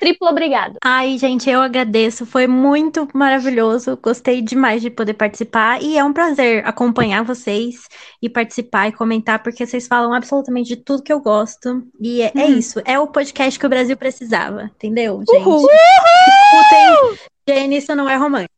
triplo 0.00 0.28
obrigado. 0.28 0.76
Ai, 0.82 1.18
gente, 1.18 1.48
eu 1.48 1.60
agradeço. 1.60 2.24
Foi 2.24 2.46
muito 2.46 3.06
maravilhoso. 3.14 3.98
Gostei 4.02 4.40
demais 4.40 4.80
de 4.80 4.90
poder 4.90 5.14
participar. 5.14 5.82
E 5.82 5.98
é 5.98 6.04
um 6.04 6.12
prazer 6.12 6.66
acompanhar 6.66 7.22
vocês 7.22 7.86
e 8.20 8.28
participar 8.28 8.88
e 8.88 8.92
comentar, 8.92 9.42
porque 9.42 9.66
vocês 9.66 9.86
falam 9.86 10.14
absolutamente 10.14 10.68
de 10.68 10.76
tudo 10.76 11.02
que 11.02 11.12
eu 11.12 11.20
gosto. 11.20 11.86
E 12.00 12.22
é, 12.22 12.32
é 12.34 12.38
uhum. 12.38 12.40
é 12.40 12.46
isso. 12.46 12.80
É 12.84 12.98
o 12.98 13.06
podcast 13.06 13.58
que 13.58 13.66
o 13.66 13.70
Brasil 13.70 13.96
precisava. 13.96 14.70
Entendeu, 14.74 15.18
gente? 15.18 15.46
Uhul. 15.46 15.68
Escutem. 15.68 17.18
Jenny, 17.46 17.76
isso 17.76 17.94
não 17.94 18.08
é 18.08 18.16
romântico. 18.16 18.54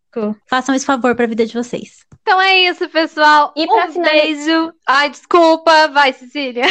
Façam 0.48 0.74
esse 0.74 0.86
favor 0.86 1.14
para 1.14 1.24
a 1.24 1.28
vida 1.28 1.46
de 1.46 1.54
vocês. 1.54 2.04
Então 2.22 2.40
é 2.40 2.58
isso, 2.62 2.88
pessoal. 2.88 3.52
E 3.56 3.64
um 3.64 3.92
finalizar... 3.92 4.12
beijo. 4.12 4.72
Ai, 4.86 5.10
desculpa. 5.10 5.88
Vai, 5.88 6.12
Cecília. 6.12 6.64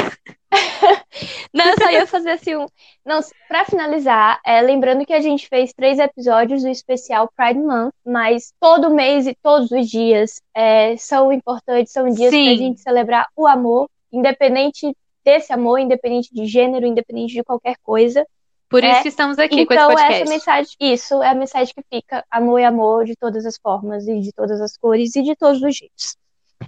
Não, 1.54 1.66
eu 1.66 1.76
só 1.78 1.92
ia 1.92 2.08
fazer 2.08 2.32
assim 2.32 2.56
um. 2.56 2.66
Não, 3.06 3.20
pra 3.48 3.66
finalizar, 3.66 4.40
é, 4.46 4.62
lembrando 4.62 5.06
que 5.06 5.14
a 5.14 5.22
gente 5.22 5.48
fez 5.48 5.74
três 5.74 6.00
episódios 6.00 6.64
do 6.64 6.70
especial 6.70 7.32
Pride 7.36 7.60
Month, 7.60 7.94
mas 8.06 8.52
todo 8.60 8.94
mês 8.94 9.28
e 9.28 9.36
todos 9.42 9.70
os 9.72 9.90
dias 9.90 10.42
é, 10.56 10.98
são 10.98 11.32
importantes, 11.32 11.94
são 11.94 12.10
dias 12.10 12.32
Sim. 12.32 12.46
pra 12.46 12.56
gente 12.56 12.82
celebrar 12.82 13.28
o 13.36 13.46
amor, 13.46 13.90
independente 14.12 14.96
desse 15.24 15.52
amor, 15.54 15.80
independente 15.80 16.34
de 16.34 16.46
gênero, 16.46 16.86
independente 16.86 17.34
de 17.34 17.44
qualquer 17.44 17.76
coisa. 17.84 18.26
Por 18.70 18.84
isso 18.84 18.98
é, 18.98 19.02
que 19.02 19.08
estamos 19.10 19.38
aqui 19.38 19.62
então, 19.62 19.66
com 19.66 19.74
esse 19.74 19.84
então, 19.84 19.96
podcast. 19.96 20.22
Essa 20.24 20.32
mensagem, 20.32 20.76
isso 20.80 21.24
é 21.24 21.30
a 21.30 21.36
mensagem 21.36 21.74
que 21.74 21.84
fica: 21.96 22.26
amor 22.30 22.60
é 22.60 22.66
amor 22.66 23.06
de 23.06 23.16
todas 23.16 23.46
as 23.46 23.58
formas 23.58 24.08
e 24.08 24.20
de 24.20 24.32
todas 24.34 24.60
as 24.60 24.76
cores 24.78 25.16
e 25.16 25.22
de 25.22 25.36
todos 25.36 25.62
os 25.62 25.76
jeitos. 25.76 26.18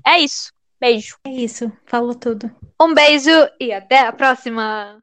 É 0.05 0.19
isso. 0.19 0.51
Beijo. 0.79 1.17
É 1.25 1.31
isso. 1.31 1.71
Falou 1.85 2.13
tudo. 2.13 2.51
Um 2.79 2.93
beijo 2.93 3.31
e 3.59 3.73
até 3.73 3.99
a 3.99 4.13
próxima. 4.13 4.99